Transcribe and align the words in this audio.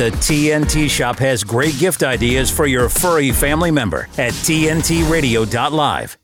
The 0.00 0.10
TNT 0.12 0.88
Shop 0.88 1.18
has 1.18 1.44
great 1.44 1.78
gift 1.78 2.02
ideas 2.02 2.50
for 2.50 2.66
your 2.66 2.88
furry 2.88 3.32
family 3.32 3.70
member 3.70 4.08
at 4.16 4.32
TNTRadio.live. 4.32 6.16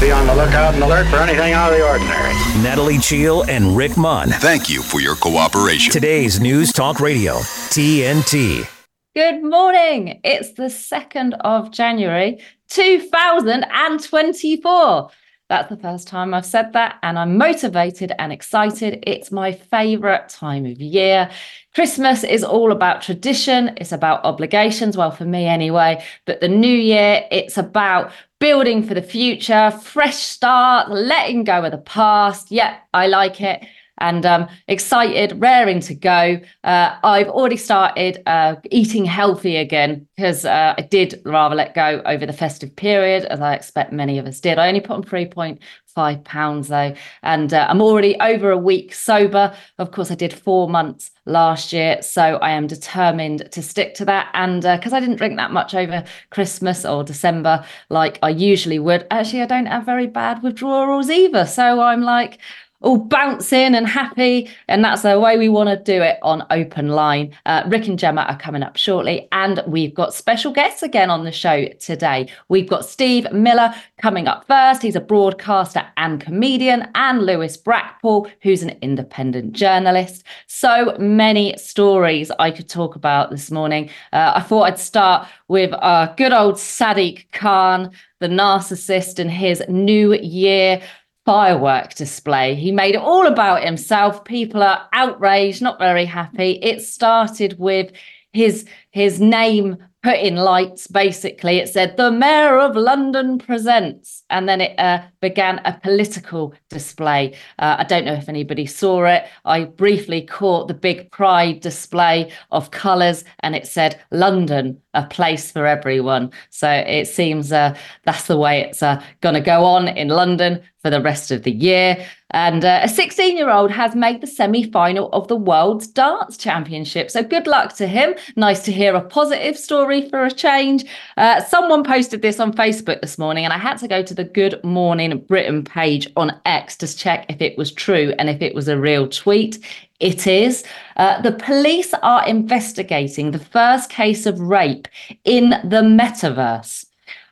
Be 0.00 0.10
on 0.10 0.26
the 0.26 0.34
lookout 0.34 0.72
and 0.72 0.82
alert 0.82 1.06
for 1.08 1.16
anything 1.16 1.52
out 1.52 1.74
of 1.74 1.78
the 1.78 1.86
ordinary. 1.86 2.32
Natalie 2.62 2.96
Cheale 2.96 3.42
and 3.50 3.76
Rick 3.76 3.98
Munn. 3.98 4.30
Thank 4.30 4.70
you 4.70 4.80
for 4.80 5.02
your 5.02 5.14
cooperation. 5.14 5.92
Today's 5.92 6.40
News 6.40 6.72
Talk 6.72 7.00
Radio, 7.00 7.34
TNT. 7.34 8.66
Good 9.14 9.42
morning. 9.42 10.22
It's 10.24 10.52
the 10.52 10.70
2nd 10.70 11.34
of 11.40 11.70
January, 11.70 12.40
2024. 12.70 15.10
That's 15.50 15.68
the 15.68 15.76
first 15.76 16.08
time 16.08 16.32
I've 16.32 16.46
said 16.46 16.72
that, 16.72 16.98
and 17.02 17.18
I'm 17.18 17.36
motivated 17.36 18.14
and 18.18 18.32
excited. 18.32 19.04
It's 19.06 19.30
my 19.30 19.52
favorite 19.52 20.30
time 20.30 20.64
of 20.64 20.80
year. 20.80 21.28
Christmas 21.74 22.22
is 22.22 22.44
all 22.44 22.70
about 22.70 23.02
tradition, 23.02 23.74
it's 23.76 23.90
about 23.90 24.24
obligations, 24.24 24.96
well, 24.96 25.10
for 25.10 25.24
me 25.24 25.46
anyway. 25.46 26.04
But 26.24 26.40
the 26.40 26.48
new 26.48 26.76
year, 26.76 27.24
it's 27.32 27.58
about 27.58 28.12
building 28.38 28.82
for 28.82 28.94
the 28.94 29.02
future, 29.02 29.70
fresh 29.70 30.16
start, 30.16 30.90
letting 30.90 31.42
go 31.42 31.64
of 31.64 31.72
the 31.72 31.78
past. 31.78 32.52
Yeah, 32.52 32.76
I 32.92 33.08
like 33.08 33.40
it 33.40 33.66
and 33.98 34.26
um, 34.26 34.48
excited, 34.68 35.40
raring 35.40 35.80
to 35.80 35.94
go. 35.94 36.40
Uh, 36.64 36.96
I've 37.04 37.28
already 37.28 37.56
started 37.56 38.22
uh, 38.26 38.56
eating 38.70 39.04
healthy 39.04 39.56
again 39.56 40.06
because 40.16 40.44
uh, 40.44 40.74
I 40.76 40.82
did 40.82 41.20
rather 41.24 41.54
let 41.54 41.74
go 41.74 42.02
over 42.04 42.26
the 42.26 42.32
festive 42.32 42.74
period, 42.74 43.24
as 43.26 43.40
I 43.40 43.54
expect 43.54 43.92
many 43.92 44.18
of 44.18 44.26
us 44.26 44.40
did. 44.40 44.58
I 44.58 44.68
only 44.68 44.80
put 44.80 44.96
on 44.96 45.04
3.5 45.04 46.24
pounds 46.24 46.68
though, 46.68 46.94
and 47.22 47.54
uh, 47.54 47.66
I'm 47.68 47.80
already 47.80 48.18
over 48.20 48.50
a 48.50 48.58
week 48.58 48.94
sober. 48.94 49.54
Of 49.78 49.92
course, 49.92 50.10
I 50.10 50.16
did 50.16 50.32
four 50.32 50.68
months 50.68 51.10
last 51.26 51.72
year, 51.72 52.02
so 52.02 52.36
I 52.36 52.50
am 52.50 52.66
determined 52.66 53.50
to 53.52 53.62
stick 53.62 53.94
to 53.94 54.04
that. 54.06 54.28
And 54.34 54.62
because 54.62 54.92
uh, 54.92 54.96
I 54.96 55.00
didn't 55.00 55.16
drink 55.16 55.36
that 55.36 55.52
much 55.52 55.74
over 55.74 56.04
Christmas 56.30 56.84
or 56.84 57.04
December 57.04 57.64
like 57.90 58.18
I 58.22 58.30
usually 58.30 58.78
would, 58.78 59.06
actually, 59.10 59.42
I 59.42 59.46
don't 59.46 59.66
have 59.66 59.86
very 59.86 60.06
bad 60.06 60.42
withdrawals 60.42 61.10
either. 61.10 61.46
So 61.46 61.80
I'm 61.80 62.02
like, 62.02 62.40
all 62.84 62.98
bouncing 62.98 63.74
and 63.74 63.86
happy. 63.86 64.48
And 64.68 64.84
that's 64.84 65.02
the 65.02 65.18
way 65.18 65.38
we 65.38 65.48
want 65.48 65.70
to 65.70 65.76
do 65.76 66.02
it 66.02 66.18
on 66.22 66.46
Open 66.50 66.88
Line. 66.88 67.34
Uh, 67.46 67.64
Rick 67.66 67.88
and 67.88 67.98
Gemma 67.98 68.22
are 68.22 68.38
coming 68.38 68.62
up 68.62 68.76
shortly. 68.76 69.26
And 69.32 69.62
we've 69.66 69.94
got 69.94 70.14
special 70.14 70.52
guests 70.52 70.82
again 70.82 71.10
on 71.10 71.24
the 71.24 71.32
show 71.32 71.66
today. 71.80 72.28
We've 72.48 72.68
got 72.68 72.84
Steve 72.84 73.30
Miller 73.32 73.74
coming 74.00 74.28
up 74.28 74.46
first. 74.46 74.82
He's 74.82 74.96
a 74.96 75.00
broadcaster 75.00 75.86
and 75.96 76.20
comedian, 76.20 76.88
and 76.94 77.24
Lewis 77.24 77.56
Brackpool, 77.56 78.30
who's 78.42 78.62
an 78.62 78.76
independent 78.82 79.52
journalist. 79.52 80.24
So 80.46 80.96
many 80.98 81.56
stories 81.56 82.30
I 82.38 82.50
could 82.50 82.68
talk 82.68 82.96
about 82.96 83.30
this 83.30 83.50
morning. 83.50 83.88
Uh, 84.12 84.32
I 84.36 84.40
thought 84.42 84.64
I'd 84.64 84.78
start 84.78 85.26
with 85.48 85.72
uh, 85.72 86.12
good 86.16 86.32
old 86.32 86.56
Sadiq 86.56 87.30
Khan, 87.32 87.90
the 88.20 88.28
narcissist, 88.28 89.18
and 89.18 89.30
his 89.30 89.62
New 89.68 90.14
Year 90.14 90.82
firework 91.24 91.94
display. 91.94 92.54
He 92.54 92.72
made 92.72 92.94
it 92.94 93.00
all 93.00 93.26
about 93.26 93.64
himself. 93.64 94.24
People 94.24 94.62
are 94.62 94.88
outraged, 94.92 95.62
not 95.62 95.78
very 95.78 96.04
happy. 96.04 96.58
It 96.62 96.82
started 96.82 97.58
with 97.58 97.92
his 98.34 98.66
his 98.90 99.20
name 99.20 99.78
put 100.02 100.18
in 100.18 100.36
lights 100.36 100.86
basically 100.86 101.58
it 101.58 101.68
said 101.68 101.96
the 101.96 102.10
mayor 102.10 102.58
of 102.58 102.76
london 102.76 103.38
presents 103.38 104.22
and 104.28 104.46
then 104.46 104.60
it 104.60 104.78
uh, 104.78 105.00
began 105.24 105.58
a 105.64 105.72
political 105.82 106.52
display 106.68 107.34
uh, 107.58 107.76
i 107.78 107.84
don't 107.84 108.04
know 108.04 108.12
if 108.12 108.28
anybody 108.28 108.66
saw 108.66 109.06
it 109.06 109.24
i 109.46 109.64
briefly 109.64 110.20
caught 110.20 110.68
the 110.68 110.74
big 110.74 111.10
pride 111.10 111.60
display 111.60 112.30
of 112.50 112.70
colours 112.70 113.24
and 113.40 113.56
it 113.56 113.66
said 113.66 113.98
london 114.10 114.78
a 114.92 115.02
place 115.06 115.50
for 115.50 115.66
everyone 115.66 116.30
so 116.50 116.68
it 116.70 117.06
seems 117.08 117.52
uh, 117.52 117.74
that's 118.02 118.26
the 118.26 118.36
way 118.36 118.60
it's 118.60 118.82
uh, 118.82 119.02
going 119.22 119.34
to 119.34 119.40
go 119.40 119.64
on 119.64 119.88
in 119.88 120.08
london 120.08 120.60
for 120.82 120.90
the 120.90 121.00
rest 121.00 121.30
of 121.30 121.42
the 121.44 121.52
year 121.52 122.06
and 122.34 122.64
uh, 122.64 122.80
a 122.82 122.88
16 122.88 123.36
year 123.36 123.48
old 123.48 123.70
has 123.70 123.94
made 123.94 124.20
the 124.20 124.26
semi 124.26 124.68
final 124.70 125.08
of 125.12 125.28
the 125.28 125.36
World's 125.36 125.86
Dance 125.86 126.36
Championship. 126.36 127.08
So 127.08 127.22
good 127.22 127.46
luck 127.46 127.76
to 127.76 127.86
him. 127.86 128.16
Nice 128.34 128.64
to 128.64 128.72
hear 128.72 128.96
a 128.96 129.00
positive 129.00 129.56
story 129.56 130.08
for 130.08 130.24
a 130.24 130.32
change. 130.32 130.84
Uh, 131.16 131.40
someone 131.44 131.84
posted 131.84 132.22
this 132.22 132.40
on 132.40 132.52
Facebook 132.52 133.00
this 133.00 133.18
morning, 133.18 133.44
and 133.44 133.52
I 133.52 133.58
had 133.58 133.78
to 133.78 133.88
go 133.88 134.02
to 134.02 134.14
the 134.14 134.24
Good 134.24 134.62
Morning 134.64 135.12
Britain 135.18 135.64
page 135.64 136.08
on 136.16 136.40
X 136.44 136.76
to 136.76 136.96
check 136.96 137.26
if 137.28 137.40
it 137.40 137.56
was 137.58 137.72
true 137.72 138.14
and 138.18 138.28
if 138.28 138.42
it 138.42 138.54
was 138.54 138.68
a 138.68 138.78
real 138.78 139.08
tweet. 139.08 139.58
It 140.00 140.26
is. 140.26 140.64
Uh, 140.96 141.20
the 141.22 141.32
police 141.32 141.94
are 142.02 142.26
investigating 142.26 143.30
the 143.30 143.38
first 143.38 143.90
case 143.90 144.26
of 144.26 144.40
rape 144.40 144.88
in 145.24 145.50
the 145.50 145.82
metaverse 145.82 146.86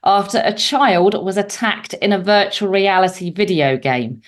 after 0.04 0.43
a 0.44 0.53
child 0.53 1.22
was 1.22 1.37
attacked 1.37 1.94
in 1.94 2.12
a 2.12 2.19
virtual 2.19 2.69
reality 2.69 3.31
video 3.31 3.76
game. 3.76 4.22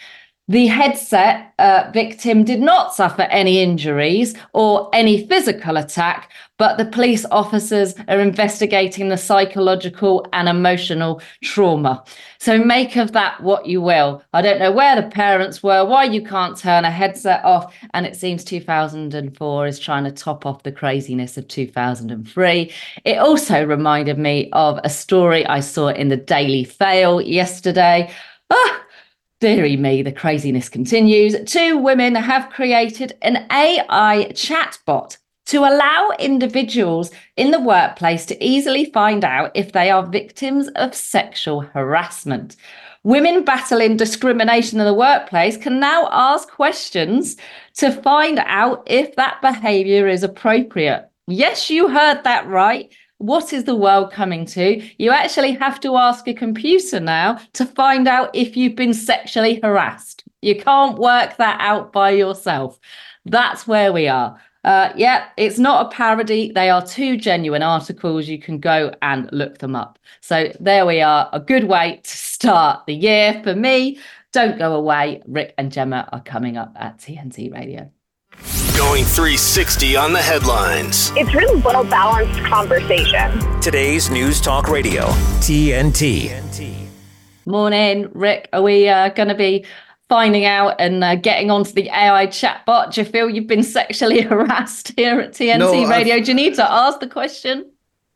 The 0.48 0.66
headset 0.66 1.54
uh, 1.58 1.90
victim 1.94 2.44
did 2.44 2.60
not 2.60 2.94
suffer 2.94 3.22
any 3.22 3.62
injuries 3.62 4.34
or 4.52 4.90
any 4.92 5.26
physical 5.26 5.78
attack, 5.78 6.30
but 6.58 6.76
the 6.76 6.84
police 6.84 7.24
officers 7.30 7.94
are 8.08 8.20
investigating 8.20 9.08
the 9.08 9.16
psychological 9.16 10.26
and 10.34 10.46
emotional 10.46 11.22
trauma. 11.42 12.04
So 12.38 12.62
make 12.62 12.96
of 12.96 13.12
that 13.12 13.42
what 13.42 13.64
you 13.64 13.80
will. 13.80 14.22
I 14.34 14.42
don't 14.42 14.58
know 14.58 14.70
where 14.70 15.00
the 15.00 15.08
parents 15.08 15.62
were, 15.62 15.82
why 15.82 16.04
you 16.04 16.22
can't 16.22 16.58
turn 16.58 16.84
a 16.84 16.90
headset 16.90 17.42
off, 17.42 17.74
and 17.94 18.04
it 18.04 18.14
seems 18.14 18.44
2004 18.44 19.66
is 19.66 19.78
trying 19.78 20.04
to 20.04 20.12
top 20.12 20.44
off 20.44 20.62
the 20.62 20.72
craziness 20.72 21.38
of 21.38 21.48
2003. 21.48 22.70
It 23.06 23.16
also 23.16 23.64
reminded 23.64 24.18
me 24.18 24.50
of 24.52 24.78
a 24.84 24.90
story 24.90 25.46
I 25.46 25.60
saw 25.60 25.88
in 25.88 26.08
the 26.08 26.18
Daily 26.18 26.64
Fail 26.64 27.22
yesterday. 27.22 28.12
Ah, 28.50 28.83
Deary 29.44 29.76
me, 29.76 30.00
the 30.00 30.10
craziness 30.10 30.70
continues. 30.70 31.36
Two 31.44 31.76
women 31.76 32.14
have 32.14 32.48
created 32.48 33.14
an 33.20 33.46
AI 33.50 34.28
chatbot 34.30 35.18
to 35.44 35.58
allow 35.58 36.12
individuals 36.18 37.10
in 37.36 37.50
the 37.50 37.60
workplace 37.60 38.24
to 38.24 38.42
easily 38.42 38.86
find 38.86 39.22
out 39.22 39.50
if 39.54 39.72
they 39.72 39.90
are 39.90 40.06
victims 40.06 40.68
of 40.76 40.94
sexual 40.94 41.60
harassment. 41.60 42.56
Women 43.02 43.44
battling 43.44 43.98
discrimination 43.98 44.80
in 44.80 44.86
the 44.86 44.94
workplace 44.94 45.58
can 45.58 45.78
now 45.78 46.08
ask 46.10 46.48
questions 46.48 47.36
to 47.74 47.92
find 47.92 48.38
out 48.46 48.82
if 48.86 49.14
that 49.16 49.42
behavior 49.42 50.08
is 50.08 50.22
appropriate. 50.22 51.10
Yes, 51.26 51.68
you 51.68 51.88
heard 51.88 52.24
that 52.24 52.46
right 52.46 52.90
what 53.26 53.54
is 53.54 53.64
the 53.64 53.74
world 53.74 54.12
coming 54.12 54.44
to? 54.44 54.82
You 54.98 55.10
actually 55.10 55.52
have 55.52 55.80
to 55.80 55.96
ask 55.96 56.28
a 56.28 56.34
computer 56.34 57.00
now 57.00 57.38
to 57.54 57.64
find 57.64 58.06
out 58.06 58.30
if 58.34 58.54
you've 58.54 58.76
been 58.76 58.92
sexually 58.92 59.60
harassed. 59.62 60.24
You 60.42 60.60
can't 60.60 60.98
work 60.98 61.38
that 61.38 61.58
out 61.60 61.90
by 61.90 62.10
yourself. 62.10 62.78
That's 63.24 63.66
where 63.66 63.94
we 63.94 64.08
are. 64.08 64.38
Uh, 64.64 64.92
yeah, 64.94 65.28
it's 65.38 65.58
not 65.58 65.86
a 65.86 65.96
parody. 65.96 66.52
They 66.52 66.68
are 66.68 66.84
two 66.84 67.16
genuine 67.16 67.62
articles. 67.62 68.28
You 68.28 68.38
can 68.38 68.58
go 68.58 68.94
and 69.00 69.30
look 69.32 69.58
them 69.58 69.74
up. 69.74 69.98
So 70.20 70.52
there 70.60 70.84
we 70.84 71.00
are. 71.00 71.30
A 71.32 71.40
good 71.40 71.64
way 71.64 72.00
to 72.02 72.16
start 72.16 72.84
the 72.86 72.94
year 72.94 73.40
for 73.42 73.54
me. 73.54 73.98
Don't 74.32 74.58
go 74.58 74.74
away. 74.74 75.22
Rick 75.26 75.54
and 75.56 75.72
Gemma 75.72 76.08
are 76.12 76.22
coming 76.22 76.58
up 76.58 76.72
at 76.76 76.98
TNT 76.98 77.52
Radio. 77.52 77.90
Going 78.76 79.04
360 79.04 79.96
on 79.96 80.12
the 80.12 80.20
headlines. 80.20 81.12
It's 81.16 81.34
really 81.34 81.60
well 81.60 81.84
balanced 81.84 82.40
conversation. 82.40 83.60
Today's 83.60 84.10
News 84.10 84.40
Talk 84.40 84.68
Radio, 84.68 85.06
TNT. 85.40 86.88
Morning, 87.46 88.08
Rick. 88.12 88.48
Are 88.52 88.62
we 88.62 88.88
uh, 88.88 89.10
going 89.10 89.28
to 89.28 89.34
be 89.34 89.64
finding 90.08 90.44
out 90.44 90.76
and 90.78 91.04
uh, 91.04 91.14
getting 91.16 91.50
onto 91.50 91.72
the 91.72 91.88
AI 91.90 92.26
chatbot? 92.26 92.94
Do 92.94 93.00
you 93.02 93.06
feel 93.06 93.30
you've 93.30 93.46
been 93.46 93.62
sexually 93.62 94.20
harassed 94.22 94.92
here 94.96 95.20
at 95.20 95.32
TNT 95.32 95.58
no, 95.58 95.88
Radio? 95.88 96.16
I've... 96.16 96.24
Do 96.24 96.30
you 96.30 96.34
need 96.34 96.54
to 96.54 96.70
ask 96.70 97.00
the 97.00 97.08
question? 97.08 97.70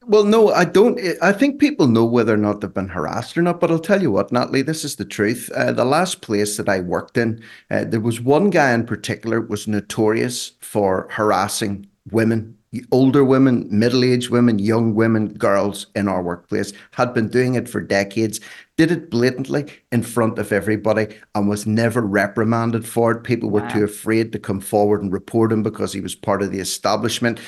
Well, 0.09 0.25
no, 0.25 0.51
I 0.51 0.65
don't. 0.65 0.99
I 1.21 1.33
think 1.33 1.61
people 1.61 1.87
know 1.87 2.07
whether 2.07 2.33
or 2.33 2.39
not 2.39 2.63
they've 2.63 2.73
been 2.73 2.89
harassed 2.89 3.37
or 3.37 3.43
not. 3.43 3.61
But 3.61 3.71
I'll 3.71 3.79
tell 3.79 4.01
you 4.01 4.11
what, 4.11 4.33
Natalie, 4.33 4.63
this 4.63 4.83
is 4.83 4.97
the 4.97 5.05
truth. 5.05 5.51
Uh, 5.55 5.71
the 5.71 5.85
last 5.85 6.23
place 6.23 6.57
that 6.57 6.67
I 6.67 6.81
worked 6.81 7.19
in, 7.19 7.43
uh, 7.71 7.85
there 7.85 8.01
was 8.01 8.19
one 8.19 8.49
guy 8.49 8.73
in 8.73 8.87
particular 8.87 9.39
was 9.39 9.69
notorious 9.69 10.53
for 10.61 11.09
harassing 11.11 11.87
women 12.11 12.59
older 12.93 13.25
women, 13.25 13.67
middle 13.71 14.05
aged 14.05 14.31
women, 14.31 14.59
young 14.59 14.95
women, 14.95 15.33
girls 15.35 15.87
in 15.95 16.07
our 16.07 16.23
workplace, 16.23 16.73
had 16.93 17.15
been 17.15 17.29
doing 17.29 17.55
it 17.55 17.69
for 17.69 17.81
decades, 17.81 18.41
did 18.77 18.91
it 18.91 19.11
blatantly 19.11 19.67
in 19.91 20.03
front 20.03 20.39
of 20.39 20.53
everybody, 20.53 21.17
and 21.35 21.49
was 21.49 21.67
never 21.67 22.03
reprimanded 22.03 22.87
for 22.87 23.13
it. 23.13 23.25
People 23.25 23.51
were 23.51 23.63
wow. 23.63 23.69
too 23.69 23.85
afraid 23.85 24.33
to 24.33 24.39
come 24.39 24.61
forward 24.61 25.03
and 25.03 25.13
report 25.13 25.51
him 25.51 25.63
because 25.63 25.93
he 25.93 26.01
was 26.01 26.15
part 26.15 26.43
of 26.43 26.53
the 26.53 26.61
establishment. 26.61 27.41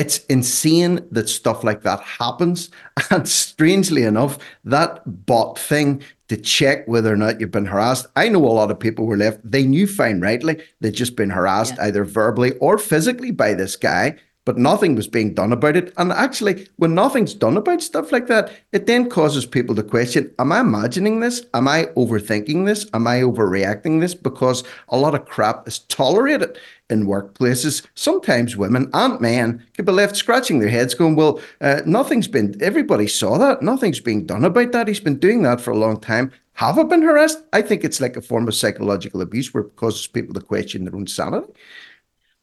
It's 0.00 0.24
insane 0.26 1.06
that 1.10 1.28
stuff 1.28 1.62
like 1.62 1.82
that 1.82 2.00
happens. 2.00 2.70
And 3.10 3.28
strangely 3.28 4.04
enough, 4.04 4.38
that 4.64 5.02
bot 5.26 5.58
thing 5.58 6.02
to 6.28 6.36
check 6.38 6.88
whether 6.88 7.12
or 7.12 7.16
not 7.16 7.38
you've 7.38 7.50
been 7.50 7.66
harassed. 7.66 8.06
I 8.16 8.28
know 8.30 8.44
a 8.44 8.58
lot 8.60 8.70
of 8.70 8.78
people 8.78 9.04
were 9.04 9.16
left, 9.16 9.40
they 9.44 9.64
knew 9.64 9.86
fine 9.86 10.20
rightly 10.20 10.62
they'd 10.80 10.94
just 10.94 11.16
been 11.16 11.30
harassed 11.30 11.74
yeah. 11.76 11.84
either 11.86 12.04
verbally 12.04 12.52
or 12.58 12.78
physically 12.78 13.30
by 13.30 13.52
this 13.52 13.76
guy 13.76 14.16
but 14.50 14.58
nothing 14.58 14.96
was 14.96 15.06
being 15.06 15.32
done 15.32 15.52
about 15.52 15.76
it. 15.76 15.92
And 15.96 16.10
actually, 16.10 16.66
when 16.74 16.92
nothing's 16.92 17.34
done 17.34 17.56
about 17.56 17.80
stuff 17.80 18.10
like 18.10 18.26
that, 18.26 18.50
it 18.72 18.88
then 18.88 19.08
causes 19.08 19.46
people 19.46 19.76
to 19.76 19.82
question 19.84 20.28
Am 20.40 20.50
I 20.50 20.58
imagining 20.58 21.20
this? 21.20 21.46
Am 21.54 21.68
I 21.68 21.84
overthinking 21.96 22.66
this? 22.66 22.84
Am 22.92 23.06
I 23.06 23.20
overreacting 23.20 24.00
this? 24.00 24.12
Because 24.12 24.64
a 24.88 24.98
lot 24.98 25.14
of 25.14 25.24
crap 25.24 25.68
is 25.68 25.78
tolerated 25.78 26.58
in 26.88 27.06
workplaces. 27.06 27.86
Sometimes 27.94 28.56
women 28.56 28.90
and 28.92 29.20
men 29.20 29.64
can 29.74 29.84
be 29.84 29.92
left 29.92 30.16
scratching 30.16 30.58
their 30.58 30.68
heads, 30.68 30.94
going, 30.94 31.14
Well, 31.14 31.40
uh, 31.60 31.82
nothing's 31.86 32.26
been, 32.26 32.60
everybody 32.60 33.06
saw 33.06 33.38
that. 33.38 33.62
Nothing's 33.62 34.00
being 34.00 34.26
done 34.26 34.44
about 34.44 34.72
that. 34.72 34.88
He's 34.88 34.98
been 34.98 35.20
doing 35.20 35.42
that 35.42 35.60
for 35.60 35.70
a 35.70 35.78
long 35.78 36.00
time. 36.00 36.32
Have 36.54 36.76
I 36.76 36.82
been 36.82 37.02
harassed? 37.02 37.38
I 37.52 37.62
think 37.62 37.84
it's 37.84 38.00
like 38.00 38.16
a 38.16 38.20
form 38.20 38.48
of 38.48 38.56
psychological 38.56 39.20
abuse 39.20 39.54
where 39.54 39.62
it 39.62 39.76
causes 39.76 40.08
people 40.08 40.34
to 40.34 40.40
question 40.40 40.86
their 40.86 40.96
own 40.96 41.06
sanity. 41.06 41.46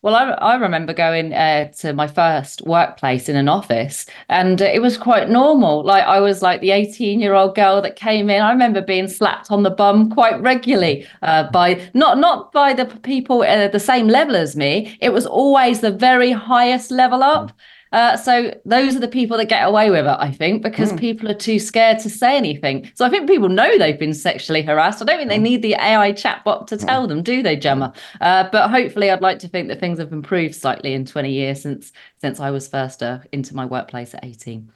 Well, 0.07 0.15
I, 0.15 0.54
I 0.54 0.56
remember 0.56 0.94
going 0.94 1.33
uh, 1.33 1.69
to 1.80 1.92
my 1.92 2.07
first 2.07 2.62
workplace 2.62 3.27
in 3.27 3.36
an 3.36 3.50
office, 3.50 4.06
and 4.30 4.62
it 4.62 4.81
was 4.81 4.98
quite 4.98 5.30
normal. 5.30 5.83
Like 5.83 6.06
I 6.06 6.21
was 6.21 6.42
like 6.42 6.62
the 6.62 6.71
18 6.71 7.19
year 7.19 7.33
old 7.33 7.56
girl 7.56 7.81
that 7.81 7.98
came 7.98 8.30
in. 8.30 8.42
I 8.42 8.54
remember 8.54 8.81
being 8.81 9.09
slapped 9.09 9.51
on 9.51 9.63
the 9.63 9.69
bum 9.69 10.09
quite 10.09 10.42
regularly 10.42 11.06
uh, 11.24 11.51
by 11.51 11.86
not 11.94 12.19
not 12.19 12.54
by 12.54 12.71
the 12.71 12.86
people 12.86 13.44
at 13.44 13.74
the 13.74 13.81
same 13.81 14.07
level 14.07 14.38
as 14.38 14.56
me. 14.56 14.98
It 15.01 15.09
was 15.09 15.25
always 15.25 15.81
the 15.81 15.92
very 15.92 16.31
highest 16.31 16.89
level 16.89 17.21
up. 17.21 17.51
Uh, 17.92 18.18
so 18.18 18.54
those 18.66 18.95
are 18.95 19.00
the 19.00 19.07
people 19.07 19.38
that 19.38 19.50
get 19.50 19.68
away 19.68 19.89
with 19.89 20.06
it, 20.06 20.18
I 20.19 20.31
think, 20.31 20.62
because 20.62 20.92
mm. 20.92 21.00
people 21.00 21.30
are 21.30 21.36
too 21.36 21.60
scared 21.60 22.00
to 22.00 22.10
say 22.10 22.38
anything. 22.38 22.92
So 22.95 23.06
I 23.06 23.10
think 23.10 23.28
people 23.28 23.50
know 23.50 23.78
they've 23.78 24.00
been 24.00 24.13
sexually 24.13 24.62
harassed. 24.62 25.01
I 25.01 25.06
don't 25.06 25.18
think 25.18 25.30
they 25.30 25.38
need 25.38 25.62
the 25.62 25.75
AI 25.75 26.12
chatbot 26.13 26.68
to 26.68 26.78
tell 26.78 27.07
them, 27.07 27.24
do 27.24 27.42
they, 27.42 27.56
Gemma? 27.56 27.94
Uh, 28.22 28.50
but 28.51 28.69
hopefully, 28.69 29.10
I'd 29.10 29.22
like 29.22 29.39
to 29.39 29.48
think 29.48 29.68
that 29.69 29.80
things 29.80 30.00
have 30.00 30.12
improved 30.12 30.56
slightly 30.56 30.94
in 30.94 31.06
20 31.06 31.31
years 31.31 31.62
since 31.62 31.92
since 32.19 32.39
I 32.39 32.51
was 32.51 32.68
first 32.68 33.04
uh, 33.04 33.19
into 33.31 33.56
my 33.56 33.66
workplace 33.66 34.13
at 34.13 34.25
18. 34.25 34.72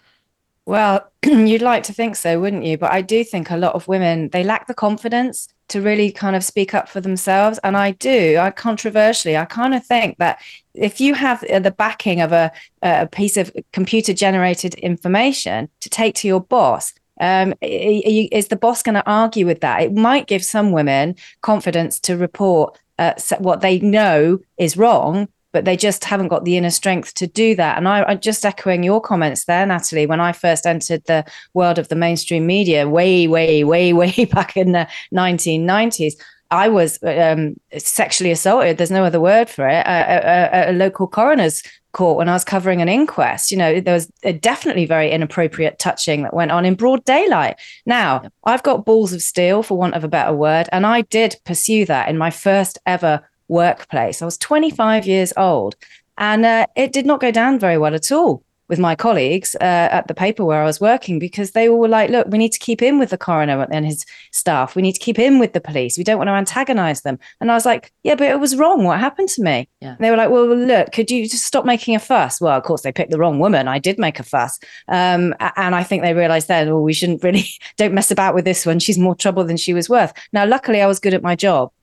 Well, 0.66 1.12
you'd 1.26 1.62
like 1.62 1.84
to 1.84 1.94
think 1.94 2.16
so, 2.16 2.40
wouldn't 2.40 2.64
you? 2.64 2.78
But 2.78 2.92
I 2.92 3.02
do 3.02 3.24
think 3.24 3.50
a 3.50 3.58
lot 3.58 3.74
of 3.74 3.88
women 3.88 4.30
they 4.30 4.44
lack 4.44 4.68
the 4.68 4.74
confidence 4.74 5.48
to 5.72 5.82
really 5.82 6.12
kind 6.12 6.36
of 6.36 6.44
speak 6.44 6.74
up 6.74 6.90
for 6.90 7.02
themselves. 7.02 7.60
And 7.64 7.76
I 7.78 7.92
do, 7.92 8.38
I 8.38 8.52
controversially, 8.52 9.38
I 9.38 9.46
kind 9.46 9.74
of 9.74 9.86
think 9.86 10.18
that 10.18 10.40
if 10.74 11.02
you 11.02 11.14
have 11.14 11.44
uh, 11.46 11.60
the 11.60 11.72
backing 11.72 12.22
of 12.22 12.32
a, 12.32 12.52
a 12.82 13.08
piece 13.08 13.38
of 13.38 13.52
computer 13.74 14.14
generated 14.14 14.76
information 14.76 15.70
to 15.80 15.90
take 15.90 16.16
to 16.16 16.28
your 16.28 16.42
boss, 16.42 16.94
um, 17.20 17.54
is 17.62 18.48
the 18.48 18.56
boss 18.56 18.84
going 18.84 18.96
to 18.96 19.10
argue 19.10 19.46
with 19.46 19.62
that? 19.62 19.82
It 19.82 19.94
might 19.94 20.28
give 20.28 20.44
some 20.44 20.72
women 20.72 21.16
confidence 21.42 22.00
to 22.02 22.18
report 22.18 22.78
uh, 22.98 23.14
what 23.40 23.62
they 23.62 23.80
know 23.80 24.40
is 24.58 24.78
wrong 24.78 25.28
but 25.52 25.66
they 25.66 25.76
just 25.76 26.04
haven't 26.04 26.30
got 26.30 26.46
the 26.46 26.58
inner 26.58 26.70
strength 26.70 27.14
to 27.16 27.28
do 27.28 27.56
that. 27.56 27.78
And 27.78 27.88
I, 27.88 28.04
I 28.10 28.16
just 28.16 28.46
echoing 28.46 28.84
your 28.84 29.02
comments 29.02 29.46
there, 29.46 29.66
Natalie, 29.66 30.06
when 30.06 30.20
I 30.20 30.32
first 30.32 30.66
entered 30.66 31.04
the 31.06 31.26
world 31.54 31.78
of 31.78 31.90
the 31.90 31.96
mainstream 31.96 32.46
media 32.46 32.88
way, 32.88 33.28
way, 33.28 33.64
way, 33.64 33.94
way 34.02 34.26
back 34.26 34.58
in 34.58 34.72
the 34.72 34.88
1990s, 35.14 36.14
I 36.52 36.68
was 36.68 37.00
um, 37.04 37.56
sexually 37.78 38.32
assaulted. 38.32 38.78
There's 38.78 38.92
no 38.92 39.06
other 39.06 39.22
word 39.22 39.50
for 39.50 39.68
it. 39.68 39.86
At 39.86 40.68
a, 40.68 40.72
a, 40.72 40.74
local 40.74 41.08
coroner's 41.08 41.64
court 41.94 42.18
when 42.18 42.28
I 42.28 42.34
was 42.34 42.44
covering 42.44 42.82
an 42.82 42.90
inquest. 42.90 43.52
You 43.52 43.58
know, 43.58 43.80
there 43.80 43.94
was 43.94 44.08
definitely 44.42 44.86
very 44.86 45.10
inappropriate 45.12 45.80
touching 45.80 46.24
that 46.24 46.34
went 46.34 46.52
on 46.52 46.66
in 46.66 46.76
broad 46.76 47.06
daylight. 47.06 47.58
Now, 47.86 48.24
I've 48.44 48.64
got 48.64 48.86
balls 48.86 49.14
of 49.14 49.22
steel, 49.22 49.64
for 49.64 49.78
want 49.78 49.96
of 49.96 50.04
a 50.04 50.10
better 50.10 50.34
word, 50.34 50.68
and 50.74 50.86
I 50.86 51.02
did 51.02 51.38
pursue 51.46 51.86
that 51.86 52.10
in 52.10 52.18
my 52.18 52.32
first 52.32 52.78
ever 52.86 53.22
workplace. 53.52 54.22
I 54.22 54.26
was 54.26 54.38
25 54.38 55.06
years 55.06 55.34
old 55.38 55.76
and 56.18 56.46
uh, 56.46 56.66
it 56.76 56.92
did 56.94 57.06
not 57.06 57.20
go 57.20 57.32
down 57.32 57.60
very 57.60 57.78
well 57.78 57.94
at 57.94 58.12
all 58.12 58.44
with 58.72 58.80
my 58.80 58.96
colleagues 58.96 59.54
uh, 59.56 59.90
at 59.92 60.08
the 60.08 60.14
paper 60.14 60.46
where 60.46 60.62
I 60.62 60.66
was 60.66 60.80
working 60.80 61.20
because 61.20 61.52
they 61.52 61.68
all 61.68 61.78
were 61.78 61.90
like, 61.90 62.10
look, 62.10 62.28
we 62.30 62.38
need 62.38 62.54
to 62.54 62.60
keep 62.60 62.82
in 62.82 63.00
with 63.00 63.10
the 63.10 63.18
coroner 63.18 63.68
and 63.70 63.86
his 63.86 64.06
staff. 64.32 64.78
We 64.78 64.82
need 64.82 64.94
to 64.94 65.00
keep 65.00 65.20
in 65.20 65.40
with 65.40 65.52
the 65.52 65.60
police. 65.60 65.98
We 65.98 66.06
don't 66.06 66.18
want 66.18 66.30
to 66.30 66.34
antagonize 66.34 67.02
them. 67.02 67.20
And 67.42 67.52
I 67.52 67.54
was 67.54 67.66
like, 67.66 67.92
yeah, 68.04 68.16
but 68.16 68.30
it 68.30 68.40
was 68.40 68.56
wrong. 68.56 68.86
What 68.86 69.02
happened 69.02 69.28
to 69.30 69.44
me? 69.44 69.68
Yeah. 69.82 69.98
they 70.00 70.10
were 70.10 70.16
like, 70.16 70.30
well, 70.30 70.48
look, 70.48 70.94
could 70.94 71.12
you 71.12 71.28
just 71.28 71.44
stop 71.44 71.66
making 71.66 71.96
a 71.96 72.00
fuss? 72.00 72.40
Well, 72.40 72.58
of 72.58 72.64
course, 72.64 72.84
they 72.84 72.94
picked 72.94 73.12
the 73.12 73.20
wrong 73.20 73.40
woman. 73.40 73.68
I 73.68 73.78
did 73.78 74.00
make 74.00 74.22
a 74.22 74.24
fuss. 74.24 74.58
Um, 74.88 75.36
and 75.58 75.76
I 75.76 75.84
think 75.84 76.02
they 76.02 76.14
realized 76.14 76.48
then, 76.48 76.70
well, 76.70 76.82
we 76.82 76.94
shouldn't 76.94 77.24
really, 77.24 77.44
don't 77.76 77.94
mess 77.94 78.10
about 78.10 78.34
with 78.34 78.46
this 78.46 78.66
one. 78.66 78.80
She's 78.80 78.98
more 78.98 79.16
trouble 79.16 79.44
than 79.44 79.58
she 79.58 79.74
was 79.74 79.90
worth. 79.90 80.14
Now, 80.32 80.46
luckily, 80.46 80.82
I 80.82 80.88
was 80.88 81.00
good 81.00 81.14
at 81.14 81.22
my 81.22 81.36
job. 81.36 81.74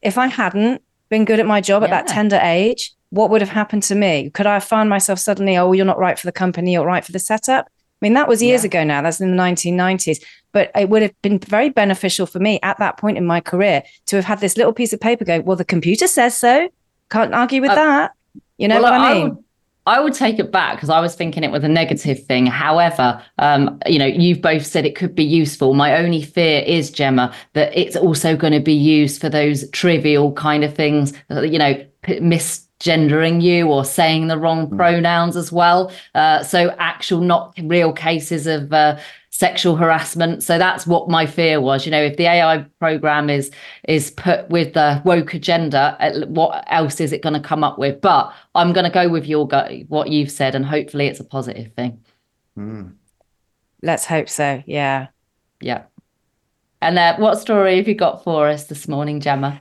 If 0.00 0.16
I 0.16 0.28
hadn't, 0.28 0.80
been 1.10 1.24
good 1.24 1.40
at 1.40 1.46
my 1.46 1.60
job 1.60 1.82
yeah. 1.82 1.88
at 1.88 1.90
that 1.90 2.06
tender 2.06 2.40
age, 2.42 2.92
what 3.10 3.30
would 3.30 3.40
have 3.40 3.50
happened 3.50 3.82
to 3.84 3.94
me? 3.94 4.30
Could 4.30 4.46
I 4.46 4.54
have 4.54 4.64
found 4.64 4.88
myself 4.88 5.18
suddenly, 5.18 5.56
oh, 5.56 5.72
you're 5.72 5.84
not 5.84 5.98
right 5.98 6.18
for 6.18 6.26
the 6.26 6.32
company, 6.32 6.72
you're 6.72 6.86
right 6.86 7.04
for 7.04 7.12
the 7.12 7.18
setup? 7.18 7.66
I 7.66 8.06
mean, 8.06 8.14
that 8.14 8.28
was 8.28 8.42
years 8.42 8.62
yeah. 8.62 8.68
ago 8.68 8.84
now. 8.84 9.02
That's 9.02 9.20
in 9.20 9.36
the 9.36 9.42
1990s. 9.42 10.24
But 10.52 10.70
it 10.74 10.88
would 10.88 11.02
have 11.02 11.20
been 11.20 11.38
very 11.38 11.68
beneficial 11.68 12.26
for 12.26 12.38
me 12.38 12.58
at 12.62 12.78
that 12.78 12.96
point 12.96 13.18
in 13.18 13.26
my 13.26 13.40
career 13.40 13.82
to 14.06 14.16
have 14.16 14.24
had 14.24 14.40
this 14.40 14.56
little 14.56 14.72
piece 14.72 14.92
of 14.92 15.00
paper 15.00 15.24
go, 15.24 15.40
well, 15.40 15.56
the 15.56 15.64
computer 15.64 16.06
says 16.06 16.36
so. 16.36 16.68
Can't 17.10 17.34
argue 17.34 17.60
with 17.60 17.72
uh, 17.72 17.74
that. 17.74 18.12
You 18.56 18.68
know 18.68 18.80
well, 18.80 18.92
what 18.92 19.00
I 19.00 19.14
mean? 19.14 19.22
I 19.22 19.28
would, 19.30 19.44
I 19.86 20.00
would 20.00 20.14
take 20.14 20.38
it 20.38 20.52
back 20.52 20.76
because 20.76 20.90
I 20.90 21.00
was 21.00 21.14
thinking 21.14 21.42
it 21.42 21.50
was 21.50 21.64
a 21.64 21.68
negative 21.68 22.24
thing. 22.24 22.46
However, 22.46 23.22
um, 23.38 23.80
you 23.86 23.98
know, 23.98 24.06
you've 24.06 24.42
both 24.42 24.66
said 24.66 24.84
it 24.84 24.94
could 24.94 25.14
be 25.14 25.24
useful. 25.24 25.74
My 25.74 25.96
only 25.96 26.22
fear 26.22 26.62
is, 26.62 26.90
Gemma, 26.90 27.34
that 27.54 27.76
it's 27.78 27.96
also 27.96 28.36
going 28.36 28.52
to 28.52 28.60
be 28.60 28.74
used 28.74 29.20
for 29.20 29.28
those 29.28 29.68
trivial 29.70 30.32
kind 30.32 30.64
of 30.64 30.74
things, 30.74 31.12
you 31.30 31.58
know, 31.58 31.84
misgendering 32.80 33.42
you 33.42 33.68
or 33.68 33.84
saying 33.84 34.28
the 34.28 34.38
wrong 34.38 34.68
mm. 34.68 34.76
pronouns 34.76 35.36
as 35.36 35.52
well. 35.52 35.92
Uh, 36.14 36.42
so 36.42 36.74
actual, 36.78 37.20
not 37.20 37.54
real 37.62 37.92
cases 37.92 38.46
of 38.46 38.72
uh, 38.72 38.98
sexual 39.30 39.76
harassment. 39.76 40.42
So 40.42 40.58
that's 40.58 40.86
what 40.86 41.08
my 41.08 41.26
fear 41.26 41.60
was. 41.60 41.84
You 41.84 41.92
know, 41.92 42.02
if 42.02 42.16
the 42.16 42.26
AI 42.26 42.66
program 42.78 43.30
is 43.30 43.50
is 43.88 44.10
put 44.10 44.48
with 44.48 44.74
the 44.74 45.00
woke 45.04 45.34
agenda, 45.34 45.96
what 46.28 46.64
else 46.68 47.00
is 47.00 47.12
it 47.12 47.22
going 47.22 47.34
to 47.34 47.40
come 47.40 47.64
up 47.64 47.78
with? 47.78 48.00
But 48.00 48.32
I'm 48.54 48.72
going 48.72 48.84
to 48.84 48.90
go 48.90 49.08
with 49.08 49.26
your 49.26 49.46
what 49.88 50.08
you've 50.08 50.30
said, 50.30 50.54
and 50.54 50.64
hopefully 50.64 51.06
it's 51.06 51.20
a 51.20 51.24
positive 51.24 51.72
thing. 51.74 52.02
Mm. 52.58 52.94
Let's 53.82 54.04
hope 54.04 54.28
so. 54.28 54.62
Yeah. 54.66 55.08
Yeah. 55.60 55.84
And 56.82 56.98
uh, 56.98 57.16
what 57.16 57.38
story 57.38 57.76
have 57.76 57.88
you 57.88 57.94
got 57.94 58.24
for 58.24 58.48
us 58.48 58.64
this 58.64 58.88
morning, 58.88 59.20
Gemma? 59.20 59.60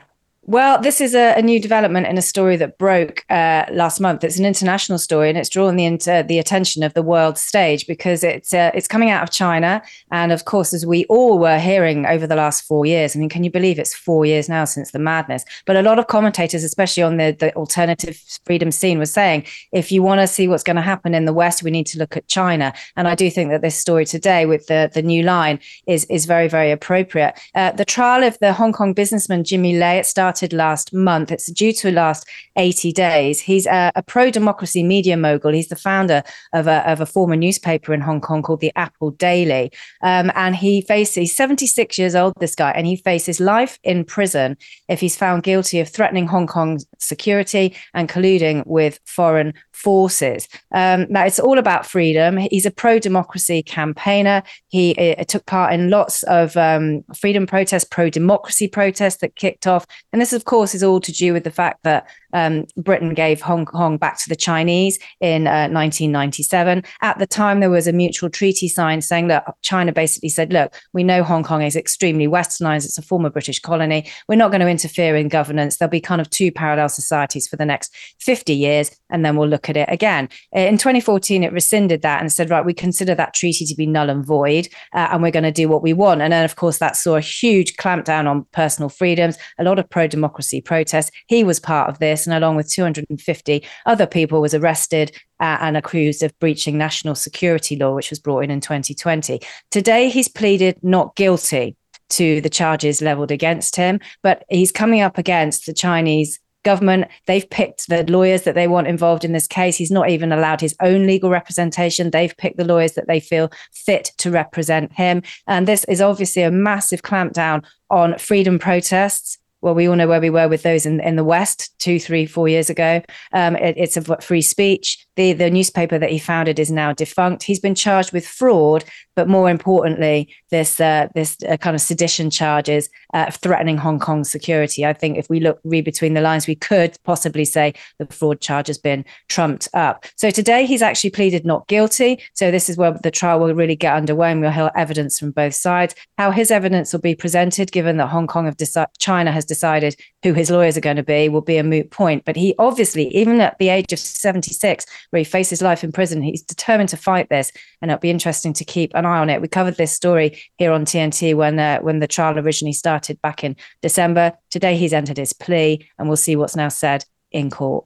Well, 0.49 0.81
this 0.81 0.99
is 0.99 1.13
a, 1.13 1.35
a, 1.37 1.43
new 1.43 1.59
development 1.59 2.07
in 2.07 2.17
a 2.17 2.23
story 2.23 2.57
that 2.57 2.79
broke 2.79 3.23
uh, 3.29 3.65
last 3.71 3.99
month. 3.99 4.23
It's 4.23 4.39
an 4.39 4.45
international 4.45 4.97
story, 4.97 5.29
and 5.29 5.37
it's 5.37 5.47
drawn 5.47 5.75
the 5.75 5.85
inter- 5.85 6.23
the 6.23 6.39
attention 6.39 6.81
of 6.81 6.95
the 6.95 7.03
world 7.03 7.37
stage 7.37 7.85
because 7.85 8.23
it's 8.23 8.51
uh, 8.51 8.71
it's 8.73 8.87
coming 8.87 9.11
out 9.11 9.21
of 9.21 9.29
China, 9.29 9.83
and 10.09 10.31
of 10.31 10.45
course, 10.45 10.73
as 10.73 10.87
we 10.87 11.05
all 11.05 11.37
were 11.37 11.59
hearing 11.59 12.07
over 12.07 12.25
the 12.25 12.35
last 12.35 12.63
four 12.63 12.83
years. 12.87 13.15
I 13.15 13.19
mean, 13.19 13.29
can 13.29 13.43
you 13.43 13.51
believe 13.51 13.77
it's 13.77 13.93
four 13.93 14.25
years 14.25 14.49
now 14.49 14.65
since 14.65 14.89
the 14.89 14.97
madness? 14.97 15.45
But 15.67 15.75
a 15.75 15.83
lot 15.83 15.99
of 15.99 16.07
commentators, 16.07 16.63
especially 16.63 17.03
on 17.03 17.17
the 17.17 17.37
the 17.39 17.53
alternative 17.53 18.19
freedom 18.43 18.71
scene, 18.71 18.97
were 18.97 19.05
saying 19.05 19.45
if 19.71 19.91
you 19.91 20.01
want 20.01 20.19
to 20.19 20.25
see 20.25 20.47
what's 20.47 20.63
going 20.63 20.77
to 20.77 20.81
happen 20.81 21.13
in 21.13 21.25
the 21.25 21.33
West, 21.33 21.61
we 21.61 21.69
need 21.69 21.85
to 21.85 21.99
look 21.99 22.17
at 22.17 22.27
China. 22.27 22.73
And 22.95 23.07
I 23.07 23.13
do 23.13 23.29
think 23.29 23.51
that 23.51 23.61
this 23.61 23.77
story 23.77 24.03
today 24.03 24.47
with 24.47 24.65
the 24.65 24.89
the 24.91 25.03
new 25.03 25.21
line 25.21 25.59
is 25.85 26.05
is 26.05 26.25
very 26.25 26.47
very 26.47 26.71
appropriate. 26.71 27.39
Uh, 27.53 27.71
the 27.71 27.85
trial 27.85 28.23
of 28.23 28.39
the 28.39 28.53
Hong 28.53 28.73
Kong 28.73 28.93
businessman 28.93 29.43
Jimmy 29.43 29.77
Lai 29.77 29.99
it 29.99 30.07
started 30.07 30.38
started 30.39 30.55
last 30.55 30.93
month. 30.93 31.31
It's 31.33 31.51
due 31.51 31.73
to 31.73 31.91
last 31.91 32.25
80 32.55 32.93
days. 32.93 33.41
He's 33.41 33.65
a, 33.67 33.91
a 33.95 34.01
pro 34.01 34.31
democracy 34.31 34.83
media 34.83 35.17
mogul. 35.17 35.51
He's 35.51 35.67
the 35.67 35.75
founder 35.75 36.23
of 36.53 36.65
a, 36.67 36.89
of 36.89 37.01
a 37.01 37.05
former 37.05 37.35
newspaper 37.35 37.93
in 37.93 37.99
Hong 37.99 38.21
Kong 38.21 38.41
called 38.41 38.61
the 38.61 38.71
Apple 38.77 39.11
Daily. 39.11 39.69
Um, 40.01 40.31
and 40.35 40.55
he 40.55 40.81
faces, 40.81 41.15
he's 41.15 41.35
76 41.35 41.97
years 41.97 42.15
old, 42.15 42.33
this 42.39 42.55
guy, 42.55 42.71
and 42.71 42.87
he 42.87 42.95
faces 42.95 43.41
life 43.41 43.77
in 43.83 44.05
prison 44.05 44.55
if 44.87 45.01
he's 45.01 45.17
found 45.17 45.43
guilty 45.43 45.81
of 45.81 45.89
threatening 45.89 46.27
Hong 46.27 46.47
Kong's 46.47 46.85
security 46.99 47.75
and 47.93 48.07
colluding 48.07 48.65
with 48.65 48.99
foreign 49.05 49.53
forces. 49.79 50.47
Um, 50.73 51.07
now, 51.09 51.25
it's 51.25 51.39
all 51.39 51.57
about 51.57 51.85
freedom. 51.85 52.37
He's 52.37 52.65
a 52.65 52.71
pro 52.71 52.99
democracy 52.99 53.63
campaigner. 53.63 54.43
He 54.67 54.95
uh, 55.17 55.23
took 55.23 55.45
part 55.45 55.73
in 55.73 55.89
lots 55.89 56.23
of 56.23 56.55
um, 56.57 57.03
freedom 57.15 57.47
protests, 57.47 57.85
pro 57.85 58.09
democracy 58.09 58.67
protests 58.67 59.17
that 59.17 59.35
kicked 59.35 59.67
off. 59.67 59.85
And 60.11 60.21
this, 60.21 60.28
of 60.33 60.45
course, 60.45 60.75
is 60.75 60.83
all 60.83 60.99
to 60.99 61.11
do 61.11 61.33
with 61.33 61.43
the 61.43 61.51
fact 61.51 61.83
that 61.83 62.07
um, 62.33 62.65
Britain 62.77 63.13
gave 63.13 63.41
Hong 63.41 63.65
Kong 63.65 63.97
back 63.97 64.19
to 64.19 64.29
the 64.29 64.35
Chinese 64.35 64.97
in 65.19 65.47
uh, 65.47 65.67
1997. 65.69 66.83
At 67.01 67.19
the 67.19 67.27
time, 67.27 67.59
there 67.59 67.69
was 67.69 67.87
a 67.87 67.93
mutual 67.93 68.29
treaty 68.29 68.67
signed 68.67 69.03
saying 69.03 69.27
that 69.27 69.45
China 69.61 69.91
basically 69.91 70.29
said, 70.29 70.53
look, 70.53 70.73
we 70.93 71.03
know 71.03 71.23
Hong 71.23 71.43
Kong 71.43 71.61
is 71.61 71.75
extremely 71.75 72.27
westernized. 72.27 72.85
It's 72.85 72.97
a 72.97 73.01
former 73.01 73.29
British 73.29 73.59
colony. 73.59 74.09
We're 74.27 74.35
not 74.35 74.51
going 74.51 74.61
to 74.61 74.67
interfere 74.67 75.15
in 75.15 75.27
governance. 75.27 75.77
There'll 75.77 75.89
be 75.89 76.01
kind 76.01 76.21
of 76.21 76.29
two 76.29 76.51
parallel 76.51 76.89
societies 76.89 77.47
for 77.47 77.55
the 77.55 77.65
next 77.65 77.95
50 78.19 78.53
years, 78.53 78.91
and 79.09 79.25
then 79.25 79.35
we'll 79.35 79.49
look 79.49 79.69
at 79.69 79.77
it 79.77 79.89
again. 79.91 80.29
In 80.51 80.77
2014, 80.77 81.43
it 81.43 81.53
rescinded 81.53 82.01
that 82.01 82.21
and 82.21 82.31
said, 82.31 82.49
right, 82.49 82.65
we 82.65 82.73
consider 82.73 83.15
that 83.15 83.33
treaty 83.33 83.65
to 83.65 83.75
be 83.75 83.85
null 83.85 84.09
and 84.09 84.25
void, 84.25 84.67
uh, 84.93 85.09
and 85.11 85.21
we're 85.21 85.31
going 85.31 85.43
to 85.43 85.51
do 85.51 85.67
what 85.67 85.81
we 85.81 85.93
want. 85.93 86.21
And 86.21 86.33
then, 86.33 86.45
of 86.45 86.55
course, 86.55 86.77
that 86.79 86.95
saw 86.95 87.15
a 87.15 87.21
huge 87.21 87.75
clampdown 87.77 88.27
on 88.27 88.45
personal 88.51 88.89
freedoms, 88.89 89.37
a 89.57 89.63
lot 89.63 89.79
of 89.79 89.89
pro 89.89 90.07
democracy 90.07 90.61
protests. 90.61 91.11
He 91.27 91.43
was 91.43 91.59
part 91.59 91.89
of 91.89 91.99
this. 91.99 92.18
And 92.27 92.35
along 92.35 92.55
with 92.55 92.71
250 92.71 93.63
other 93.85 94.07
people, 94.07 94.41
was 94.41 94.53
arrested 94.53 95.11
uh, 95.39 95.57
and 95.61 95.77
accused 95.77 96.23
of 96.23 96.37
breaching 96.39 96.77
national 96.77 97.15
security 97.15 97.75
law, 97.75 97.93
which 97.93 98.09
was 98.09 98.19
brought 98.19 98.43
in 98.43 98.51
in 98.51 98.61
2020. 98.61 99.39
Today, 99.71 100.09
he's 100.09 100.27
pleaded 100.27 100.77
not 100.83 101.15
guilty 101.15 101.75
to 102.09 102.41
the 102.41 102.49
charges 102.49 103.01
leveled 103.01 103.31
against 103.31 103.75
him, 103.75 103.99
but 104.23 104.43
he's 104.49 104.71
coming 104.71 105.01
up 105.01 105.17
against 105.17 105.65
the 105.65 105.73
Chinese 105.73 106.39
government. 106.63 107.07
They've 107.25 107.49
picked 107.49 107.87
the 107.87 108.03
lawyers 108.11 108.43
that 108.43 108.55
they 108.55 108.67
want 108.67 108.87
involved 108.87 109.23
in 109.23 109.33
this 109.33 109.47
case. 109.47 109.77
He's 109.77 109.91
not 109.91 110.09
even 110.09 110.31
allowed 110.31 110.61
his 110.61 110.75
own 110.81 111.07
legal 111.07 111.29
representation. 111.29 112.11
They've 112.11 112.35
picked 112.37 112.57
the 112.57 112.65
lawyers 112.65 112.93
that 112.93 113.07
they 113.07 113.19
feel 113.19 113.51
fit 113.73 114.11
to 114.17 114.31
represent 114.31 114.91
him. 114.93 115.23
And 115.47 115.67
this 115.67 115.83
is 115.85 116.01
obviously 116.01 116.43
a 116.43 116.51
massive 116.51 117.01
clampdown 117.01 117.63
on 117.89 118.17
freedom 118.17 118.59
protests 118.59 119.38
well, 119.61 119.75
we 119.75 119.87
all 119.87 119.95
know 119.95 120.07
where 120.07 120.21
we 120.21 120.29
were 120.29 120.47
with 120.47 120.63
those 120.63 120.85
in, 120.85 120.99
in 121.01 121.15
the 121.15 121.23
West 121.23 121.77
two, 121.79 121.99
three, 121.99 122.25
four 122.25 122.47
years 122.47 122.69
ago. 122.69 123.01
Um, 123.33 123.55
it, 123.55 123.75
it's 123.77 123.97
a 123.97 124.21
free 124.21 124.41
speech. 124.41 125.05
The, 125.15 125.33
the 125.33 125.49
newspaper 125.49 125.99
that 125.99 126.11
he 126.11 126.19
founded 126.19 126.59
is 126.59 126.71
now 126.71 126.93
defunct. 126.93 127.43
He's 127.43 127.59
been 127.59 127.75
charged 127.75 128.13
with 128.13 128.25
fraud, 128.25 128.85
but 129.15 129.27
more 129.27 129.49
importantly, 129.49 130.33
this 130.49 130.79
uh, 130.79 131.09
this 131.13 131.35
uh, 131.47 131.57
kind 131.57 131.75
of 131.75 131.81
sedition 131.81 132.29
charges 132.29 132.89
uh, 133.13 133.29
threatening 133.31 133.77
Hong 133.77 133.99
Kong 133.99 134.23
security. 134.23 134.85
I 134.85 134.93
think 134.93 135.17
if 135.17 135.29
we 135.29 135.41
look 135.41 135.59
read 135.65 135.83
between 135.83 136.13
the 136.13 136.21
lines, 136.21 136.47
we 136.47 136.55
could 136.55 136.95
possibly 137.03 137.43
say 137.43 137.73
the 137.97 138.05
fraud 138.05 138.39
charge 138.39 138.67
has 138.67 138.77
been 138.77 139.03
trumped 139.27 139.67
up. 139.73 140.05
So 140.15 140.29
today 140.31 140.65
he's 140.65 140.81
actually 140.81 141.09
pleaded 141.09 141.45
not 141.45 141.67
guilty. 141.67 142.21
So 142.33 142.49
this 142.49 142.69
is 142.69 142.77
where 142.77 142.97
the 143.03 143.11
trial 143.11 143.41
will 143.41 143.53
really 143.53 143.75
get 143.75 143.93
underway, 143.93 144.31
and 144.31 144.39
we'll 144.39 144.51
hear 144.51 144.71
evidence 144.75 145.19
from 145.19 145.31
both 145.31 145.53
sides. 145.53 145.95
How 146.17 146.31
his 146.31 146.49
evidence 146.49 146.93
will 146.93 147.01
be 147.01 147.15
presented, 147.15 147.73
given 147.73 147.97
that 147.97 148.07
Hong 148.07 148.27
Kong 148.27 148.45
have 148.45 148.55
China 148.99 149.31
has 149.33 149.48
decided 149.49 149.97
who 150.23 150.33
his 150.33 150.49
lawyers 150.49 150.77
are 150.77 150.81
going 150.81 150.95
to 150.95 151.03
be, 151.03 151.27
will 151.27 151.41
be 151.41 151.57
a 151.57 151.63
moot 151.63 151.91
point. 151.91 152.23
But 152.23 152.37
he 152.37 152.55
obviously, 152.57 153.13
even 153.15 153.41
at 153.41 153.57
the 153.59 153.67
age 153.67 153.91
of 153.91 153.99
76, 153.99 154.85
where 155.09 155.17
he 155.17 155.25
faces 155.25 155.61
life 155.61 155.83
in 155.83 155.91
prison, 155.91 156.21
he's 156.21 156.41
determined 156.41 156.87
to 156.89 156.97
fight 156.97 157.27
this, 157.29 157.51
and 157.81 157.91
it'll 157.91 157.99
be 157.99 158.09
interesting 158.09 158.53
to 158.53 158.63
keep 158.63 158.93
an 158.95 159.05
eye 159.05 159.19
on 159.19 159.29
it. 159.29 159.41
We 159.41 159.49
covered 159.49 159.75
this 159.75 159.91
story 159.91 160.41
here 160.57 160.71
on 160.71 160.85
TNT 160.85 161.35
when 161.35 161.59
uh, 161.59 161.79
when 161.79 161.99
the 161.99 162.07
trial 162.07 162.39
originally 162.39 162.73
started 162.73 163.21
back 163.21 163.43
in 163.43 163.57
December. 163.81 164.33
Today 164.49 164.77
he's 164.77 164.93
entered 164.93 165.17
his 165.17 165.33
plea, 165.33 165.85
and 165.97 166.07
we'll 166.07 166.15
see 166.15 166.37
what's 166.37 166.55
now 166.55 166.69
said 166.69 167.03
in 167.31 167.49
court. 167.49 167.85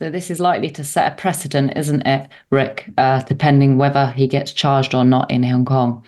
So 0.00 0.08
this 0.08 0.30
is 0.30 0.40
likely 0.40 0.70
to 0.70 0.84
set 0.84 1.12
a 1.12 1.14
precedent, 1.14 1.76
isn't 1.76 2.06
it, 2.06 2.30
Rick? 2.48 2.88
Uh, 2.96 3.20
depending 3.22 3.76
whether 3.76 4.10
he 4.12 4.26
gets 4.26 4.50
charged 4.50 4.94
or 4.94 5.04
not 5.04 5.30
in 5.30 5.42
Hong 5.42 5.66
Kong. 5.66 6.02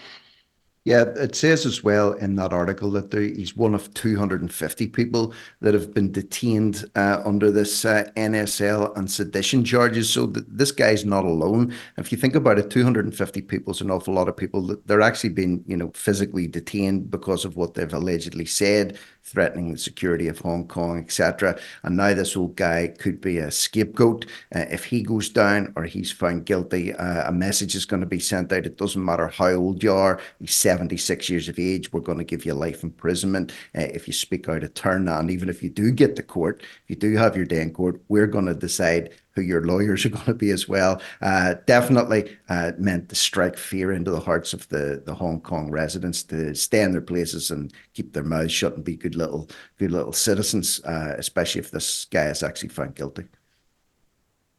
Yeah, 0.85 1.05
it 1.15 1.37
says 1.37 1.65
as 1.65 1.85
well 1.85 2.15
in 2.15 2.35
that 2.37 2.53
article 2.53 2.91
that 2.91 3.13
there, 3.13 3.21
he's 3.23 3.57
one 3.57 3.73
of 3.73 3.95
250 3.95 4.89
people 4.89 5.33
that 5.61 5.75
have 5.75 5.95
been 5.95 6.11
detained 6.11 6.85
uh, 6.97 7.23
under 7.25 7.53
this 7.53 7.85
uh, 7.85 8.11
NSL 8.17 8.97
and 8.97 9.09
sedition 9.09 9.65
charges. 9.65 10.11
So 10.11 10.27
th- 10.27 10.45
this 10.49 10.73
guy's 10.73 11.05
not 11.05 11.25
alone. 11.25 11.73
If 11.99 12.11
you 12.11 12.19
think 12.19 12.35
about 12.35 12.59
it, 12.59 12.69
250 12.69 13.43
people 13.43 13.73
is 13.73 13.81
an 13.81 13.93
awful 13.93 14.13
lot 14.13 14.29
of 14.29 14.37
people. 14.37 14.67
That 14.67 14.85
they're 14.89 15.03
actually 15.03 15.31
being, 15.31 15.63
you 15.69 15.77
know, 15.77 15.93
physically 15.95 16.49
detained 16.49 17.13
because 17.13 17.45
of 17.45 17.55
what 17.57 17.75
they've 17.75 17.95
allegedly 17.95 18.47
said 18.47 18.99
threatening 19.23 19.73
the 19.73 19.79
security 19.79 20.29
of 20.29 20.39
Hong 20.41 20.67
Kong, 20.67 20.99
etc. 20.99 21.59
And 21.83 21.97
now 21.97 22.15
this 22.15 22.37
old 22.37 22.57
guy 22.57 22.93
could 22.99 23.21
be 23.21 23.39
a 23.39 23.51
scapegoat. 23.51 24.27
Uh, 24.55 24.67
if 24.71 24.85
he 24.85 25.03
goes 25.03 25.29
down 25.29 25.73
or 25.77 25.85
he's 25.85 26.11
found 26.11 26.45
guilty, 26.45 26.93
uh, 26.95 27.29
a 27.29 27.33
message 27.33 27.75
is 27.75 27.85
going 27.85 28.01
to 28.01 28.07
be 28.07 28.19
sent 28.19 28.53
out. 28.53 28.67
It 28.67 28.77
doesn't 28.77 29.05
matter 29.05 29.29
how 29.29 29.51
old 29.53 29.83
you 29.83 29.93
are. 29.93 30.21
He's 30.41 30.55
76 30.55 31.29
years 31.29 31.49
of 31.49 31.59
age. 31.59 31.93
We're 31.93 32.01
going 32.01 32.19
to 32.19 32.25
give 32.25 32.45
you 32.45 32.55
life 32.55 32.83
imprisonment 32.83 33.53
uh, 33.77 33.83
if 33.83 34.07
you 34.07 34.13
speak 34.13 34.49
out 34.49 34.65
of 34.65 34.75
turn. 34.75 35.09
And 35.09 35.31
even 35.31 35.49
if 35.49 35.63
you 35.63 35.71
do 35.71 35.91
get 35.91 36.17
to 36.17 36.23
court, 36.23 36.63
if 36.63 36.91
you 36.91 36.97
do 36.97 37.17
have 37.17 37.37
your 37.37 37.47
day 37.47 37.63
in 37.63 37.73
court, 37.73 38.01
we're 38.09 38.27
going 38.27 38.47
to 38.47 38.55
decide 38.55 39.11
who 39.35 39.43
your 39.43 39.65
lawyers 39.65 40.05
are 40.07 40.11
going 40.11 40.25
to 40.25 40.35
be 40.35 40.51
as 40.51 40.69
well. 40.69 41.01
Uh, 41.21 41.55
definitely 41.67 42.37
uh, 42.49 42.73
meant 42.79 43.09
to 43.09 43.15
strike 43.15 43.57
fear 43.57 43.93
into 43.93 44.11
the 44.11 44.21
hearts 44.21 44.53
of 44.53 44.69
the, 44.69 45.03
the 45.05 45.15
Hong 45.15 45.41
Kong 45.41 45.71
residents 45.71 46.23
to 46.25 46.55
stay 46.55 46.83
in 46.83 46.93
their 46.93 47.01
places 47.01 47.51
and 47.51 47.73
keep 47.95 48.13
their 48.13 48.23
mouths 48.23 48.53
shut 48.53 48.75
and 48.75 48.85
be 48.85 48.97
good 48.97 49.15
little 49.15 49.49
good 49.79 49.91
little 49.91 50.13
citizens, 50.13 50.81
uh, 50.85 51.15
especially 51.19 51.61
if 51.61 51.71
this 51.71 52.07
guy 52.07 52.27
is 52.27 52.43
actually 52.43 52.69
found 52.69 52.95
guilty. 52.95 53.25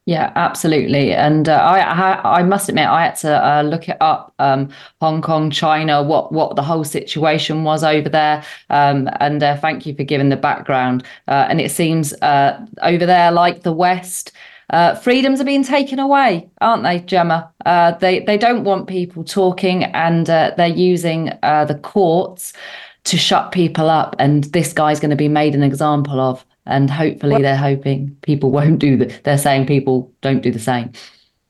Yeah, 0.05 0.33
absolutely. 0.35 1.13
And 1.13 1.47
uh, 1.47 1.53
I, 1.53 2.39
I, 2.39 2.43
must 2.43 2.67
admit, 2.67 2.87
I 2.87 3.05
had 3.05 3.15
to 3.17 3.47
uh, 3.47 3.61
look 3.61 3.87
it 3.87 3.95
up. 4.01 4.33
Um, 4.37 4.69
Hong 4.99 5.21
Kong, 5.21 5.49
China, 5.49 6.03
what 6.03 6.33
what 6.33 6.57
the 6.57 6.61
whole 6.61 6.83
situation 6.83 7.63
was 7.63 7.85
over 7.85 8.09
there. 8.09 8.43
Um, 8.69 9.09
and 9.21 9.41
uh, 9.41 9.55
thank 9.55 9.85
you 9.85 9.95
for 9.95 10.03
giving 10.03 10.27
the 10.27 10.35
background. 10.35 11.05
Uh, 11.29 11.47
and 11.47 11.61
it 11.61 11.71
seems 11.71 12.11
uh, 12.21 12.65
over 12.81 13.05
there, 13.05 13.31
like 13.31 13.63
the 13.63 13.71
West, 13.71 14.33
uh, 14.69 14.95
freedoms 14.95 15.41
are 15.41 15.45
being 15.45 15.63
taken 15.63 15.99
away, 15.99 16.49
aren't 16.61 16.83
they, 16.83 16.99
Gemma? 16.99 17.51
Uh, 17.65 17.91
they 17.91 18.19
they 18.21 18.37
don't 18.37 18.63
want 18.63 18.87
people 18.87 19.23
talking, 19.23 19.83
and 19.83 20.29
uh, 20.29 20.51
they're 20.57 20.67
using 20.67 21.31
uh, 21.43 21.65
the 21.65 21.75
courts 21.75 22.53
to 23.05 23.17
shut 23.17 23.51
people 23.51 23.89
up. 23.89 24.15
And 24.19 24.45
this 24.45 24.73
guy's 24.73 24.99
going 24.99 25.11
to 25.11 25.17
be 25.17 25.27
made 25.27 25.55
an 25.55 25.63
example 25.63 26.19
of. 26.19 26.45
And 26.65 26.89
hopefully, 26.89 27.41
they're 27.41 27.57
hoping 27.57 28.15
people 28.21 28.49
won't 28.59 28.79
do 28.79 28.97
that. 28.97 29.23
They're 29.23 29.37
saying 29.37 29.65
people 29.67 30.11
don't 30.21 30.41
do 30.41 30.51
the 30.51 30.59
same 30.59 30.93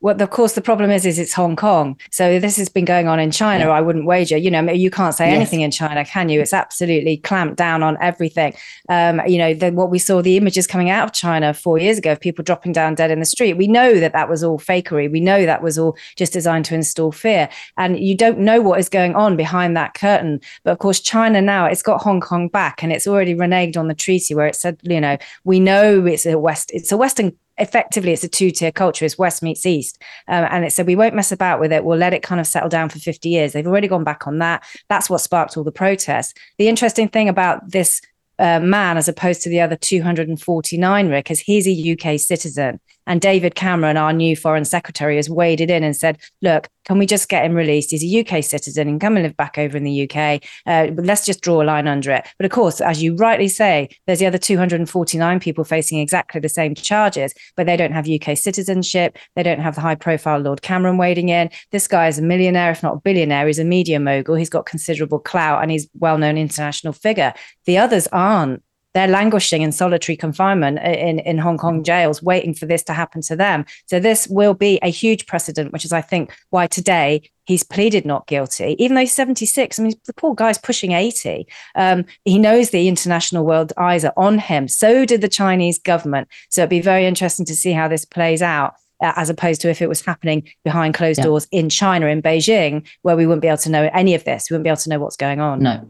well, 0.04 0.22
of 0.22 0.30
course, 0.32 0.52
the 0.52 0.62
problem 0.62 0.92
is, 0.92 1.06
is 1.06 1.18
it's 1.18 1.32
Hong 1.32 1.56
Kong. 1.56 1.98
So 2.12 2.38
this 2.38 2.58
has 2.58 2.68
been 2.68 2.84
going 2.84 3.08
on 3.08 3.22
in 3.22 3.32
China. 3.32 3.68
Yeah. 3.68 3.72
I 3.72 3.80
wouldn't 3.80 4.06
wager. 4.06 4.36
You 4.36 4.52
know, 4.52 4.70
you 4.70 4.92
can't 4.92 5.16
say 5.16 5.30
yes. 5.30 5.38
anything 5.38 5.62
in 5.62 5.72
China, 5.72 6.04
can 6.04 6.28
you? 6.28 6.42
It's 6.42 6.52
absolutely 6.52 7.16
clamped 7.16 7.56
down 7.56 7.84
on 7.84 7.98
everything. 8.02 8.54
Um, 8.90 9.22
you 9.26 9.38
know, 9.38 9.54
the, 9.54 9.72
what 9.72 9.90
we 9.90 10.00
saw, 10.00 10.22
the 10.22 10.36
images 10.36 10.68
coming 10.68 10.90
out 10.90 11.06
of 11.06 11.14
China 11.14 11.54
four 11.54 11.78
years 11.78 11.98
ago 11.98 12.12
of 12.12 12.20
people 12.20 12.44
dropping 12.44 12.74
down 12.74 12.96
dead 12.96 13.12
in 13.12 13.20
the 13.22 13.26
street. 13.26 13.54
We 13.54 13.68
know 13.68 13.98
that 14.02 14.12
that 14.12 14.28
was 14.28 14.44
all 14.44 14.60
fakery. 14.60 15.10
We 15.10 15.22
know 15.22 15.46
that 15.46 15.64
was 15.64 15.80
all 15.80 15.96
just 16.18 16.34
designed 16.34 16.66
to 16.66 16.76
install 16.76 17.14
fear. 17.14 17.48
And 17.78 17.98
you 17.98 18.18
don't 18.18 18.40
know 18.40 18.62
what 18.62 18.82
is 18.82 18.90
going 18.90 19.16
on 19.16 19.38
behind 19.38 19.78
that 19.78 19.94
curtain. 19.94 20.42
But 20.66 20.72
of 20.72 20.80
course, 20.80 21.00
China 21.00 21.42
now 21.42 21.66
it's 21.66 21.82
got 21.82 22.02
Hong 22.02 22.20
Kong 22.20 22.50
back, 22.50 22.84
and 22.84 22.92
it's 22.92 23.08
already 23.08 23.36
reneged 23.36 23.78
on 23.78 23.88
the 23.88 23.96
treaty 23.96 24.36
where 24.36 24.48
it 24.48 24.58
said, 24.58 24.82
you 24.84 25.00
know, 25.00 25.18
we 25.46 25.62
know 25.62 26.06
it's 26.06 26.26
a 26.26 26.38
West, 26.38 26.72
it's 26.74 26.92
a 26.92 26.98
Western 26.98 27.32
effectively 27.58 28.12
it's 28.12 28.24
a 28.24 28.28
two-tier 28.28 28.72
culture 28.72 29.06
it's 29.06 29.18
west 29.18 29.44
meets 29.44 29.66
east. 29.66 30.02
Um, 30.28 30.48
and 30.50 30.66
it 30.66 30.72
said 30.72 30.88
we 30.88 30.96
won't 30.96 31.16
mess 31.16 31.32
about 31.32 31.60
with 31.60 31.72
it 31.72 31.86
we'll 31.86 31.98
let 31.98 32.14
it 32.14 32.24
kind 32.24 32.42
of 32.42 32.48
settle 32.48 32.70
down 32.70 32.90
for 32.90 33.00
50 33.00 33.30
years. 33.30 33.54
They've 33.54 33.68
already 33.68 33.88
gone 33.88 34.04
back 34.04 34.28
on 34.28 34.40
that. 34.40 34.64
That's 34.90 35.10
what 35.10 35.20
sparked 35.20 35.58
all 35.58 35.64
the 35.64 35.72
protests. 35.72 36.34
The 36.58 36.68
interesting 36.68 37.08
thing 37.08 37.30
about 37.30 37.72
this 37.72 38.02
uh, 38.40 38.60
man 38.60 38.98
as 38.98 39.08
opposed 39.08 39.42
to 39.44 39.50
the 39.50 39.62
other 39.62 39.76
249 39.76 41.10
rick 41.10 41.30
is 41.30 41.40
he's 41.40 41.68
a 41.68 41.94
uk 41.94 42.20
citizen 42.20 42.80
and 43.08 43.22
David 43.22 43.56
Cameron, 43.56 43.98
our 43.98 44.14
new 44.14 44.36
foreign 44.36 44.66
secretary, 44.66 45.18
has 45.18 45.30
waded 45.30 45.70
in 45.70 45.84
and 45.84 45.96
said, 45.96 46.20
look, 46.42 46.70
can 46.86 46.98
we 46.98 47.06
just 47.06 47.30
get 47.30 47.46
him 47.46 47.54
released? 47.54 47.92
He's 47.92 48.04
a 48.04 48.20
UK 48.20 48.44
citizen 48.44 48.88
and 48.88 49.00
come 49.00 49.16
and 49.16 49.24
live 49.24 49.38
back 49.38 49.58
over 49.58 49.78
in 49.78 49.84
the 49.84 50.10
UK. 50.10 50.44
Uh, 50.66 50.92
let's 50.96 51.26
just 51.26 51.42
draw 51.42 51.62
a 51.62 51.64
line 51.64 51.88
under 51.88 52.12
it. 52.12 52.28
But 52.38 52.46
of 52.46 52.52
course, 52.52 52.82
as 52.82 53.02
you 53.02 53.16
rightly 53.16 53.48
say, 53.48 53.90
there's 54.06 54.20
the 54.20 54.26
other 54.26 54.38
249 54.38 55.40
people 55.40 55.64
facing 55.64 56.00
exactly 56.00 56.42
the 56.42 56.50
same 56.50 56.76
charges, 56.76 57.34
but 57.56 57.66
they 57.66 57.78
don't 57.78 57.94
have 57.94 58.10
UK 58.10 58.38
citizenship. 58.38 59.18
They 59.36 59.44
don't 59.44 59.60
have 59.60 59.76
the 59.76 59.82
high 59.82 59.96
profile 59.96 60.40
Lord 60.40 60.62
Cameron 60.62 60.98
wading 60.98 61.30
in. 61.30 61.50
This 61.72 61.88
guy 61.88 62.08
is 62.08 62.20
a 62.20 62.24
millionaire, 62.24 62.72
if 62.72 62.84
not 62.84 62.96
a 62.96 63.00
billionaire. 63.00 63.48
He's 63.48 63.60
a 63.60 63.66
media 63.66 64.00
mogul. 64.00 64.36
He's 64.36 64.50
got 64.50 64.66
considerable 64.66 65.20
clout 65.20 65.62
and 65.62 65.72
he's 65.72 65.86
a 65.86 65.90
well 66.00 66.18
known 66.18 66.38
international 66.38 66.94
figure. 66.94 67.34
The 67.66 67.78
others 67.78 68.08
aren't 68.08 68.62
they're 68.94 69.08
languishing 69.08 69.62
in 69.62 69.72
solitary 69.72 70.16
confinement 70.16 70.80
in, 70.80 71.20
in 71.20 71.38
Hong 71.38 71.58
Kong 71.58 71.84
jails, 71.84 72.22
waiting 72.22 72.54
for 72.54 72.66
this 72.66 72.84
to 72.84 72.94
happen 72.94 73.22
to 73.24 73.36
them. 73.36 73.66
So 73.88 74.00
this 74.00 74.28
will 74.28 74.54
be 74.54 74.80
a 74.82 74.90
huge 74.90 75.26
precedent, 75.26 75.74
which 75.74 75.86
is, 75.86 75.92
I 75.92 76.02
think, 76.02 76.34
why 76.50 76.68
today 76.68 77.30
he's 77.46 77.64
pleaded 77.64 78.06
not 78.06 78.28
guilty, 78.28 78.76
even 78.80 78.96
though 78.96 79.02
he's 79.02 79.14
76. 79.14 79.80
I 79.80 79.84
mean, 79.84 79.94
the 80.06 80.14
poor 80.14 80.36
guy's 80.36 80.58
pushing 80.58 80.92
80. 80.92 81.48
Um, 81.76 82.06
he 82.24 82.38
knows 82.40 82.70
the 82.70 82.88
international 82.88 83.46
world 83.46 83.74
eyes 83.78 84.06
are 84.06 84.14
on 84.16 84.38
him. 84.40 84.68
So 84.68 85.06
did 85.06 85.22
the 85.22 85.28
Chinese 85.28 85.80
government. 85.80 86.28
So 86.50 86.62
it'd 86.62 86.70
be 86.70 86.82
very 86.82 87.06
interesting 87.06 87.46
to 87.48 87.56
see 87.56 87.72
how 87.72 87.88
this 87.88 88.06
plays 88.06 88.42
out. 88.42 88.76
Uh, 89.02 89.12
as 89.18 89.30
opposed 89.30 89.60
to 89.60 89.70
if 89.70 89.82
it 89.82 89.90
was 89.90 90.06
happening 90.06 90.48
behind 90.64 90.94
closed 90.94 91.18
yeah. 91.18 91.26
doors 91.26 91.46
in 91.52 91.68
China, 91.68 92.06
in 92.06 92.22
Beijing, 92.22 92.88
where 93.02 93.18
we 93.18 93.26
wouldn't 93.26 93.42
be 93.42 93.50
able 93.50 93.58
to 93.58 93.70
know 93.70 93.90
any 93.92 94.16
of 94.16 94.24
this. 94.24 94.50
We 94.50 94.54
wouldn't 94.54 94.64
be 94.64 94.70
able 94.70 94.78
to 94.78 94.90
know 94.90 95.00
what's 95.00 95.18
going 95.18 95.42
on. 95.42 95.62
No, 95.62 95.86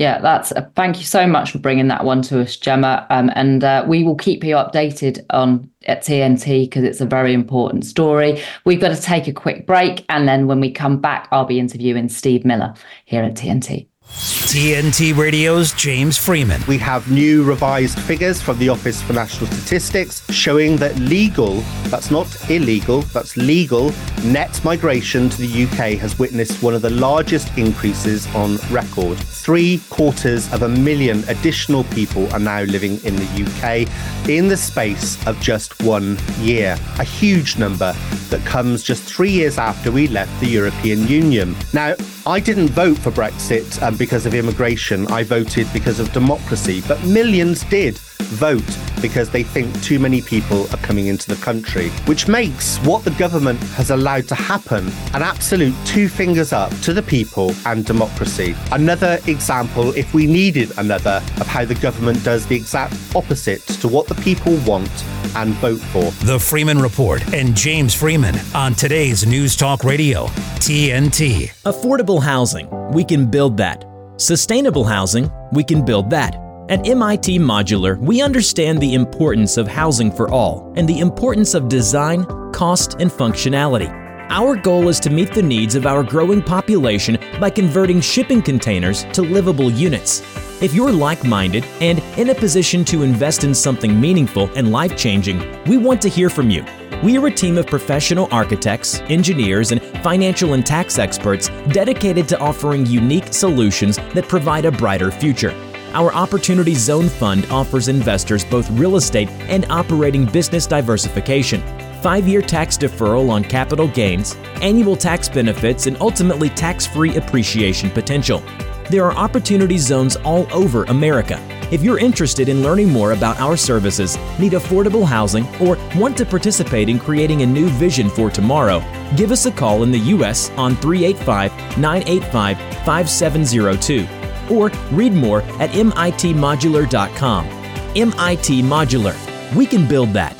yeah, 0.00 0.18
that's 0.18 0.50
uh, 0.52 0.66
thank 0.76 0.98
you 0.98 1.04
so 1.04 1.26
much 1.26 1.50
for 1.52 1.58
bringing 1.58 1.88
that 1.88 2.06
one 2.06 2.22
to 2.22 2.40
us, 2.40 2.56
Gemma. 2.56 3.06
Um, 3.10 3.30
and 3.34 3.62
uh, 3.62 3.84
we 3.86 4.02
will 4.02 4.14
keep 4.14 4.42
you 4.42 4.54
updated 4.54 5.22
on 5.28 5.70
at 5.84 6.00
TNT 6.00 6.64
because 6.64 6.84
it's 6.84 7.02
a 7.02 7.06
very 7.06 7.34
important 7.34 7.84
story. 7.84 8.42
We've 8.64 8.80
got 8.80 8.96
to 8.96 9.02
take 9.02 9.28
a 9.28 9.32
quick 9.34 9.66
break, 9.66 10.06
and 10.08 10.26
then 10.26 10.46
when 10.46 10.58
we 10.58 10.70
come 10.70 11.02
back, 11.02 11.28
I'll 11.30 11.44
be 11.44 11.60
interviewing 11.60 12.08
Steve 12.08 12.46
Miller 12.46 12.72
here 13.04 13.22
at 13.22 13.34
TNT. 13.34 13.89
TNT 14.10 15.16
Radio's 15.16 15.72
James 15.74 16.18
Freeman. 16.18 16.60
We 16.66 16.76
have 16.78 17.10
new 17.10 17.44
revised 17.44 17.98
figures 18.00 18.42
from 18.42 18.58
the 18.58 18.68
Office 18.68 19.00
for 19.00 19.12
National 19.12 19.46
Statistics 19.46 20.28
showing 20.32 20.76
that 20.78 20.96
legal, 20.98 21.60
that's 21.84 22.10
not 22.10 22.50
illegal, 22.50 23.02
that's 23.02 23.36
legal, 23.36 23.92
net 24.24 24.62
migration 24.64 25.28
to 25.30 25.38
the 25.38 25.64
UK 25.64 25.98
has 25.98 26.18
witnessed 26.18 26.62
one 26.62 26.74
of 26.74 26.82
the 26.82 26.90
largest 26.90 27.56
increases 27.56 28.26
on 28.34 28.56
record. 28.70 29.18
Three 29.18 29.80
quarters 29.88 30.52
of 30.52 30.62
a 30.62 30.68
million 30.68 31.22
additional 31.28 31.84
people 31.84 32.30
are 32.32 32.40
now 32.40 32.62
living 32.62 33.02
in 33.04 33.14
the 33.16 33.44
UK 33.44 34.28
in 34.28 34.48
the 34.48 34.56
space 34.56 35.24
of 35.26 35.40
just 35.40 35.80
one 35.82 36.18
year. 36.40 36.76
A 36.98 37.04
huge 37.04 37.56
number 37.56 37.94
that 38.30 38.44
comes 38.44 38.82
just 38.82 39.04
three 39.04 39.30
years 39.30 39.58
after 39.58 39.92
we 39.92 40.08
left 40.08 40.38
the 40.40 40.46
European 40.46 41.06
Union. 41.06 41.54
Now, 41.72 41.94
I 42.26 42.38
didn't 42.38 42.68
vote 42.68 42.98
for 42.98 43.10
Brexit 43.10 43.82
um, 43.82 43.96
because 44.00 44.24
of 44.24 44.32
immigration. 44.32 45.06
I 45.08 45.22
voted 45.24 45.70
because 45.74 46.00
of 46.00 46.10
democracy. 46.12 46.82
But 46.88 47.04
millions 47.04 47.64
did 47.64 47.98
vote 48.30 48.64
because 49.02 49.28
they 49.30 49.42
think 49.42 49.68
too 49.82 49.98
many 49.98 50.22
people 50.22 50.62
are 50.72 50.78
coming 50.78 51.08
into 51.08 51.28
the 51.28 51.40
country, 51.42 51.88
which 52.06 52.26
makes 52.26 52.78
what 52.78 53.04
the 53.04 53.10
government 53.12 53.60
has 53.74 53.90
allowed 53.90 54.26
to 54.28 54.34
happen 54.34 54.86
an 55.14 55.22
absolute 55.22 55.74
two 55.84 56.08
fingers 56.08 56.52
up 56.52 56.70
to 56.80 56.92
the 56.92 57.02
people 57.02 57.54
and 57.66 57.84
democracy. 57.84 58.54
Another 58.72 59.18
example, 59.26 59.92
if 59.96 60.14
we 60.14 60.26
needed 60.26 60.72
another, 60.78 61.22
of 61.40 61.46
how 61.46 61.64
the 61.64 61.74
government 61.74 62.22
does 62.24 62.46
the 62.46 62.56
exact 62.56 62.94
opposite 63.14 63.60
to 63.66 63.88
what 63.88 64.06
the 64.06 64.14
people 64.16 64.56
want 64.66 64.90
and 65.36 65.52
vote 65.54 65.80
for. 65.92 66.10
The 66.24 66.38
Freeman 66.38 66.78
Report 66.78 67.22
and 67.34 67.54
James 67.54 67.94
Freeman 67.94 68.36
on 68.54 68.74
today's 68.74 69.26
News 69.26 69.56
Talk 69.56 69.84
Radio, 69.84 70.26
TNT. 70.58 71.50
Affordable 71.64 72.22
housing, 72.22 72.68
we 72.92 73.04
can 73.04 73.30
build 73.30 73.56
that. 73.58 73.89
Sustainable 74.20 74.84
housing, 74.84 75.32
we 75.50 75.64
can 75.64 75.82
build 75.82 76.10
that. 76.10 76.34
At 76.68 76.86
MIT 76.86 77.38
Modular, 77.38 77.98
we 77.98 78.20
understand 78.20 78.78
the 78.78 78.92
importance 78.92 79.56
of 79.56 79.66
housing 79.66 80.12
for 80.12 80.30
all 80.30 80.70
and 80.76 80.86
the 80.86 81.00
importance 81.00 81.54
of 81.54 81.70
design, 81.70 82.26
cost, 82.52 82.96
and 83.00 83.10
functionality. 83.10 83.88
Our 84.28 84.56
goal 84.56 84.90
is 84.90 85.00
to 85.00 85.10
meet 85.10 85.32
the 85.32 85.42
needs 85.42 85.74
of 85.74 85.86
our 85.86 86.02
growing 86.02 86.42
population 86.42 87.16
by 87.40 87.48
converting 87.48 88.02
shipping 88.02 88.42
containers 88.42 89.04
to 89.14 89.22
livable 89.22 89.70
units. 89.70 90.20
If 90.60 90.74
you're 90.74 90.92
like 90.92 91.24
minded 91.24 91.64
and 91.80 92.00
in 92.18 92.28
a 92.28 92.34
position 92.34 92.84
to 92.84 93.02
invest 93.02 93.44
in 93.44 93.54
something 93.54 93.98
meaningful 93.98 94.50
and 94.54 94.70
life 94.70 94.94
changing, 94.94 95.40
we 95.64 95.78
want 95.78 96.02
to 96.02 96.10
hear 96.10 96.28
from 96.28 96.50
you. 96.50 96.66
We 97.02 97.16
are 97.16 97.28
a 97.28 97.30
team 97.30 97.56
of 97.56 97.66
professional 97.66 98.28
architects, 98.30 99.00
engineers, 99.08 99.72
and 99.72 99.80
financial 100.02 100.52
and 100.52 100.66
tax 100.66 100.98
experts 100.98 101.48
dedicated 101.72 102.28
to 102.28 102.38
offering 102.40 102.84
unique 102.84 103.32
solutions 103.32 103.96
that 104.12 104.28
provide 104.28 104.66
a 104.66 104.70
brighter 104.70 105.10
future. 105.10 105.54
Our 105.94 106.12
Opportunity 106.12 106.74
Zone 106.74 107.08
Fund 107.08 107.46
offers 107.50 107.88
investors 107.88 108.44
both 108.44 108.68
real 108.72 108.96
estate 108.96 109.30
and 109.48 109.64
operating 109.70 110.26
business 110.26 110.66
diversification, 110.66 111.62
five 112.02 112.28
year 112.28 112.42
tax 112.42 112.76
deferral 112.76 113.30
on 113.30 113.44
capital 113.44 113.88
gains, 113.88 114.34
annual 114.60 114.94
tax 114.94 115.26
benefits, 115.26 115.86
and 115.86 115.96
ultimately 116.02 116.50
tax 116.50 116.86
free 116.86 117.16
appreciation 117.16 117.88
potential. 117.88 118.42
There 118.90 119.04
are 119.04 119.14
opportunity 119.14 119.78
zones 119.78 120.16
all 120.16 120.48
over 120.52 120.82
America. 120.86 121.38
If 121.70 121.84
you're 121.84 122.00
interested 122.00 122.48
in 122.48 122.64
learning 122.64 122.88
more 122.88 123.12
about 123.12 123.38
our 123.38 123.56
services, 123.56 124.18
need 124.40 124.54
affordable 124.54 125.06
housing, 125.06 125.46
or 125.60 125.78
want 125.94 126.16
to 126.16 126.26
participate 126.26 126.88
in 126.88 126.98
creating 126.98 127.42
a 127.42 127.46
new 127.46 127.68
vision 127.68 128.10
for 128.10 128.30
tomorrow, 128.30 128.82
give 129.16 129.30
us 129.30 129.46
a 129.46 129.52
call 129.52 129.84
in 129.84 129.92
the 129.92 129.98
U.S. 130.16 130.50
on 130.56 130.74
385 130.74 131.52
985 131.78 132.58
5702 132.84 134.08
or 134.52 134.70
read 134.90 135.12
more 135.12 135.42
at 135.60 135.70
mitmodular.com. 135.70 137.46
MIT 137.94 138.62
Modular. 138.62 139.54
We 139.54 139.66
can 139.66 139.86
build 139.86 140.08
that. 140.14 140.36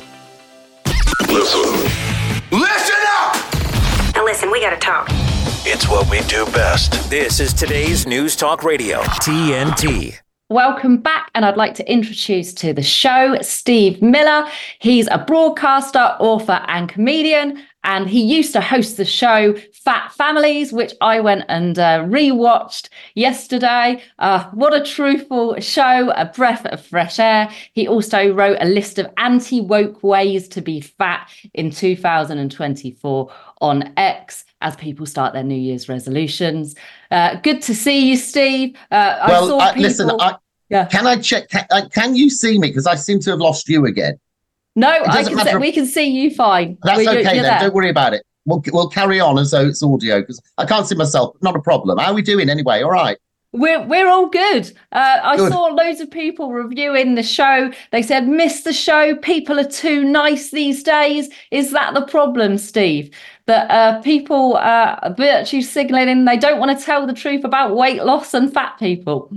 Listen. 1.29 1.61
Listen 2.51 2.95
up! 3.11 4.13
Now 4.13 4.25
listen, 4.25 4.51
we 4.51 4.59
gotta 4.59 4.75
talk. 4.75 5.09
It's 5.73 5.87
what 5.87 6.09
we 6.09 6.19
do 6.23 6.43
best. 6.47 7.09
This 7.09 7.39
is 7.39 7.53
today's 7.53 8.05
News 8.05 8.35
Talk 8.35 8.65
Radio, 8.65 9.03
TNT. 9.03 10.17
Welcome 10.49 10.97
back, 10.97 11.31
and 11.33 11.45
I'd 11.45 11.55
like 11.55 11.75
to 11.75 11.89
introduce 11.89 12.53
to 12.55 12.73
the 12.73 12.83
show 12.83 13.37
Steve 13.41 14.01
Miller. 14.01 14.49
He's 14.79 15.07
a 15.07 15.19
broadcaster, 15.19 16.17
author, 16.19 16.61
and 16.67 16.89
comedian, 16.89 17.63
and 17.85 18.09
he 18.09 18.21
used 18.21 18.51
to 18.51 18.59
host 18.59 18.97
the 18.97 19.05
show 19.05 19.55
Fat 19.71 20.11
Families, 20.11 20.73
which 20.73 20.91
I 20.99 21.21
went 21.21 21.45
and 21.47 21.79
uh, 21.79 21.99
rewatched 22.01 22.89
yesterday. 23.15 24.03
Uh, 24.19 24.49
what 24.49 24.73
a 24.73 24.83
truthful 24.83 25.57
show, 25.61 26.11
a 26.17 26.25
breath 26.25 26.65
of 26.65 26.85
fresh 26.85 27.17
air. 27.17 27.49
He 27.71 27.87
also 27.87 28.33
wrote 28.33 28.57
a 28.59 28.67
list 28.67 28.99
of 28.99 29.09
anti 29.15 29.61
woke 29.61 30.03
ways 30.03 30.49
to 30.49 30.59
be 30.59 30.81
fat 30.81 31.31
in 31.53 31.71
2024 31.71 33.31
on 33.61 33.93
X 33.95 34.43
as 34.61 34.75
people 34.75 35.05
start 35.05 35.33
their 35.33 35.43
New 35.43 35.55
Year's 35.55 35.89
resolutions. 35.89 36.75
Uh, 37.09 37.35
good 37.35 37.61
to 37.63 37.75
see 37.75 38.09
you, 38.09 38.15
Steve. 38.15 38.75
Uh, 38.91 39.25
well, 39.27 39.43
I 39.43 39.47
saw 39.47 39.67
people... 39.73 39.81
listen, 39.81 40.11
I, 40.19 40.35
yeah. 40.69 40.85
can 40.85 41.05
I 41.07 41.17
check? 41.17 41.49
Can, 41.49 41.65
uh, 41.71 41.87
can 41.93 42.15
you 42.15 42.29
see 42.29 42.57
me? 42.57 42.69
Because 42.69 42.87
I 42.87 42.95
seem 42.95 43.19
to 43.21 43.31
have 43.31 43.39
lost 43.39 43.67
you 43.67 43.85
again. 43.85 44.19
No, 44.75 44.87
I 44.87 45.23
can 45.23 45.37
say, 45.39 45.55
we 45.57 45.71
can 45.71 45.85
see 45.85 46.07
you 46.07 46.33
fine. 46.33 46.77
That's 46.83 46.99
we, 46.99 47.09
okay 47.09 47.23
then. 47.23 47.43
There. 47.43 47.59
Don't 47.59 47.73
worry 47.73 47.89
about 47.89 48.13
it. 48.13 48.23
We'll, 48.45 48.63
we'll 48.71 48.89
carry 48.89 49.19
on 49.19 49.37
as 49.37 49.51
though 49.51 49.67
it's 49.67 49.83
audio 49.83 50.21
because 50.21 50.41
I 50.57 50.65
can't 50.65 50.87
see 50.87 50.95
myself. 50.95 51.35
Not 51.41 51.55
a 51.55 51.61
problem. 51.61 51.97
How 51.97 52.11
are 52.11 52.13
we 52.13 52.21
doing 52.21 52.49
anyway? 52.49 52.81
All 52.81 52.89
right. 52.91 53.17
We're 53.53 53.85
we're 53.85 54.07
all 54.07 54.29
good. 54.29 54.71
Uh, 54.93 55.19
I 55.21 55.35
good. 55.35 55.51
saw 55.51 55.65
loads 55.65 55.99
of 55.99 56.09
people 56.09 56.53
reviewing 56.53 57.15
the 57.15 57.23
show. 57.23 57.69
They 57.91 58.01
said, 58.01 58.29
"Miss 58.29 58.61
the 58.63 58.71
show. 58.71 59.15
People 59.17 59.59
are 59.59 59.67
too 59.67 60.05
nice 60.05 60.51
these 60.51 60.83
days." 60.83 61.29
Is 61.51 61.71
that 61.71 61.93
the 61.93 62.05
problem, 62.05 62.57
Steve? 62.57 63.13
That 63.51 63.69
uh, 63.69 64.01
people 64.01 64.55
are 64.55 65.13
virtue 65.17 65.61
signaling 65.61 66.23
they 66.23 66.37
don't 66.37 66.57
want 66.57 66.79
to 66.79 66.85
tell 66.85 67.05
the 67.05 67.11
truth 67.13 67.43
about 67.43 67.75
weight 67.75 68.01
loss 68.01 68.33
and 68.33 68.51
fat 68.53 68.79
people. 68.79 69.29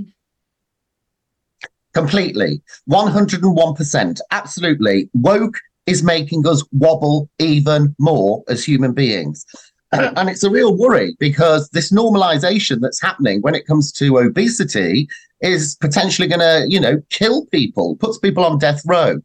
Completely, 1.94 2.62
one 2.84 3.10
hundred 3.10 3.42
and 3.42 3.56
one 3.56 3.74
percent, 3.74 4.20
absolutely. 4.30 5.10
Woke 5.14 5.56
is 5.86 6.04
making 6.04 6.46
us 6.46 6.62
wobble 6.70 7.28
even 7.40 7.92
more 7.98 8.44
as 8.46 8.64
human 8.64 8.92
beings. 8.92 9.44
and 9.92 10.28
it's 10.28 10.44
a 10.44 10.50
real 10.50 10.76
worry 10.76 11.16
because 11.18 11.68
this 11.70 11.90
normalization 11.90 12.80
that's 12.80 13.02
happening 13.02 13.40
when 13.40 13.56
it 13.56 13.66
comes 13.66 13.90
to 13.94 14.18
obesity 14.18 15.08
is 15.40 15.74
potentially 15.80 16.28
going 16.28 16.38
to, 16.38 16.66
you 16.68 16.78
know, 16.78 17.02
kill 17.10 17.46
people, 17.46 17.96
puts 17.96 18.16
people 18.18 18.44
on 18.44 18.60
death 18.60 18.80
row. 18.86 19.18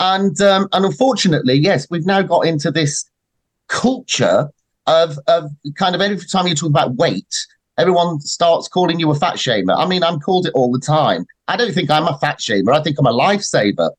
And 0.00 0.40
um, 0.40 0.66
and 0.72 0.84
unfortunately, 0.84 1.54
yes, 1.54 1.86
we've 1.88 2.04
now 2.04 2.22
got 2.22 2.48
into 2.48 2.72
this 2.72 3.08
culture 3.68 4.48
of 4.86 5.18
of 5.26 5.50
kind 5.76 5.94
of 5.94 6.00
every 6.00 6.18
time 6.18 6.46
you 6.46 6.54
talk 6.54 6.68
about 6.68 6.94
weight, 6.96 7.34
everyone 7.78 8.20
starts 8.20 8.68
calling 8.68 9.00
you 9.00 9.10
a 9.10 9.14
fat 9.14 9.36
shamer. 9.36 9.76
I 9.76 9.86
mean, 9.86 10.02
I'm 10.02 10.20
called 10.20 10.46
it 10.46 10.52
all 10.54 10.70
the 10.70 10.80
time. 10.80 11.26
I 11.48 11.56
don't 11.56 11.72
think 11.72 11.90
I'm 11.90 12.06
a 12.06 12.18
fat 12.18 12.38
shamer. 12.38 12.74
I 12.74 12.82
think 12.82 12.98
I'm 12.98 13.06
a 13.06 13.12
lifesaver. 13.12 13.90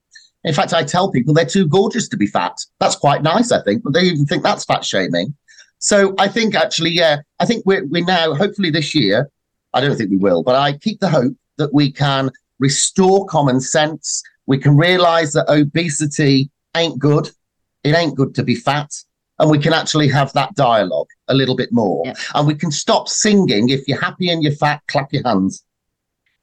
In 0.44 0.54
fact, 0.54 0.74
I 0.74 0.84
tell 0.84 1.12
people 1.12 1.34
they're 1.34 1.46
too 1.46 1.68
gorgeous 1.68 2.08
to 2.10 2.18
be 2.18 2.28
fat. 2.28 2.56
That's 2.80 2.96
quite 2.96 3.24
nice, 3.24 3.52
I 3.52 3.64
think, 3.64 3.84
but 3.84 3.94
they 3.94 4.04
even 4.04 4.26
think 4.26 4.44
that's 4.44 4.64
fat 4.64 4.86
shaming. 4.86 5.36
So 5.80 6.14
I 6.20 6.28
think 6.28 6.56
actually, 6.56 6.92
yeah, 6.92 7.18
I 7.40 7.46
think 7.46 7.66
we're 7.66 7.86
we 7.86 8.02
now 8.02 8.34
hopefully 8.34 8.70
this 8.70 8.94
year. 8.96 9.30
I 9.74 9.82
don't 9.82 9.98
think 9.98 10.10
we 10.10 10.18
will, 10.18 10.42
but 10.42 10.56
I 10.56 10.78
keep 10.78 11.00
the 11.00 11.10
hope 11.10 11.34
that 11.58 11.74
we 11.74 11.92
can 11.92 12.32
restore 12.60 13.26
common 13.26 13.60
sense. 13.60 14.24
We 14.46 14.58
can 14.58 14.78
realise 14.78 15.34
that 15.34 15.50
obesity 15.50 16.50
ain't 16.76 17.00
good. 17.00 17.30
It 17.84 17.96
ain't 17.96 18.16
good 18.16 18.34
to 18.36 18.44
be 18.44 18.56
fat. 18.56 18.92
And 19.40 19.50
we 19.50 19.60
can 19.60 19.74
actually 19.74 20.08
have 20.10 20.32
that 20.34 20.56
dialogue 20.56 21.08
a 21.28 21.34
little 21.34 21.56
bit 21.56 21.72
more. 21.72 22.04
Yeah. 22.06 22.14
And 22.34 22.48
we 22.48 22.56
can 22.56 22.72
stop 22.72 23.10
singing 23.10 23.70
if 23.70 23.88
you're 23.88 24.00
happy 24.00 24.30
and 24.30 24.42
you're 24.42 24.54
fat, 24.54 24.82
clap 24.88 25.12
your 25.12 25.24
hands. 25.24 25.64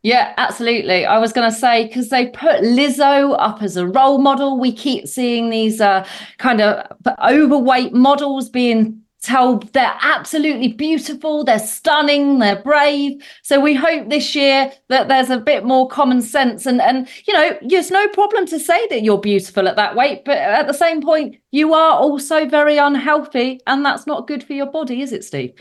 Yeah, 0.03 0.35
absolutely. 0.37 1.07
I 1.07 1.19
was 1.19 1.33
going 1.33 1.49
to 1.51 1.57
say 1.57 1.87
because 1.87 2.09
they 2.09 2.27
put 2.27 2.63
Lizzo 2.63 3.37
up 3.39 3.63
as 3.63 3.77
a 3.77 3.87
role 3.87 4.19
model. 4.19 4.59
We 4.59 4.73
keep 4.73 5.07
seeing 5.07 5.49
these 5.49 5.81
uh, 5.81 6.07
kind 6.39 6.61
of 6.61 6.85
overweight 7.23 7.93
models 7.93 8.49
being 8.49 9.02
told 9.23 9.73
they're 9.73 9.97
absolutely 10.03 10.69
beautiful, 10.69 11.45
they're 11.45 11.59
stunning, 11.59 12.41
they're 12.41 12.63
brave. 12.63 13.23
So 13.43 13.61
we 13.61 13.75
hope 13.75 14.11
this 14.11 14.35
year 14.35 14.73
that 14.89 15.09
there's 15.09 15.31
a 15.31 15.39
bit 15.39 15.65
more 15.65 15.89
common 15.89 16.21
sense 16.21 16.67
and 16.67 16.81
and 16.81 17.09
you 17.27 17.33
know, 17.33 17.57
there's 17.63 17.91
no 17.91 18.07
problem 18.09 18.47
to 18.47 18.59
say 18.59 18.87
that 18.89 19.03
you're 19.03 19.21
beautiful 19.21 19.69
at 19.69 19.77
that 19.77 19.95
weight, 19.95 20.25
but 20.25 20.37
at 20.37 20.67
the 20.67 20.75
same 20.75 21.01
point, 21.01 21.37
you 21.53 21.73
are 21.73 21.93
also 21.93 22.47
very 22.47 22.79
unhealthy 22.79 23.61
and 23.67 23.85
that's 23.85 24.07
not 24.07 24.27
good 24.27 24.43
for 24.43 24.53
your 24.53 24.67
body, 24.67 25.01
is 25.03 25.13
it, 25.13 25.25
Steve? 25.25 25.55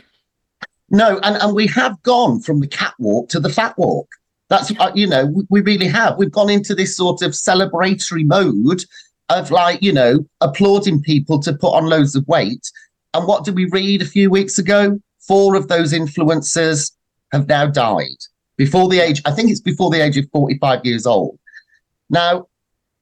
No, 0.90 1.18
and, 1.22 1.36
and 1.36 1.54
we 1.54 1.66
have 1.68 2.02
gone 2.02 2.40
from 2.40 2.60
the 2.60 2.66
catwalk 2.66 3.28
to 3.30 3.40
the 3.40 3.48
fat 3.48 3.78
walk. 3.78 4.08
That's 4.48 4.70
uh, 4.78 4.92
you 4.94 5.06
know, 5.06 5.32
we 5.48 5.62
really 5.62 5.86
have. 5.86 6.18
We've 6.18 6.30
gone 6.30 6.50
into 6.50 6.74
this 6.74 6.96
sort 6.96 7.22
of 7.22 7.30
celebratory 7.32 8.26
mode 8.26 8.84
of 9.30 9.50
like, 9.50 9.82
you 9.82 9.92
know, 9.92 10.26
applauding 10.42 11.00
people 11.00 11.38
to 11.40 11.54
put 11.54 11.74
on 11.74 11.86
loads 11.86 12.14
of 12.14 12.26
weight 12.28 12.70
and 13.14 13.26
what 13.26 13.44
did 13.44 13.54
we 13.54 13.66
read 13.66 14.02
a 14.02 14.06
few 14.06 14.30
weeks 14.30 14.58
ago? 14.58 15.00
Four 15.26 15.54
of 15.54 15.68
those 15.68 15.92
influencers 15.92 16.92
have 17.32 17.48
now 17.48 17.66
died. 17.66 18.06
before 18.56 18.88
the 18.88 19.00
age, 19.00 19.20
I 19.24 19.32
think 19.32 19.50
it's 19.50 19.60
before 19.60 19.90
the 19.90 20.00
age 20.00 20.16
of 20.18 20.28
45 20.30 20.84
years 20.84 21.06
old. 21.06 21.38
Now, 22.10 22.46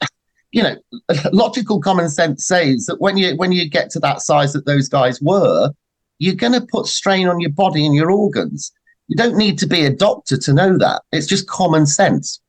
you 0.53 0.63
know, 0.63 0.77
logical 1.33 1.81
common 1.81 2.09
sense 2.09 2.47
says 2.47 2.87
that 2.87 3.01
when 3.01 3.17
you 3.17 3.37
when 3.37 3.53
you 3.53 3.69
get 3.69 3.91
to 3.91 4.01
that 4.01 4.23
size 4.23 4.53
that 4.53 4.67
those 4.67 4.89
guys 4.89 5.21
were, 5.21 5.71
you're 6.19 6.35
going 6.35 6.53
to 6.53 6.67
put 6.67 6.87
strain 6.87 7.29
on 7.29 7.41
your 7.41 7.51
body 7.51 7.85
and 7.85 7.95
your 7.95 8.11
organs. 8.11 8.73
You 9.09 9.17
don't 9.17 9.37
need 9.37 9.59
to 9.59 9.67
be 9.67 9.85
a 9.85 9.91
doctor 9.91 10.37
to 10.39 10.53
know 10.53 10.79
that. 10.79 11.03
It's 11.11 11.27
just 11.27 11.49
common 11.49 11.85
sense. 11.87 12.41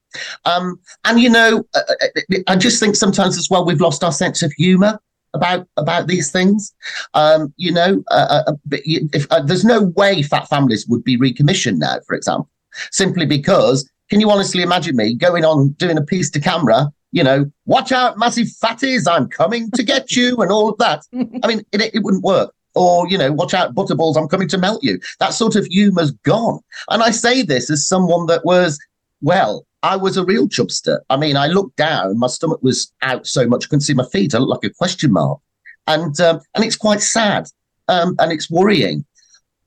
Um, 0.46 0.80
and 1.06 1.20
you 1.20 1.30
know, 1.30 1.66
uh, 1.74 1.82
uh, 1.90 2.38
I 2.48 2.56
just 2.56 2.80
think 2.80 2.96
sometimes 2.96 3.38
as 3.38 3.50
well 3.50 3.66
we've 3.66 3.82
lost 3.82 4.04
our 4.04 4.12
sense 4.12 4.44
of 4.44 4.52
humour 4.54 5.00
about 5.34 5.68
about 5.78 6.08
these 6.08 6.32
things. 6.32 6.74
Um, 7.14 7.54
you 7.58 7.72
know, 7.72 8.04
uh, 8.12 8.44
uh, 8.48 8.54
if 8.72 9.28
uh, 9.32 9.42
there's 9.42 9.66
no 9.66 9.84
way 9.96 10.22
fat 10.24 10.48
families 10.50 10.88
would 10.88 11.04
be 11.04 11.18
recommissioned 11.18 11.78
now, 11.78 12.00
for 12.08 12.16
example, 12.16 12.50
simply 12.92 13.26
because. 13.26 13.90
Can 14.10 14.20
you 14.20 14.30
honestly 14.30 14.62
imagine 14.62 14.98
me 14.98 15.16
going 15.16 15.46
on 15.46 15.70
doing 15.78 15.98
a 15.98 16.02
piece 16.02 16.30
to 16.32 16.42
camera 16.42 16.92
you 17.12 17.24
know, 17.24 17.52
watch 17.66 17.92
out, 17.92 18.18
massive 18.18 18.48
fatties, 18.48 19.08
I'm 19.10 19.28
coming 19.28 19.70
to 19.72 19.84
get 19.84 20.16
you, 20.16 20.38
and 20.38 20.52
all 20.52 20.70
of 20.70 20.78
that. 20.78 21.04
I 21.44 21.48
mean, 21.48 21.62
it, 21.72 21.94
it 21.94 22.04
wouldn't 22.04 22.24
work. 22.24 22.54
Or, 22.74 23.08
you 23.10 23.18
know, 23.18 23.34
watch 23.34 23.54
out, 23.54 23.76
butterballs, 23.76 24.16
I'm 24.16 24.30
coming 24.30 24.48
to 24.48 24.58
melt 24.58 24.82
you. 24.82 25.00
That 25.20 25.34
sort 25.34 25.58
of 25.58 25.66
humour's 25.66 26.12
gone. 26.12 26.62
And 26.90 27.04
I 27.04 27.12
say 27.12 27.42
this 27.42 27.70
as 27.70 27.86
someone 27.86 28.28
that 28.28 28.46
was, 28.46 28.80
well, 29.20 29.66
I 29.84 29.96
was 29.96 30.18
a 30.18 30.26
real 30.26 30.48
chubster. 30.48 31.00
I 31.10 31.18
mean, 31.18 31.36
I 31.36 31.48
looked 31.48 31.76
down, 31.78 32.20
my 32.20 32.28
stomach 32.28 32.62
was 32.62 32.94
out 33.02 33.26
so 33.26 33.48
much 33.48 33.66
I 33.66 33.68
couldn't 33.68 33.82
see 33.82 33.94
my 33.94 34.06
feet. 34.06 34.36
I 34.36 34.38
looked 34.38 34.64
like 34.64 34.72
a 34.72 34.74
question 34.74 35.12
mark. 35.12 35.40
And 35.88 36.20
um, 36.22 36.40
and 36.56 36.64
it's 36.64 36.76
quite 36.76 37.02
sad. 37.02 37.48
Um, 37.88 38.16
and 38.20 38.32
it's 38.32 38.50
worrying. 38.50 39.04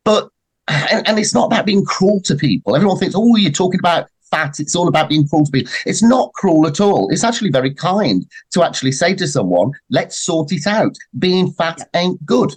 But 0.05 0.29
and, 0.69 1.07
and, 1.07 1.19
it's 1.19 1.35
not 1.35 1.47
about 1.47 1.67
being 1.67 1.85
cruel 1.85 2.21
to 2.23 2.35
people. 2.35 2.75
Everyone 2.75 2.99
thinks, 2.99 3.15
oh, 3.17 3.37
you're 3.37 3.51
talking 3.51 3.81
about 3.81 4.09
fat. 4.31 4.59
It's 4.61 4.75
all 4.75 4.89
about 4.89 5.09
being 5.09 5.27
cruel 5.29 5.45
to 5.45 5.51
people. 5.51 5.73
It's 5.85 6.03
not 6.03 6.33
cruel 6.35 6.67
at 6.67 6.81
all. 6.81 7.11
It's 7.11 7.25
actually 7.25 7.51
very 7.51 7.75
kind 7.75 8.25
to 8.53 8.63
actually 8.63 8.93
say 8.93 9.15
to 9.15 9.27
someone, 9.27 9.73
let's 9.91 10.19
sort 10.19 10.53
it 10.53 10.67
out. 10.67 10.97
Being 11.19 11.53
fat 11.53 11.79
yeah. 11.79 12.01
ain't 12.01 12.25
good. 12.25 12.55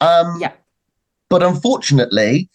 Um, 0.00 0.38
yeah. 0.40 0.52
But 1.28 1.42
unfortunately, 1.42 2.48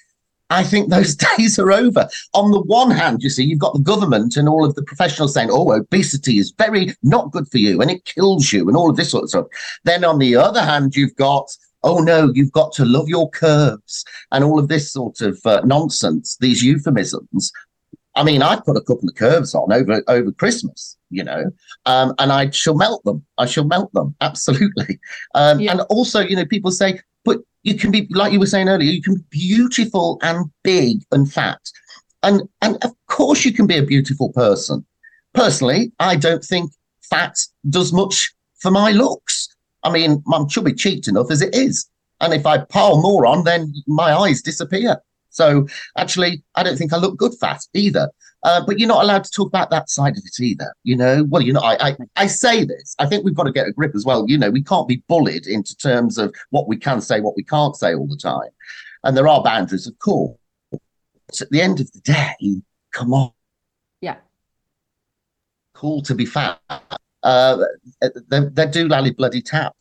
I 0.53 0.63
think 0.63 0.89
those 0.89 1.15
days 1.37 1.57
are 1.59 1.71
over. 1.71 2.07
On 2.33 2.51
the 2.51 2.61
one 2.61 2.91
hand, 2.91 3.23
you 3.23 3.29
see, 3.29 3.43
you've 3.43 3.59
got 3.59 3.73
the 3.73 3.79
government 3.79 4.37
and 4.37 4.47
all 4.47 4.65
of 4.65 4.75
the 4.75 4.83
professionals 4.83 5.33
saying, 5.33 5.49
oh, 5.51 5.71
obesity 5.71 6.37
is 6.37 6.53
very 6.57 6.95
not 7.01 7.31
good 7.31 7.47
for 7.49 7.57
you 7.57 7.81
and 7.81 7.89
it 7.89 8.05
kills 8.05 8.53
you 8.53 8.67
and 8.67 8.77
all 8.77 8.89
of 8.89 8.95
this 8.95 9.11
sort 9.11 9.23
of 9.23 9.29
stuff. 9.29 9.45
Then 9.83 10.03
on 10.03 10.19
the 10.19 10.35
other 10.35 10.61
hand, 10.61 10.95
you've 10.95 11.15
got, 11.15 11.49
oh 11.83 11.99
no, 11.99 12.31
you've 12.33 12.51
got 12.51 12.71
to 12.73 12.85
love 12.85 13.09
your 13.09 13.29
curves 13.31 14.05
and 14.31 14.43
all 14.43 14.59
of 14.59 14.67
this 14.67 14.91
sort 14.91 15.21
of 15.21 15.39
uh, 15.45 15.61
nonsense, 15.65 16.37
these 16.39 16.63
euphemisms 16.63 17.51
I 18.15 18.23
mean, 18.23 18.43
I 18.43 18.57
put 18.57 18.77
a 18.77 18.81
couple 18.81 19.09
of 19.09 19.15
curves 19.15 19.55
on 19.55 19.73
over 19.73 20.03
over 20.07 20.31
Christmas, 20.31 20.97
you 21.09 21.23
know, 21.23 21.51
um, 21.85 22.13
and 22.19 22.31
I 22.31 22.51
shall 22.51 22.75
melt 22.75 23.03
them. 23.05 23.25
I 23.37 23.45
shall 23.45 23.63
melt 23.65 23.91
them 23.93 24.15
absolutely. 24.21 24.99
Um, 25.33 25.59
yeah. 25.59 25.71
And 25.71 25.81
also, 25.89 26.19
you 26.19 26.35
know, 26.35 26.45
people 26.45 26.71
say, 26.71 26.99
but 27.25 27.39
you 27.63 27.76
can 27.76 27.91
be 27.91 28.08
like 28.12 28.32
you 28.32 28.39
were 28.39 28.45
saying 28.45 28.69
earlier, 28.69 28.91
you 28.91 29.02
can 29.02 29.15
be 29.15 29.23
beautiful 29.32 30.19
and 30.21 30.52
big 30.63 31.04
and 31.12 31.32
fat, 31.32 31.60
and 32.21 32.43
and 32.62 32.78
of 32.84 32.93
course 33.08 33.45
you 33.45 33.54
can 33.54 33.67
be 33.67 33.78
a 33.78 33.84
beautiful 33.84 34.32
person. 34.34 34.86
Personally, 35.34 35.91
I 35.99 36.15
don't 36.15 36.43
think 36.43 36.71
fat 37.02 37.38
does 37.69 37.91
much 37.91 38.32
for 38.60 38.69
my 38.69 38.91
looks. 38.91 39.49
I 39.84 39.91
mean, 39.91 40.23
I'm 40.32 40.47
chubby 40.47 40.73
cheeked 40.73 41.08
enough 41.08 41.32
as 41.32 41.41
it 41.41 41.56
is, 41.56 41.89
and 42.21 42.34
if 42.34 42.45
I 42.45 42.60
pile 42.60 43.02
more 43.02 43.26
on, 43.26 43.43
then 43.43 43.73
my 43.88 44.13
eyes 44.13 44.41
disappear. 44.41 44.97
So 45.30 45.67
actually, 45.97 46.43
I 46.56 46.63
don't 46.63 46.78
think 46.78 46.93
I 46.93 46.97
look 46.97 47.17
good 47.17 47.34
fat 47.39 47.62
either. 47.73 48.10
Uh, 48.43 48.63
but 48.65 48.77
you're 48.77 48.88
not 48.88 49.03
allowed 49.03 49.23
to 49.23 49.32
talk 49.32 49.47
about 49.47 49.69
that 49.69 49.89
side 49.89 50.17
of 50.17 50.23
it 50.25 50.43
either. 50.43 50.73
You 50.84 50.97
know, 50.97 51.23
well, 51.29 51.41
you 51.41 51.53
know, 51.53 51.62
I, 51.62 51.89
I, 51.89 51.97
I 52.17 52.27
say 52.27 52.65
this. 52.65 52.95
I 52.99 53.06
think 53.06 53.23
we've 53.23 53.36
got 53.36 53.43
to 53.43 53.51
get 53.51 53.67
a 53.67 53.71
grip 53.71 53.95
as 53.95 54.06
well. 54.06 54.25
You 54.27 54.38
know, 54.38 54.49
we 54.49 54.63
can't 54.63 54.88
be 54.88 55.01
bullied 55.08 55.47
into 55.47 55.75
terms 55.77 56.17
of 56.17 56.36
what 56.49 56.67
we 56.67 56.77
can 56.77 56.99
say, 56.99 57.21
what 57.21 57.38
we 57.38 57.43
can't 57.43 57.75
say 57.75 57.95
all 57.95 58.08
the 58.08 58.17
time, 58.17 58.49
and 59.03 59.15
there 59.15 59.27
are 59.27 59.43
boundaries, 59.43 59.88
of 59.88 59.97
course. 59.99 60.38
But 60.71 60.82
at 61.41 61.49
the 61.51 61.62
end 61.62 61.79
of 61.79 61.91
the 61.93 62.01
day, 62.01 62.62
come 62.91 63.13
on. 63.13 63.32
Yeah. 64.01 64.17
Cool 65.73 66.01
to 66.03 66.13
be 66.13 66.25
fat. 66.25 66.60
Uh, 67.23 67.63
they, 68.01 68.41
they 68.51 68.67
do 68.67 68.88
lally 68.89 69.12
bloody 69.12 69.41
tap. 69.41 69.73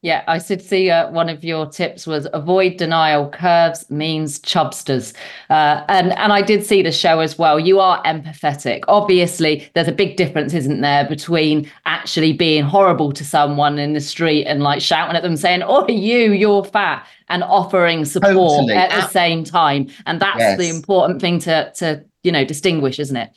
Yeah, 0.00 0.22
I 0.28 0.38
did 0.38 0.62
see 0.62 0.90
uh, 0.90 1.10
one 1.10 1.28
of 1.28 1.42
your 1.42 1.66
tips 1.66 2.06
was 2.06 2.28
avoid 2.32 2.76
denial. 2.76 3.28
Curves 3.30 3.90
means 3.90 4.38
chubsters, 4.38 5.12
uh, 5.50 5.82
and 5.88 6.12
and 6.12 6.32
I 6.32 6.40
did 6.40 6.64
see 6.64 6.82
the 6.82 6.92
show 6.92 7.18
as 7.18 7.36
well. 7.36 7.58
You 7.58 7.80
are 7.80 8.00
empathetic. 8.04 8.84
Obviously, 8.86 9.68
there's 9.74 9.88
a 9.88 9.92
big 9.92 10.16
difference, 10.16 10.54
isn't 10.54 10.82
there, 10.82 11.04
between 11.08 11.68
actually 11.84 12.32
being 12.32 12.62
horrible 12.62 13.10
to 13.10 13.24
someone 13.24 13.80
in 13.80 13.92
the 13.92 14.00
street 14.00 14.44
and 14.44 14.62
like 14.62 14.80
shouting 14.80 15.16
at 15.16 15.24
them, 15.24 15.36
saying, 15.36 15.64
"Oh, 15.64 15.88
you, 15.88 16.32
you're 16.32 16.64
fat," 16.64 17.04
and 17.28 17.42
offering 17.42 18.04
support 18.04 18.34
totally. 18.34 18.74
at 18.74 18.90
the 18.90 19.08
same 19.08 19.42
time. 19.42 19.88
And 20.06 20.20
that's 20.20 20.38
yes. 20.38 20.58
the 20.58 20.68
important 20.68 21.20
thing 21.20 21.40
to 21.40 21.72
to 21.78 22.04
you 22.22 22.30
know 22.30 22.44
distinguish, 22.44 23.00
isn't 23.00 23.16
it? 23.16 23.30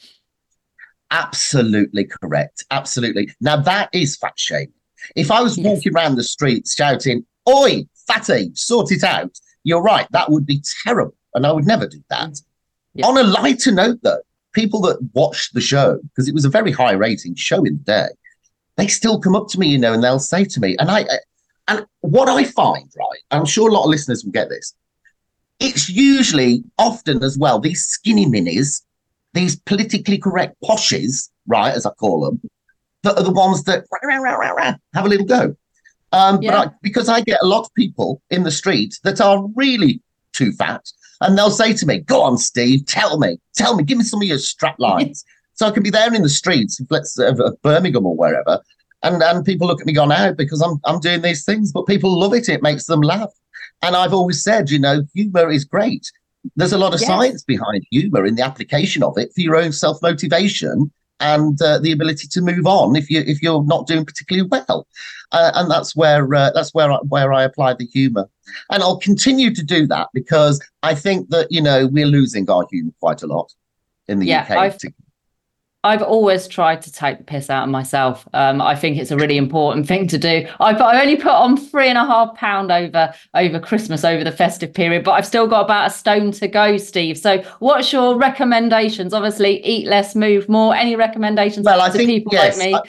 Absolutely 1.09 2.05
correct. 2.05 2.65
Absolutely. 2.69 3.31
Now 3.41 3.57
that 3.57 3.89
is 3.93 4.15
fat 4.15 4.33
shaming 4.37 4.73
if 5.15 5.31
I 5.31 5.41
was 5.41 5.57
yes. 5.57 5.65
walking 5.65 5.95
around 5.95 6.15
the 6.15 6.23
streets 6.23 6.75
shouting, 6.75 7.25
Oi, 7.49 7.85
fatty, 8.07 8.51
sort 8.55 8.91
it 8.91 9.03
out, 9.03 9.31
you're 9.63 9.81
right, 9.81 10.07
that 10.11 10.31
would 10.31 10.45
be 10.45 10.63
terrible. 10.83 11.15
And 11.33 11.45
I 11.45 11.51
would 11.51 11.65
never 11.65 11.87
do 11.87 12.03
that. 12.09 12.29
Mm. 12.29 12.43
Yes. 12.93 13.07
On 13.07 13.17
a 13.17 13.23
lighter 13.23 13.71
note, 13.71 13.99
though, 14.03 14.21
people 14.53 14.81
that 14.81 14.99
watched 15.13 15.53
the 15.53 15.61
show, 15.61 15.99
because 16.03 16.27
it 16.27 16.33
was 16.33 16.45
a 16.45 16.49
very 16.49 16.71
high 16.71 16.91
rating 16.91 17.35
show 17.35 17.63
in 17.63 17.77
the 17.77 17.83
day, 17.83 18.07
they 18.77 18.87
still 18.87 19.19
come 19.19 19.35
up 19.35 19.47
to 19.49 19.59
me, 19.59 19.67
you 19.67 19.77
know, 19.77 19.93
and 19.93 20.03
they'll 20.03 20.19
say 20.19 20.43
to 20.43 20.59
me, 20.59 20.75
and 20.79 20.89
I, 20.89 21.05
and 21.67 21.85
what 22.01 22.29
I 22.29 22.43
find, 22.43 22.89
right, 22.97 23.19
I'm 23.31 23.45
sure 23.45 23.69
a 23.69 23.73
lot 23.73 23.83
of 23.83 23.89
listeners 23.89 24.23
will 24.23 24.31
get 24.31 24.49
this. 24.49 24.73
It's 25.59 25.89
usually 25.89 26.63
often 26.77 27.23
as 27.23 27.37
well 27.37 27.59
these 27.59 27.85
skinny 27.85 28.25
minis, 28.25 28.81
these 29.33 29.55
politically 29.55 30.17
correct 30.17 30.55
poshes, 30.63 31.29
right, 31.47 31.73
as 31.73 31.85
I 31.85 31.91
call 31.91 32.25
them, 32.25 32.41
that 33.03 33.17
are 33.17 33.23
the 33.23 33.31
ones 33.31 33.63
that 33.63 33.85
rah, 34.03 34.17
rah, 34.17 34.35
rah, 34.35 34.75
have 34.93 35.05
a 35.05 35.09
little 35.09 35.25
go. 35.25 35.55
Um, 36.11 36.41
yeah. 36.41 36.51
But 36.51 36.67
I, 36.67 36.71
because 36.81 37.09
I 37.09 37.21
get 37.21 37.39
a 37.41 37.47
lot 37.47 37.61
of 37.61 37.73
people 37.73 38.21
in 38.29 38.43
the 38.43 38.51
street 38.51 38.99
that 39.03 39.21
are 39.21 39.45
really 39.55 40.01
too 40.33 40.51
fat, 40.53 40.85
and 41.21 41.37
they'll 41.37 41.51
say 41.51 41.73
to 41.73 41.85
me, 41.85 41.99
"Go 41.99 42.21
on, 42.21 42.37
Steve, 42.37 42.85
tell 42.85 43.17
me, 43.17 43.37
tell 43.55 43.75
me, 43.75 43.83
give 43.83 43.97
me 43.97 44.03
some 44.03 44.21
of 44.21 44.27
your 44.27 44.39
strap 44.39 44.75
lines." 44.79 45.23
so 45.53 45.67
I 45.67 45.71
can 45.71 45.83
be 45.83 45.89
there 45.89 46.13
in 46.13 46.21
the 46.21 46.29
streets, 46.29 46.81
let's 46.89 47.17
uh, 47.19 47.33
Birmingham 47.61 48.05
or 48.05 48.15
wherever, 48.15 48.59
and 49.03 49.21
and 49.23 49.45
people 49.45 49.67
look 49.67 49.81
at 49.81 49.87
me 49.87 49.93
gone 49.93 50.11
out 50.11 50.37
because 50.37 50.61
I'm 50.61 50.79
I'm 50.85 50.99
doing 50.99 51.21
these 51.21 51.45
things, 51.45 51.71
but 51.71 51.87
people 51.87 52.19
love 52.19 52.33
it. 52.33 52.49
It 52.49 52.61
makes 52.61 52.85
them 52.85 53.01
laugh. 53.01 53.31
And 53.83 53.95
I've 53.95 54.13
always 54.13 54.43
said, 54.43 54.69
you 54.69 54.77
know, 54.77 55.03
humor 55.15 55.49
is 55.49 55.65
great. 55.65 56.05
There's 56.55 56.73
a 56.73 56.77
lot 56.77 56.93
of 56.93 56.99
yes. 56.99 57.07
science 57.07 57.43
behind 57.43 57.83
humor 57.89 58.25
in 58.25 58.35
the 58.35 58.43
application 58.43 59.01
of 59.01 59.17
it 59.17 59.31
for 59.33 59.41
your 59.41 59.55
own 59.55 59.71
self 59.71 60.01
motivation 60.01 60.91
and 61.21 61.61
uh, 61.61 61.77
the 61.79 61.91
ability 61.91 62.27
to 62.27 62.41
move 62.41 62.65
on 62.65 62.95
if 62.95 63.09
you 63.09 63.21
if 63.25 63.41
you're 63.41 63.63
not 63.63 63.87
doing 63.87 64.05
particularly 64.05 64.47
well. 64.49 64.87
Uh, 65.31 65.51
and 65.55 65.71
that's 65.71 65.95
where 65.95 66.33
uh, 66.35 66.51
that's 66.51 66.73
where 66.73 66.91
I, 66.91 66.97
where 67.07 67.31
I 67.31 67.43
apply 67.43 67.75
the 67.75 67.85
humour, 67.85 68.27
and 68.69 68.83
I'll 68.83 68.97
continue 68.97 69.53
to 69.55 69.63
do 69.63 69.87
that 69.87 70.09
because 70.13 70.61
I 70.83 70.93
think 70.93 71.29
that 71.29 71.47
you 71.49 71.61
know 71.61 71.87
we're 71.87 72.05
losing 72.05 72.49
our 72.49 72.67
humour 72.69 72.91
quite 72.99 73.21
a 73.23 73.27
lot 73.27 73.53
in 74.09 74.19
the 74.19 74.25
yeah, 74.25 74.43
UK. 74.43 74.51
I've, 74.51 74.77
I've 75.83 76.03
always 76.03 76.47
tried 76.47 76.83
to 76.83 76.91
take 76.91 77.17
the 77.17 77.23
piss 77.23 77.49
out 77.49 77.63
of 77.63 77.69
myself. 77.69 78.27
Um, 78.33 78.61
I 78.61 78.75
think 78.75 78.97
it's 78.97 79.09
a 79.09 79.17
really 79.17 79.37
important 79.37 79.87
thing 79.91 80.07
to 80.09 80.17
do. 80.17 80.47
I've 80.59 80.79
I 80.79 81.01
only 81.01 81.15
put 81.15 81.31
on 81.31 81.57
three 81.57 81.87
and 81.87 81.97
a 81.97 82.05
half 82.05 82.35
pound 82.35 82.71
over 82.71 83.13
over 83.33 83.59
Christmas 83.59 84.03
over 84.03 84.23
the 84.23 84.31
festive 84.31 84.73
period, 84.73 85.03
but 85.03 85.11
I've 85.11 85.25
still 85.25 85.47
got 85.47 85.65
about 85.65 85.87
a 85.87 85.93
stone 85.93 86.31
to 86.33 86.47
go, 86.47 86.77
Steve. 86.77 87.17
So, 87.17 87.41
what's 87.59 87.91
your 87.91 88.17
recommendations? 88.17 89.13
Obviously, 89.13 89.63
eat 89.65 89.87
less, 89.87 90.15
move 90.15 90.47
more. 90.47 90.75
Any 90.75 90.95
recommendations 90.95 91.65
well, 91.65 91.81
I 91.81 91.89
to 91.89 91.97
think, 91.97 92.07
people 92.07 92.33
yes, 92.33 92.57
like 92.57 92.67
me? 92.67 92.75
I, 92.75 92.81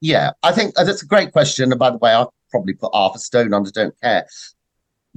yeah, 0.00 0.30
I 0.42 0.52
think 0.52 0.74
uh, 0.78 0.84
that's 0.84 1.02
a 1.02 1.06
great 1.06 1.32
question. 1.32 1.72
And 1.72 1.78
by 1.78 1.90
the 1.90 1.98
way, 1.98 2.12
I'll 2.12 2.34
probably 2.50 2.74
put 2.74 2.94
half 2.94 3.14
a 3.14 3.18
stone 3.18 3.54
under. 3.54 3.70
Don't 3.70 3.98
care. 4.02 4.26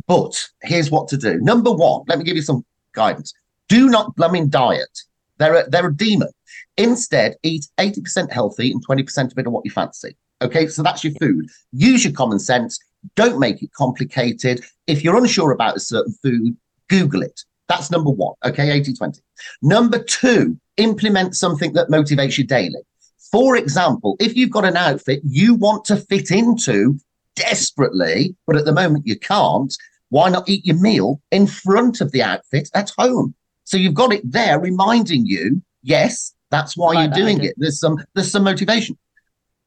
But 0.07 0.49
here's 0.61 0.91
what 0.91 1.07
to 1.09 1.17
do. 1.17 1.39
Number 1.41 1.71
one, 1.71 2.03
let 2.07 2.19
me 2.19 2.23
give 2.23 2.35
you 2.35 2.41
some 2.41 2.63
guidance. 2.93 3.33
Do 3.67 3.89
not 3.89 4.15
blooming 4.15 4.49
diet. 4.49 4.99
They're 5.37 5.55
a, 5.55 5.69
they're 5.69 5.87
a 5.87 5.95
demon. 5.95 6.29
Instead, 6.77 7.35
eat 7.43 7.67
80% 7.79 8.31
healthy 8.31 8.71
and 8.71 8.85
20% 8.85 9.31
of 9.31 9.37
it 9.37 9.47
of 9.47 9.53
what 9.53 9.65
you 9.65 9.71
fancy. 9.71 10.15
Okay, 10.41 10.67
so 10.67 10.83
that's 10.83 11.03
your 11.03 11.13
food. 11.13 11.47
Use 11.71 12.03
your 12.03 12.13
common 12.13 12.39
sense. 12.39 12.77
Don't 13.15 13.39
make 13.39 13.63
it 13.63 13.71
complicated. 13.73 14.63
If 14.87 15.03
you're 15.03 15.17
unsure 15.17 15.51
about 15.51 15.77
a 15.77 15.79
certain 15.79 16.13
food, 16.21 16.57
Google 16.89 17.21
it. 17.21 17.41
That's 17.67 17.89
number 17.89 18.09
one. 18.09 18.35
Okay, 18.43 18.71
80 18.71 18.93
20. 18.93 19.21
Number 19.61 19.99
two, 20.03 20.59
implement 20.77 21.35
something 21.35 21.73
that 21.73 21.89
motivates 21.89 22.37
you 22.37 22.43
daily. 22.43 22.81
For 23.31 23.55
example, 23.55 24.17
if 24.19 24.35
you've 24.35 24.51
got 24.51 24.65
an 24.65 24.77
outfit 24.77 25.21
you 25.23 25.55
want 25.55 25.85
to 25.85 25.97
fit 25.97 26.31
into 26.31 26.99
desperately, 27.35 28.35
but 28.45 28.55
at 28.55 28.65
the 28.65 28.73
moment 28.73 29.07
you 29.07 29.17
can't, 29.17 29.73
why 30.09 30.29
not 30.29 30.47
eat 30.47 30.65
your 30.65 30.79
meal 30.79 31.21
in 31.31 31.47
front 31.47 32.01
of 32.01 32.11
the 32.11 32.21
outfit 32.21 32.69
at 32.73 32.91
home? 32.97 33.33
So 33.63 33.77
you've 33.77 33.95
got 33.95 34.13
it 34.13 34.29
there 34.29 34.59
reminding 34.59 35.25
you, 35.25 35.61
yes, 35.81 36.34
that's 36.55 36.77
why 36.77 36.93
Like 36.93 37.09
you're 37.09 37.25
doing 37.25 37.43
it. 37.43 37.53
There's 37.57 37.79
some 37.79 37.97
there's 38.13 38.31
some 38.31 38.43
motivation. 38.43 38.97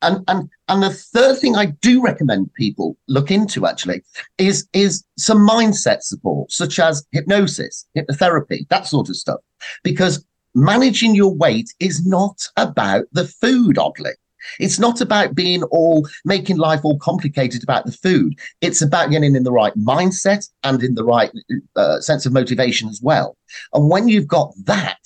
And 0.01 0.23
and 0.29 0.49
and 0.69 0.83
the 0.83 0.91
third 0.91 1.39
thing 1.39 1.57
I 1.57 1.67
do 1.67 2.01
recommend 2.01 2.55
people 2.55 2.97
look 3.09 3.31
into 3.31 3.67
actually 3.67 4.03
is 4.39 4.69
is 4.73 5.05
some 5.17 5.47
mindset 5.47 6.03
support, 6.03 6.53
such 6.53 6.79
as 6.79 7.05
hypnosis, 7.13 7.87
hypnotherapy, 7.97 8.69
that 8.69 8.87
sort 8.87 9.09
of 9.09 9.17
stuff. 9.17 9.41
Because 9.83 10.25
managing 10.55 11.15
your 11.15 11.35
weight 11.35 11.69
is 11.81 12.07
not 12.07 12.49
about 12.57 13.05
the 13.13 13.27
food, 13.27 13.77
oddly. 13.79 14.13
It's 14.61 14.79
not 14.79 15.01
about 15.01 15.35
being 15.35 15.63
all 15.65 16.09
making 16.25 16.59
life 16.59 16.81
all 16.85 16.99
complicated 16.99 17.63
about 17.63 17.87
the 17.87 17.93
food. 17.93 18.39
It's 18.61 18.83
about 18.83 19.11
getting 19.11 19.35
in 19.35 19.43
the 19.43 19.53
right 19.53 19.77
mindset 19.77 20.49
and 20.63 20.83
in 20.83 20.95
the 20.95 21.05
right 21.05 21.31
uh, 21.77 22.01
sense 22.01 22.25
of 22.25 22.33
motivation 22.33 22.89
as 22.89 23.01
well. 23.03 23.37
And 23.75 23.91
when 23.91 24.09
you've 24.09 24.29
got 24.29 24.53
that, 24.65 25.01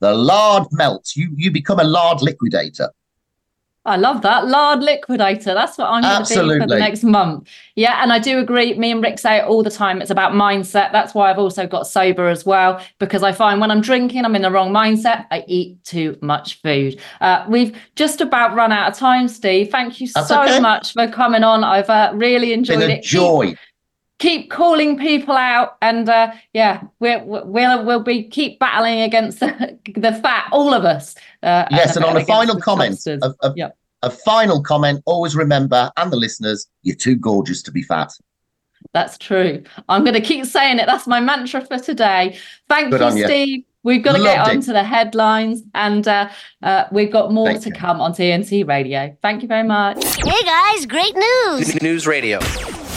the 0.00 0.14
lard 0.14 0.68
melts. 0.72 1.16
You 1.16 1.30
you 1.36 1.50
become 1.50 1.80
a 1.80 1.84
lard 1.84 2.22
liquidator. 2.22 2.90
I 3.86 3.96
love 3.96 4.22
that. 4.22 4.48
Lard 4.48 4.82
liquidator. 4.82 5.54
That's 5.54 5.78
what 5.78 5.86
I'm 5.88 6.02
going 6.02 6.24
to 6.24 6.28
be 6.28 6.60
for 6.60 6.66
the 6.66 6.78
next 6.78 7.04
month. 7.04 7.48
Yeah. 7.76 8.02
And 8.02 8.12
I 8.12 8.18
do 8.18 8.40
agree. 8.40 8.74
Me 8.74 8.90
and 8.90 9.00
Rick 9.00 9.20
say 9.20 9.38
it 9.38 9.44
all 9.44 9.62
the 9.62 9.70
time. 9.70 10.02
It's 10.02 10.10
about 10.10 10.32
mindset. 10.32 10.90
That's 10.90 11.14
why 11.14 11.30
I've 11.30 11.38
also 11.38 11.68
got 11.68 11.86
sober 11.86 12.26
as 12.26 12.44
well, 12.44 12.84
because 12.98 13.22
I 13.22 13.30
find 13.30 13.60
when 13.60 13.70
I'm 13.70 13.80
drinking, 13.80 14.24
I'm 14.24 14.34
in 14.34 14.42
the 14.42 14.50
wrong 14.50 14.72
mindset. 14.72 15.26
I 15.30 15.44
eat 15.46 15.82
too 15.84 16.18
much 16.20 16.60
food. 16.62 17.00
Uh, 17.20 17.46
we've 17.48 17.78
just 17.94 18.20
about 18.20 18.56
run 18.56 18.72
out 18.72 18.90
of 18.90 18.98
time, 18.98 19.28
Steve. 19.28 19.70
Thank 19.70 20.00
you 20.00 20.08
That's 20.12 20.28
so 20.28 20.42
okay. 20.42 20.58
much 20.58 20.92
for 20.92 21.06
coming 21.06 21.44
on. 21.44 21.62
I've 21.62 21.88
uh, 21.88 22.10
really 22.12 22.52
enjoyed 22.52 22.82
it. 22.82 23.04
Joy. 23.04 23.50
keep 23.50 23.58
calling 24.50 24.98
people 24.98 25.34
out 25.36 25.76
and 25.82 26.08
uh 26.08 26.32
yeah 26.54 26.82
we're, 27.00 27.22
we'll 27.24 27.84
we'll 27.84 28.02
be 28.02 28.22
keep 28.24 28.58
battling 28.58 29.00
against 29.02 29.40
the, 29.40 29.78
the 29.96 30.12
fat 30.14 30.48
all 30.52 30.72
of 30.74 30.84
us 30.84 31.14
uh 31.42 31.66
Yes, 31.70 31.96
and 31.96 32.04
on 32.04 32.16
a 32.16 32.24
final 32.24 32.58
comment, 32.60 32.90
monsters. 32.92 33.22
a, 33.22 33.34
a, 33.46 33.52
Yep. 33.56 33.76
a 34.02 34.10
final 34.10 34.62
comment. 34.62 35.02
Always 35.06 35.36
remember, 35.36 35.90
and 35.96 36.10
the 36.12 36.16
listeners, 36.16 36.66
you're 36.82 36.96
too 36.96 37.16
gorgeous 37.16 37.62
to 37.62 37.70
be 37.72 37.82
fat. 37.82 38.10
that's 38.92 39.18
true 39.18 39.62
i'm 39.88 40.02
going 40.04 40.14
to 40.14 40.20
keep 40.20 40.44
saying 40.46 40.78
it 40.78 40.86
that's 40.86 41.06
my 41.06 41.20
mantra 41.20 41.60
for 41.64 41.78
today 41.78 42.38
thank 42.68 42.90
Good 42.90 43.00
you 43.00 43.06
on 43.06 43.16
you. 43.16 43.24
steve 43.26 43.64
we've 43.82 44.02
got 44.02 44.12
to 44.16 44.22
get 44.22 44.38
Loved 44.38 44.50
it. 44.50 44.56
on 44.56 44.62
to 44.62 44.72
the 44.72 44.84
headlines 44.84 45.62
and 45.74 46.06
uh, 46.06 46.28
uh 46.62 46.84
we've 46.92 47.10
got 47.10 47.32
more 47.32 47.48
Thank 47.48 47.62
to 47.64 47.68
you. 47.70 47.74
come 47.74 48.00
on 48.00 48.12
tnt 48.12 48.66
radio 48.68 49.16
thank 49.22 49.42
you 49.42 49.48
very 49.48 49.64
much 49.66 50.02
Hey 50.24 50.42
guys, 50.44 50.86
great 50.86 51.14
news! 51.16 51.82
News 51.82 52.06
Radio. 52.06 52.38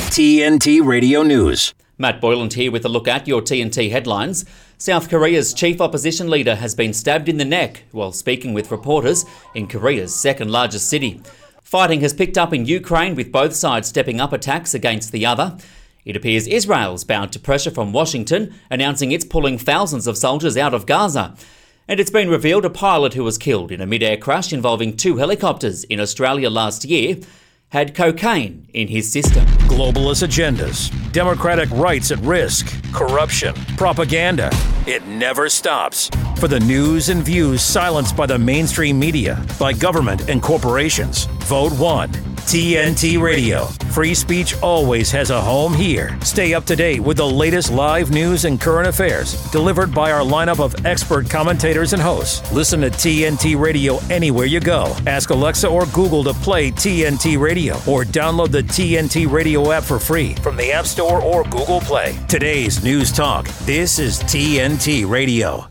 TNT 0.10 0.84
Radio 0.84 1.22
News. 1.22 1.76
Matt 2.00 2.20
Boyland 2.20 2.54
here 2.54 2.72
with 2.72 2.84
a 2.84 2.90
look 2.90 3.08
at 3.08 3.28
your 3.28 3.44
TNT 3.44 3.92
headlines. 3.92 4.44
South 4.80 5.08
Korea's 5.08 5.54
chief 5.54 5.80
opposition 5.80 6.32
leader 6.32 6.56
has 6.56 6.74
been 6.74 6.94
stabbed 6.94 7.30
in 7.30 7.38
the 7.38 7.46
neck 7.46 7.84
while 7.92 8.12
speaking 8.12 8.52
with 8.52 8.72
reporters 8.72 9.24
in 9.54 9.68
Korea's 9.68 10.14
second 10.14 10.52
largest 10.52 10.90
city. 10.90 11.22
Fighting 11.62 12.02
has 12.02 12.16
picked 12.16 12.40
up 12.40 12.54
in 12.54 12.66
Ukraine 12.66 13.14
with 13.14 13.32
both 13.32 13.54
sides 13.54 13.88
stepping 13.88 14.20
up 14.20 14.34
attacks 14.34 14.74
against 14.74 15.12
the 15.12 15.28
other. 15.28 15.58
It 16.06 16.16
appears 16.16 16.48
Israel's 16.48 17.04
bound 17.04 17.32
to 17.34 17.40
pressure 17.40 17.72
from 17.72 17.94
Washington, 17.94 18.56
announcing 18.72 19.12
it's 19.12 19.26
pulling 19.26 19.60
thousands 19.60 20.08
of 20.08 20.18
soldiers 20.18 20.58
out 20.58 20.74
of 20.74 20.88
Gaza. 20.88 21.36
And 21.88 22.00
it's 22.00 22.12
been 22.12 22.30
revealed 22.30 22.66
a 22.66 22.72
pilot 22.72 23.14
who 23.14 23.24
was 23.24 23.38
killed 23.38 23.72
in 23.72 23.80
a 23.80 23.86
mid 23.86 24.02
air 24.02 24.18
crash 24.18 24.52
involving 24.52 24.98
two 24.98 25.18
helicopters 25.18 25.84
in 25.84 26.00
Australia 26.00 26.50
last 26.50 26.84
year 26.84 27.18
had 27.70 27.94
cocaine 27.94 28.68
in 28.74 28.88
his 28.88 29.12
system. 29.12 29.46
Globalist 29.68 30.28
agendas, 30.28 30.92
democratic 31.12 31.70
rights 31.72 32.12
at 32.12 32.20
risk, 32.20 32.68
corruption, 32.92 33.54
propaganda. 33.78 34.50
It 34.88 35.06
never 35.08 35.50
stops. 35.50 36.10
For 36.40 36.48
the 36.48 36.62
news 36.62 37.10
and 37.10 37.22
views 37.22 37.62
silenced 37.62 38.16
by 38.16 38.26
the 38.26 38.40
mainstream 38.40 38.98
media, 38.98 39.46
by 39.60 39.74
government 39.74 40.30
and 40.30 40.42
corporations, 40.42 41.26
vote 41.44 41.74
one. 41.74 42.10
TNT 42.48 43.22
Radio. 43.22 43.66
Free 43.92 44.14
speech 44.14 44.58
always 44.62 45.12
has 45.12 45.32
a 45.32 45.42
home 45.42 45.74
here. 45.74 46.18
Stay 46.22 46.54
up 46.54 46.64
to 46.68 46.78
date 46.78 47.02
with 47.02 47.18
the 47.18 47.30
latest 47.30 47.72
live 47.72 48.12
news 48.12 48.46
and 48.46 48.60
current 48.60 48.88
affairs 48.88 49.34
delivered 49.52 49.94
by 49.94 50.14
our 50.14 50.22
lineup 50.22 50.64
of 50.64 50.86
expert 50.86 51.30
commentators 51.30 51.92
and 51.92 52.02
hosts. 52.02 52.50
Listen 52.54 52.80
to 52.82 52.90
TNT 52.90 53.60
Radio 53.60 53.98
anywhere 54.10 54.46
you 54.46 54.62
go. 54.62 54.96
Ask 55.06 55.32
Alexa 55.32 55.68
or 55.68 55.88
Google 55.88 56.24
to 56.24 56.34
play 56.34 56.72
TNT 56.72 57.38
Radio 57.38 57.76
or 57.86 58.06
download 58.06 58.52
the 58.52 58.64
TNT 58.64 59.30
Radio 59.30 59.74
app 59.74 59.84
for 59.84 60.00
free 60.00 60.36
from 60.36 60.56
the 60.56 60.72
App 60.72 60.86
Store 60.86 61.22
or 61.22 61.44
Google 61.44 61.82
Play. 61.82 62.18
Today's 62.30 62.82
News 62.82 63.12
Talk. 63.12 63.46
This 63.66 64.00
is 64.00 64.20
TNT 64.20 65.08
Radio. 65.08 65.69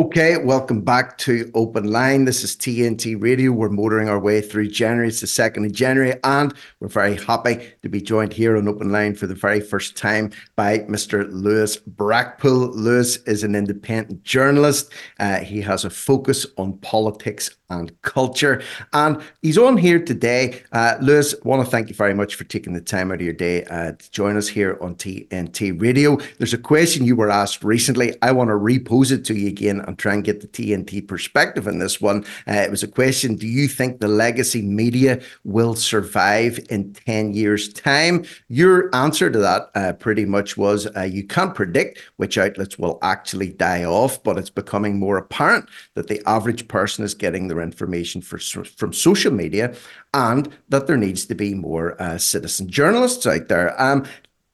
Okay, 0.00 0.38
welcome 0.38 0.80
back 0.80 1.18
to 1.18 1.50
Open 1.54 1.92
Line. 1.92 2.24
This 2.24 2.42
is 2.42 2.56
TNT 2.56 3.22
Radio. 3.22 3.52
We're 3.52 3.68
motoring 3.68 4.08
our 4.08 4.18
way 4.18 4.40
through 4.40 4.68
January. 4.68 5.08
It's 5.08 5.20
the 5.20 5.26
2nd 5.26 5.66
of 5.66 5.72
January, 5.72 6.18
and 6.24 6.54
we're 6.80 6.88
very 6.88 7.16
happy 7.16 7.74
to 7.82 7.88
be 7.90 8.00
joined 8.00 8.32
here 8.32 8.56
on 8.56 8.66
Open 8.66 8.90
Line 8.90 9.14
for 9.14 9.26
the 9.26 9.34
very 9.34 9.60
first 9.60 9.98
time 9.98 10.30
by 10.56 10.78
Mr. 10.78 11.28
Lewis 11.30 11.76
Brackpool. 11.76 12.74
Lewis 12.74 13.18
is 13.24 13.44
an 13.44 13.54
independent 13.54 14.22
journalist. 14.22 14.90
Uh, 15.18 15.40
he 15.40 15.60
has 15.60 15.84
a 15.84 15.90
focus 15.90 16.46
on 16.56 16.78
politics 16.78 17.50
and 17.70 18.00
culture, 18.02 18.62
and 18.92 19.22
he's 19.42 19.56
on 19.56 19.76
here 19.76 19.98
today. 19.98 20.62
Uh, 20.72 20.96
Lewis, 21.00 21.34
want 21.44 21.64
to 21.64 21.70
thank 21.70 21.88
you 21.88 21.94
very 21.94 22.14
much 22.14 22.34
for 22.34 22.44
taking 22.44 22.72
the 22.72 22.80
time 22.80 23.10
out 23.10 23.16
of 23.16 23.20
your 23.22 23.32
day 23.32 23.64
uh, 23.64 23.92
to 23.92 24.10
join 24.10 24.36
us 24.36 24.48
here 24.48 24.76
on 24.80 24.94
TNT 24.96 25.80
Radio. 25.80 26.18
There's 26.38 26.52
a 26.52 26.58
question 26.58 27.04
you 27.04 27.16
were 27.16 27.30
asked 27.30 27.64
recently. 27.64 28.14
I 28.22 28.32
want 28.32 28.48
to 28.48 28.56
repose 28.56 29.12
it 29.12 29.24
to 29.26 29.34
you 29.34 29.48
again 29.48 29.80
and 29.80 29.98
try 29.98 30.14
and 30.14 30.24
get 30.24 30.40
the 30.40 30.48
TNT 30.48 31.06
perspective 31.06 31.66
on 31.66 31.78
this 31.78 32.00
one. 32.00 32.24
Uh, 32.46 32.54
it 32.54 32.70
was 32.70 32.82
a 32.82 32.88
question 32.88 33.36
Do 33.36 33.46
you 33.46 33.68
think 33.68 34.00
the 34.00 34.08
legacy 34.08 34.62
media 34.62 35.20
will 35.44 35.74
survive 35.74 36.58
in 36.70 36.92
10 36.92 37.34
years' 37.34 37.72
time? 37.72 38.24
Your 38.48 38.94
answer 38.94 39.30
to 39.30 39.38
that 39.38 39.70
uh, 39.74 39.92
pretty 39.94 40.24
much 40.24 40.56
was 40.56 40.88
uh, 40.96 41.02
you 41.02 41.24
can't 41.24 41.54
predict 41.54 42.02
which 42.16 42.38
outlets 42.38 42.78
will 42.78 42.98
actually 43.02 43.50
die 43.50 43.84
off, 43.84 44.22
but 44.22 44.38
it's 44.38 44.50
becoming 44.50 44.98
more 44.98 45.16
apparent 45.16 45.68
that 45.94 46.08
the 46.08 46.22
average 46.26 46.68
person 46.68 47.04
is 47.04 47.14
getting 47.14 47.48
information 47.60 48.20
for, 48.20 48.38
from 48.38 48.92
social 48.92 49.32
media 49.32 49.74
and 50.14 50.52
that 50.68 50.86
there 50.86 50.96
needs 50.96 51.26
to 51.26 51.34
be 51.34 51.54
more 51.54 52.00
uh, 52.00 52.18
citizen 52.18 52.68
journalists 52.68 53.26
out 53.26 53.48
there. 53.48 53.80
Um, 53.80 54.06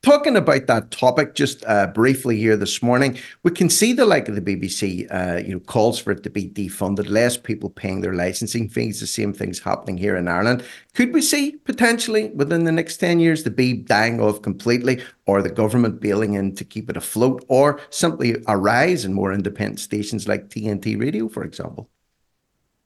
Talking 0.06 0.36
about 0.36 0.68
that 0.68 0.92
topic 0.92 1.34
just 1.34 1.64
uh, 1.66 1.88
briefly 1.88 2.36
here 2.36 2.56
this 2.56 2.80
morning, 2.80 3.18
we 3.42 3.50
can 3.50 3.68
see 3.68 3.92
the 3.92 4.06
like 4.06 4.28
of 4.28 4.36
the 4.36 4.40
BBC, 4.40 5.08
uh, 5.10 5.38
you 5.38 5.54
know, 5.54 5.58
calls 5.58 5.98
for 5.98 6.12
it 6.12 6.22
to 6.22 6.30
be 6.30 6.48
defunded, 6.48 7.08
less 7.08 7.36
people 7.36 7.70
paying 7.70 8.02
their 8.02 8.14
licensing 8.14 8.68
fees. 8.68 9.00
The 9.00 9.08
same 9.08 9.32
things 9.32 9.58
happening 9.58 9.96
here 9.96 10.14
in 10.14 10.28
Ireland. 10.28 10.62
Could 10.94 11.12
we 11.12 11.20
see 11.20 11.56
potentially 11.64 12.28
within 12.36 12.62
the 12.62 12.70
next 12.70 12.98
ten 12.98 13.18
years 13.18 13.42
the 13.42 13.50
B 13.50 13.72
dying 13.72 14.20
off 14.20 14.42
completely, 14.42 15.02
or 15.26 15.42
the 15.42 15.50
government 15.50 16.00
bailing 16.00 16.34
in 16.34 16.54
to 16.54 16.64
keep 16.64 16.88
it 16.88 16.96
afloat, 16.96 17.44
or 17.48 17.80
simply 17.90 18.36
a 18.46 18.56
rise 18.56 19.04
in 19.04 19.12
more 19.12 19.32
independent 19.32 19.80
stations 19.80 20.28
like 20.28 20.50
TNT 20.50 21.00
Radio, 21.00 21.28
for 21.28 21.42
example? 21.42 21.90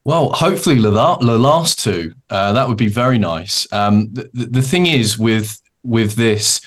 Well, 0.05 0.31
hopefully 0.31 0.81
the, 0.81 0.91
the 0.91 1.39
last 1.39 1.79
two. 1.79 2.15
Uh, 2.31 2.53
that 2.53 2.67
would 2.67 2.79
be 2.79 2.89
very 2.89 3.19
nice. 3.19 3.71
Um, 3.73 4.13
the, 4.13 4.31
the 4.33 4.47
the 4.47 4.63
thing 4.63 4.87
is 4.87 5.19
with 5.19 5.61
with 5.83 6.15
this, 6.15 6.61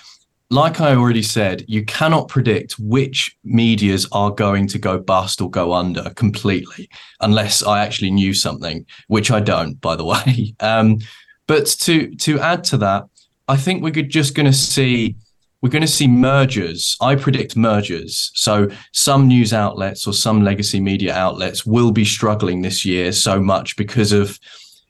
like 0.50 0.80
I 0.80 0.96
already 0.96 1.24
said, 1.24 1.66
you 1.68 1.84
cannot 1.86 2.28
predict 2.28 2.78
which 2.78 3.36
medias 3.44 4.08
are 4.12 4.32
going 4.32 4.68
to 4.68 4.78
go 4.78 5.00
bust 5.00 5.42
or 5.42 5.50
go 5.50 5.74
under 5.74 6.12
completely, 6.12 6.90
unless 7.22 7.64
I 7.64 7.84
actually 7.84 8.12
knew 8.12 8.34
something, 8.34 8.86
which 9.08 9.32
I 9.32 9.40
don't, 9.40 9.82
by 9.82 9.96
the 9.96 10.06
way. 10.14 10.56
Um, 10.60 11.00
but 11.48 11.66
to 11.82 12.16
to 12.16 12.40
add 12.40 12.64
to 12.66 12.78
that, 12.78 13.06
I 13.48 13.58
think 13.58 13.82
we're 13.82 13.92
just 14.04 14.36
going 14.36 14.46
to 14.46 14.58
see 14.58 15.16
we're 15.64 15.70
going 15.70 15.82
to 15.82 15.88
see 15.88 16.10
mergers. 16.10 16.98
I 17.00 17.16
predict 17.16 17.56
mergers. 17.56 18.34
So 18.36 18.70
some 18.92 19.30
news 19.30 19.54
outlets 19.54 20.06
or 20.06 20.12
some 20.12 20.44
legacy 20.44 20.82
media 20.82 21.16
outlets 21.16 21.66
will 21.66 21.92
be 21.92 22.04
struggling 22.04 22.62
this 22.62 22.84
year 22.84 23.14
so 23.14 23.40
much 23.40 23.78
because 23.78 24.12
of 24.12 24.38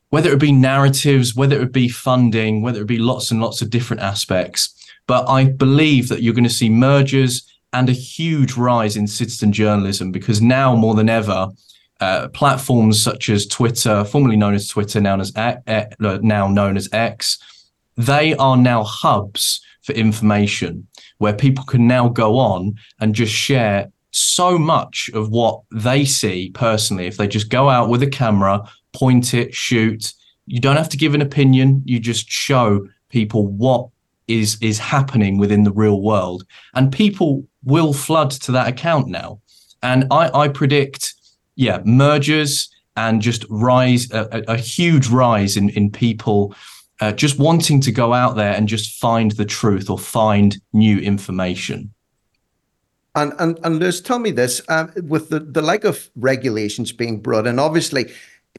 whether 0.10 0.34
it 0.34 0.40
be 0.40 0.52
narratives, 0.52 1.36
whether 1.36 1.62
it 1.62 1.72
be 1.72 1.90
funding, 1.90 2.64
whether 2.64 2.82
it 2.82 2.88
be 2.88 2.98
lots 2.98 3.30
and 3.30 3.40
lots 3.40 3.62
of 3.62 3.70
different 3.70 4.02
aspects. 4.02 4.74
But 5.06 5.30
I 5.30 5.46
believe 5.46 6.08
that 6.08 6.24
you're 6.24 6.34
going 6.34 6.44
to 6.44 6.50
see 6.50 6.70
mergers 6.70 7.48
and 7.72 7.88
a 7.88 7.94
huge 7.94 8.58
rise 8.58 8.98
in 8.98 9.06
citizen 9.06 9.54
journalism 9.54 10.12
because 10.12 10.42
now 10.42 10.76
more 10.76 10.96
than 10.96 11.08
ever, 11.08 11.50
uh, 12.00 12.30
platforms 12.30 13.00
such 13.00 13.30
as 13.30 13.46
Twitter, 13.46 14.04
formerly 14.06 14.38
known 14.38 14.56
as 14.56 14.68
Twitter, 14.68 15.00
now 15.00 15.20
as 15.20 15.32
uh, 15.36 15.54
now 16.24 16.48
known 16.48 16.78
as 16.78 16.90
X, 16.92 17.38
they 17.96 18.34
are 18.38 18.58
now 18.58 18.84
hubs 18.84 19.62
for 19.84 19.94
information 19.94 20.88
where 21.20 21.34
people 21.34 21.64
can 21.66 21.88
now 21.88 22.10
go 22.10 22.38
on 22.38 22.74
and 23.00 23.14
just 23.16 23.34
share 23.34 23.92
so 24.12 24.58
much 24.58 25.10
of 25.14 25.30
what 25.30 25.62
they 25.72 26.06
see 26.06 26.52
personally. 26.54 27.08
If 27.08 27.18
they 27.18 27.28
just 27.28 27.50
go 27.50 27.70
out 27.70 27.90
with 27.90 28.04
a 28.04 28.08
camera, 28.08 28.68
point 28.94 29.34
it, 29.34 29.54
shoot, 29.54 30.14
you 30.46 30.60
don't 30.60 30.78
have 30.78 30.90
to 30.90 30.98
give 30.98 31.14
an 31.14 31.22
opinion. 31.22 31.82
You 31.86 32.00
just 32.00 32.30
show 32.30 32.88
people 33.10 33.48
what 33.48 33.88
is 34.28 34.58
is 34.62 34.80
happening 34.80 35.38
within 35.38 35.64
the 35.64 35.72
real 35.72 36.02
world, 36.02 36.44
and 36.76 36.92
people 36.92 37.46
will 37.64 37.94
flood 37.94 38.32
to 38.32 38.52
that 38.54 38.68
account 38.68 39.08
now. 39.08 39.42
And 39.82 40.06
I, 40.12 40.30
I 40.34 40.48
predict, 40.48 41.14
yeah, 41.56 41.82
mergers 41.84 42.70
and 42.96 43.22
just 43.22 43.46
rise 43.50 44.10
a, 44.12 44.44
a 44.48 44.58
huge 44.58 45.08
rise 45.08 45.58
in 45.58 45.70
in 45.70 45.92
people 45.92 46.56
uh, 47.04 47.12
just 47.12 47.38
wanting 47.38 47.82
to 47.82 47.92
go 47.92 48.14
out 48.14 48.38
there 48.38 48.54
and 48.54 48.66
just 48.70 48.98
find 48.98 49.32
the 49.32 49.44
truth 49.44 49.90
or 49.90 50.00
find 50.00 50.56
new 50.72 51.00
information. 51.00 51.94
And 53.16 53.34
and 53.40 53.60
and 53.64 53.80
Lewis, 53.80 54.00
tell 54.00 54.20
me 54.20 54.32
this: 54.32 54.62
um, 54.70 54.94
with 55.04 55.28
the 55.28 55.40
the 55.40 55.62
lack 55.62 55.84
of 55.84 56.10
regulations 56.16 56.94
being 56.94 57.20
brought 57.20 57.46
in, 57.46 57.60
obviously, 57.60 58.10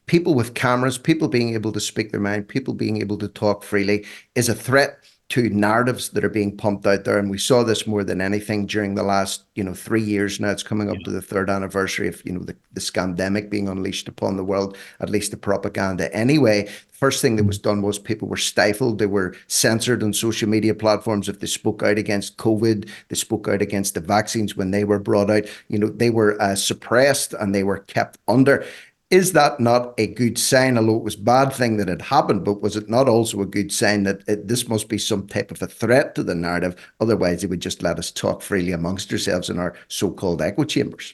people 0.05 0.35
with 0.35 0.53
cameras, 0.53 0.99
people 0.99 1.27
being 1.27 1.55
able 1.55 1.71
to 1.71 1.79
speak 1.79 2.11
their 2.11 2.21
mind, 2.21 2.47
people 2.47 2.75
being 2.75 3.01
able 3.01 3.17
to 3.17 3.27
talk 3.27 3.63
freely, 3.63 4.05
is 4.35 4.47
a 4.47 4.55
threat 4.55 4.99
to 5.27 5.49
narratives 5.49 6.09
that 6.09 6.23
are 6.23 6.29
being 6.29 6.55
pumped 6.55 6.85
out 6.85 7.03
there. 7.03 7.17
And 7.17 7.31
we 7.31 7.39
saw 7.39 7.63
this 7.63 7.87
more 7.87 8.03
than 8.03 8.21
anything 8.21 8.67
during 8.67 8.93
the 8.93 9.03
last, 9.03 9.45
you 9.55 9.63
know, 9.63 9.73
three 9.73 10.03
years 10.03 10.39
now. 10.39 10.51
It's 10.51 10.61
coming 10.61 10.87
up 10.87 10.97
yeah. 10.99 11.05
to 11.05 11.11
the 11.11 11.21
third 11.21 11.49
anniversary 11.49 12.07
of, 12.07 12.23
you 12.25 12.31
know, 12.31 12.43
the, 12.43 12.55
the 12.73 12.79
scandemic 12.79 13.49
being 13.49 13.67
unleashed 13.67 14.07
upon 14.07 14.37
the 14.37 14.43
world, 14.43 14.77
at 14.99 15.09
least 15.09 15.31
the 15.31 15.37
propaganda. 15.37 16.13
Anyway, 16.15 16.69
first 16.91 17.23
thing 17.23 17.37
that 17.37 17.43
was 17.45 17.57
done 17.57 17.81
was 17.81 17.97
people 17.97 18.27
were 18.27 18.37
stifled. 18.37 18.99
They 18.99 19.07
were 19.07 19.35
censored 19.47 20.03
on 20.03 20.13
social 20.13 20.47
media 20.47 20.75
platforms. 20.75 21.27
If 21.27 21.39
they 21.39 21.47
spoke 21.47 21.81
out 21.81 21.97
against 21.97 22.37
COVID, 22.37 22.87
they 23.09 23.15
spoke 23.15 23.47
out 23.47 23.63
against 23.63 23.95
the 23.95 24.01
vaccines 24.01 24.55
when 24.55 24.69
they 24.69 24.83
were 24.83 24.99
brought 24.99 25.31
out. 25.31 25.45
You 25.69 25.79
know, 25.79 25.89
they 25.89 26.11
were 26.11 26.39
uh, 26.39 26.53
suppressed 26.55 27.33
and 27.33 27.53
they 27.53 27.63
were 27.63 27.79
kept 27.79 28.19
under 28.27 28.63
is 29.09 29.33
that 29.33 29.59
not 29.59 29.93
a 29.97 30.07
good 30.07 30.37
sign? 30.37 30.77
Although 30.77 30.97
it 30.97 31.03
was 31.03 31.15
bad 31.15 31.53
thing 31.53 31.77
that 31.77 31.87
had 31.87 32.01
happened, 32.01 32.43
but 32.43 32.61
was 32.61 32.75
it 32.75 32.89
not 32.89 33.07
also 33.07 33.41
a 33.41 33.45
good 33.45 33.71
sign 33.71 34.03
that 34.03 34.27
it, 34.27 34.47
this 34.47 34.67
must 34.67 34.89
be 34.89 34.97
some 34.97 35.27
type 35.27 35.51
of 35.51 35.61
a 35.61 35.67
threat 35.67 36.15
to 36.15 36.23
the 36.23 36.33
narrative? 36.33 36.75
Otherwise, 36.99 37.41
they 37.41 37.47
would 37.47 37.59
just 37.59 37.83
let 37.83 37.99
us 37.99 38.11
talk 38.11 38.41
freely 38.41 38.71
amongst 38.71 39.11
ourselves 39.11 39.49
in 39.49 39.59
our 39.59 39.75
so-called 39.87 40.41
echo 40.41 40.63
chambers. 40.63 41.13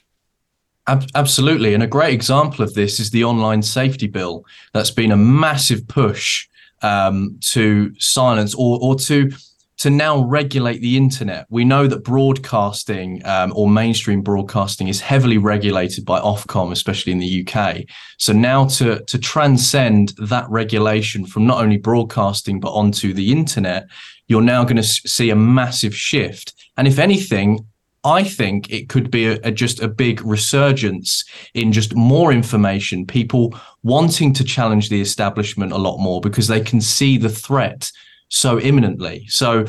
Absolutely, 0.87 1.73
and 1.73 1.83
a 1.83 1.87
great 1.87 2.13
example 2.13 2.63
of 2.63 2.73
this 2.73 2.99
is 2.99 3.11
the 3.11 3.23
online 3.23 3.61
safety 3.61 4.07
bill. 4.07 4.45
That's 4.73 4.91
been 4.91 5.11
a 5.11 5.17
massive 5.17 5.87
push 5.87 6.47
um, 6.81 7.37
to 7.41 7.93
silence 7.99 8.55
or 8.55 8.79
or 8.81 8.95
to 8.95 9.31
to 9.81 9.89
now 9.89 10.23
regulate 10.25 10.79
the 10.79 10.95
internet. 10.95 11.47
We 11.49 11.65
know 11.65 11.87
that 11.87 12.03
broadcasting 12.03 13.25
um, 13.25 13.51
or 13.55 13.67
mainstream 13.67 14.21
broadcasting 14.21 14.89
is 14.89 15.01
heavily 15.01 15.39
regulated 15.39 16.05
by 16.05 16.19
Ofcom, 16.19 16.71
especially 16.71 17.11
in 17.11 17.17
the 17.17 17.43
UK. 17.43 17.85
So 18.19 18.31
now 18.31 18.67
to 18.77 19.03
to 19.03 19.17
transcend 19.17 20.13
that 20.19 20.47
regulation 20.51 21.25
from 21.25 21.47
not 21.47 21.63
only 21.63 21.77
broadcasting 21.77 22.59
but 22.59 22.73
onto 22.73 23.11
the 23.11 23.31
internet, 23.31 23.87
you're 24.27 24.43
now 24.43 24.63
going 24.63 24.75
to 24.75 24.83
see 24.83 25.31
a 25.31 25.35
massive 25.35 25.95
shift. 25.95 26.53
And 26.77 26.87
if 26.87 26.99
anything, 26.99 27.65
I 28.03 28.23
think 28.23 28.69
it 28.69 28.87
could 28.87 29.09
be 29.09 29.25
a, 29.25 29.39
a, 29.43 29.51
just 29.51 29.81
a 29.81 29.87
big 29.87 30.21
resurgence 30.21 31.25
in 31.55 31.71
just 31.71 31.95
more 31.95 32.31
information, 32.31 33.07
people 33.07 33.59
wanting 33.81 34.31
to 34.33 34.43
challenge 34.43 34.89
the 34.89 35.01
establishment 35.01 35.71
a 35.71 35.77
lot 35.77 35.97
more 35.97 36.21
because 36.21 36.47
they 36.47 36.61
can 36.61 36.81
see 36.81 37.17
the 37.17 37.29
threat 37.29 37.91
so 38.31 38.59
imminently. 38.59 39.27
So, 39.27 39.65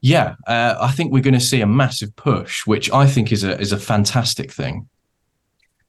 yeah, 0.00 0.36
uh, 0.46 0.76
I 0.80 0.92
think 0.92 1.12
we're 1.12 1.22
going 1.22 1.34
to 1.34 1.40
see 1.40 1.60
a 1.60 1.66
massive 1.66 2.14
push, 2.14 2.66
which 2.66 2.92
I 2.92 3.06
think 3.06 3.32
is 3.32 3.42
a 3.42 3.58
is 3.58 3.72
a 3.72 3.78
fantastic 3.78 4.52
thing. 4.52 4.88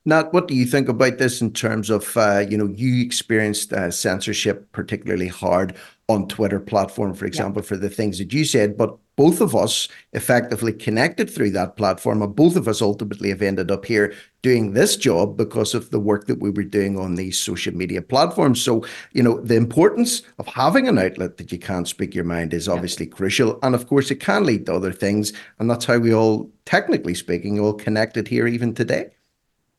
Nat, 0.05 0.33
what 0.33 0.47
do 0.47 0.55
you 0.55 0.65
think 0.65 0.89
about 0.89 1.17
this 1.17 1.41
in 1.41 1.53
terms 1.53 1.89
of 1.89 2.15
uh, 2.17 2.45
you 2.49 2.57
know 2.57 2.67
you 2.67 3.03
experienced 3.03 3.73
uh, 3.73 3.91
censorship 3.91 4.71
particularly 4.71 5.27
hard 5.27 5.75
on 6.07 6.27
Twitter 6.27 6.59
platform, 6.59 7.13
for 7.13 7.25
example, 7.25 7.61
yeah. 7.61 7.67
for 7.67 7.77
the 7.77 7.89
things 7.89 8.17
that 8.17 8.33
you 8.33 8.45
said, 8.45 8.77
but 8.77 8.97
both 9.15 9.41
of 9.41 9.55
us 9.55 9.87
effectively 10.13 10.73
connected 10.73 11.29
through 11.29 11.51
that 11.51 11.75
platform, 11.75 12.21
and 12.21 12.35
both 12.35 12.55
of 12.55 12.67
us 12.67 12.81
ultimately 12.81 13.29
have 13.29 13.41
ended 13.41 13.71
up 13.71 13.85
here 13.85 14.13
doing 14.41 14.73
this 14.73 14.97
job 14.97 15.37
because 15.37 15.73
of 15.73 15.89
the 15.89 15.99
work 15.99 16.27
that 16.27 16.41
we 16.41 16.49
were 16.49 16.63
doing 16.63 16.99
on 16.99 17.15
these 17.15 17.39
social 17.39 17.73
media 17.73 18.01
platforms. 18.01 18.61
So, 18.61 18.85
you 19.13 19.23
know, 19.23 19.39
the 19.39 19.55
importance 19.55 20.23
of 20.37 20.47
having 20.47 20.87
an 20.87 20.97
outlet 20.97 21.37
that 21.37 21.51
you 21.51 21.59
can't 21.59 21.87
speak 21.87 22.13
your 22.13 22.25
mind 22.25 22.53
is 22.53 22.67
obviously 22.67 23.05
yeah. 23.05 23.13
crucial. 23.13 23.59
And 23.63 23.73
of 23.73 23.87
course, 23.87 24.11
it 24.11 24.19
can 24.19 24.45
lead 24.45 24.65
to 24.65 24.73
other 24.73 24.91
things. 24.91 25.31
And 25.59 25.69
that's 25.69 25.85
how 25.85 25.97
we 25.97 26.13
all, 26.13 26.49
technically 26.65 27.13
speaking, 27.13 27.59
all 27.59 27.73
connected 27.73 28.27
here 28.27 28.47
even 28.47 28.73
today. 28.73 29.11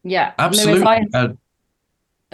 Yeah, 0.02 0.32
absolutely. 0.38 0.84
Lewis, 0.84 1.08
I, 1.14 1.18
uh, 1.18 1.32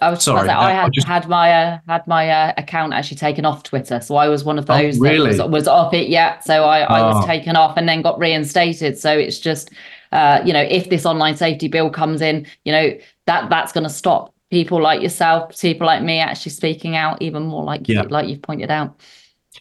I 0.01 0.11
was 0.11 0.23
sorry. 0.23 0.49
I 0.49 0.73
had 0.73 0.93
just... 0.93 1.07
had 1.07 1.29
my 1.29 1.53
uh, 1.53 1.79
had 1.87 2.07
my 2.07 2.31
uh, 2.31 2.53
account 2.57 2.93
actually 2.93 3.19
taken 3.19 3.45
off 3.45 3.63
Twitter, 3.63 4.01
so 4.01 4.17
I 4.17 4.29
was 4.29 4.45
one 4.45 4.59
of 4.59 4.69
oh, 4.71 4.79
those 4.79 4.99
oh, 4.99 5.03
really? 5.03 5.35
that 5.37 5.51
was, 5.51 5.63
was 5.63 5.69
off 5.69 5.93
it. 5.93 6.09
Yeah, 6.09 6.39
so 6.41 6.65
I, 6.65 6.83
oh. 6.83 6.95
I 6.95 7.03
was 7.03 7.17
ah. 7.17 7.27
taken 7.27 7.57
off 7.57 7.77
and 7.77 7.89
then 7.89 8.03
got 8.03 8.19
reinstated. 8.19 8.99
So 8.99 9.13
it's 9.13 9.39
just, 9.39 9.71
uh, 10.13 10.41
you 10.45 10.53
know, 10.53 10.63
if 10.63 10.89
this 10.89 11.05
online 11.05 11.37
safety 11.37 11.69
bill 11.69 11.91
comes 11.91 12.23
in, 12.23 12.47
you 12.65 12.73
know, 12.73 12.99
that 13.27 13.51
that's 13.51 13.73
going 13.73 13.85
to 13.85 13.91
stop 13.91 14.35
people 14.51 14.81
like 14.81 15.03
yourself, 15.03 15.59
people 15.59 15.87
like 15.87 16.03
me, 16.03 16.19
actually 16.19 16.53
speaking 16.53 16.97
out 16.97 17.21
even 17.23 17.43
more, 17.45 17.65
like 17.65 17.89
yeah. 17.89 18.03
you, 18.03 18.09
like 18.09 18.29
you've 18.29 18.43
pointed 18.43 18.71
out. 18.71 19.01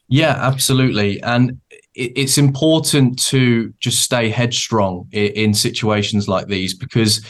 Yeah, 0.08 0.36
absolutely, 0.40 1.22
and 1.22 1.60
it's 1.96 2.38
important 2.38 3.22
to 3.24 3.74
just 3.80 4.02
stay 4.02 4.30
headstrong 4.30 5.08
in 5.12 5.54
situations 5.54 6.30
like 6.30 6.48
these 6.48 6.74
because 6.74 7.26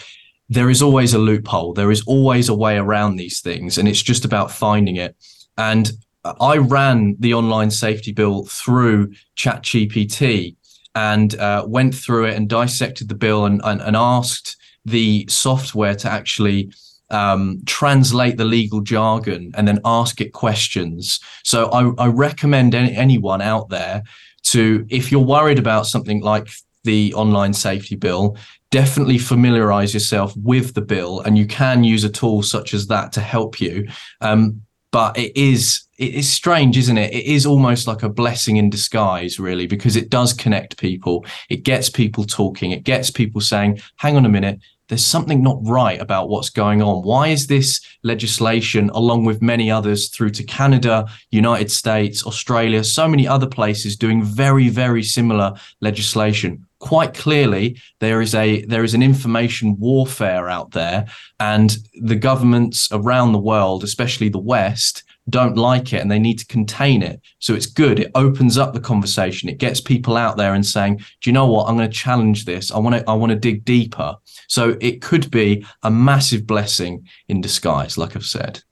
there 0.50 0.70
is 0.70 0.82
always 0.82 1.14
a 1.14 1.20
loophole. 1.20 1.74
There 1.74 1.92
is 1.92 2.04
always 2.04 2.50
a 2.50 2.56
way 2.56 2.78
around 2.78 3.16
these 3.16 3.40
things, 3.40 3.78
and 3.78 3.88
it's 3.88 4.02
just 4.02 4.26
about 4.26 4.52
finding 4.52 4.96
it. 4.96 5.16
And 5.58 5.92
I 6.24 6.58
ran 6.58 7.16
the 7.20 7.34
online 7.34 7.72
safety 7.72 8.12
bill 8.12 8.46
through 8.46 9.14
ChatGPT 9.38 10.56
and 10.96 11.36
uh, 11.36 11.66
went 11.68 11.96
through 11.96 12.26
it 12.26 12.36
and 12.36 12.50
dissected 12.50 13.08
the 13.08 13.16
bill 13.16 13.46
and, 13.46 13.62
and, 13.64 13.82
and 13.82 13.96
asked 13.96 14.58
the 14.86 15.26
software 15.30 15.96
to 15.96 16.10
actually 16.10 16.72
um, 17.10 17.62
translate 17.66 18.38
the 18.38 18.46
legal 18.46 18.82
jargon 18.82 19.52
and 19.56 19.68
then 19.68 19.80
ask 19.86 20.20
it 20.22 20.34
questions. 20.34 21.20
So 21.44 21.70
I, 21.70 22.04
I 22.04 22.08
recommend 22.08 22.76
any, 22.76 22.96
anyone 22.96 23.42
out 23.42 23.70
there 23.70 24.04
to, 24.44 24.86
if 24.90 25.12
you're 25.12 25.22
worried 25.22 25.60
about 25.60 25.88
something 25.88 26.22
like 26.22 26.50
the 26.84 27.14
online 27.14 27.54
safety 27.54 27.96
bill, 27.96 28.38
definitely 28.72 29.18
familiarize 29.18 29.94
yourself 29.94 30.36
with 30.38 30.74
the 30.74 30.82
bill 30.82 31.22
and 31.22 31.38
you 31.38 31.46
can 31.46 31.84
use 31.84 32.04
a 32.04 32.10
tool 32.10 32.44
such 32.44 32.74
as 32.74 32.88
that 32.88 33.12
to 33.12 33.22
help 33.22 33.60
you 33.60 33.88
um, 34.22 34.62
but 34.92 35.18
it 35.18 35.36
is 35.36 35.84
it 35.98 36.14
is 36.14 36.32
strange 36.32 36.78
isn't 36.78 36.98
it 36.98 37.14
it 37.14 37.26
is 37.26 37.46
almost 37.46 37.88
like 37.88 38.04
a 38.04 38.10
blessing 38.10 38.58
in 38.58 38.70
disguise 38.70 39.40
really 39.40 39.68
because 39.68 39.96
it 39.96 40.10
does 40.10 40.34
connect 40.34 40.78
people 40.78 41.26
it 41.50 41.64
gets 41.64 41.90
people 41.90 42.24
talking 42.24 42.72
it 42.72 42.84
gets 42.84 43.10
people 43.10 43.42
saying 43.42 43.80
hang 43.98 44.16
on 44.16 44.26
a 44.26 44.30
minute 44.30 44.60
there's 44.90 45.06
something 45.06 45.42
not 45.42 45.60
right 45.62 46.02
about 46.02 46.30
what's 46.30 46.50
going 46.50 46.82
on. 46.82 47.04
Why 47.04 47.28
is 47.28 47.46
this 47.46 47.80
legislation, 48.04 48.90
along 48.90 49.24
with 49.24 49.40
many 49.42 49.70
others 49.72 50.10
through 50.10 50.32
to 50.32 50.44
Canada, 50.44 51.06
United 51.30 51.72
States, 51.72 52.26
Australia, 52.26 52.84
so 52.84 53.08
many 53.08 53.28
other 53.28 53.48
places 53.48 53.96
doing 53.96 54.24
very, 54.24 54.68
very 54.68 55.04
similar 55.04 55.54
legislation? 55.80 56.66
Quite 56.80 57.14
clearly, 57.14 57.78
there 58.00 58.22
is 58.22 58.34
a 58.34 58.64
there 58.66 58.84
is 58.84 58.94
an 58.94 59.04
information 59.04 59.78
warfare 59.80 60.50
out 60.50 60.72
there, 60.72 61.08
and 61.40 61.78
the 62.02 62.16
governments 62.16 62.88
around 62.92 63.32
the 63.32 63.40
world, 63.40 63.84
especially 63.84 64.30
the 64.30 64.40
West, 64.40 65.04
don't 65.30 65.58
like 65.58 65.94
it 65.94 66.02
and 66.02 66.10
they 66.10 66.20
need 66.20 66.40
to 66.40 66.46
contain 66.46 67.04
it. 67.04 67.22
So 67.40 67.54
it's 67.54 67.66
good. 67.66 68.00
It 68.00 68.12
opens 68.16 68.58
up 68.58 68.74
the 68.74 68.80
conversation. 68.80 69.50
It 69.50 69.60
gets 69.60 69.80
people 69.80 70.18
out 70.18 70.38
there 70.38 70.54
and 70.54 70.66
saying, 70.66 70.98
"Do 70.98 71.30
you 71.30 71.34
know 71.34 71.46
what? 71.46 71.68
I'm 71.68 71.78
going 71.78 71.90
to 71.90 71.96
challenge 71.96 72.46
this. 72.46 72.72
I 72.72 72.80
want 72.80 72.96
to. 72.96 73.10
I 73.10 73.14
want 73.14 73.32
to 73.32 73.36
dig 73.36 73.66
deeper." 73.66 74.16
So 74.48 74.78
it 74.82 75.02
could 75.02 75.30
be 75.30 75.66
a 75.84 75.92
massive 75.92 76.48
blessing 76.48 77.08
in 77.28 77.42
disguise, 77.42 77.98
like 77.98 78.16
I've 78.16 78.26
said. 78.26 78.64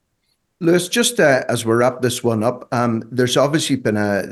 Lewis, 0.59 0.87
just 0.87 1.19
uh, 1.19 1.43
as 1.49 1.67
we 1.67 1.73
wrap 1.75 2.01
this 2.01 2.23
one 2.23 2.43
up, 2.43 2.67
um, 2.73 3.03
there's 3.11 3.37
obviously 3.37 3.75
been 3.75 3.95
a, 3.95 4.23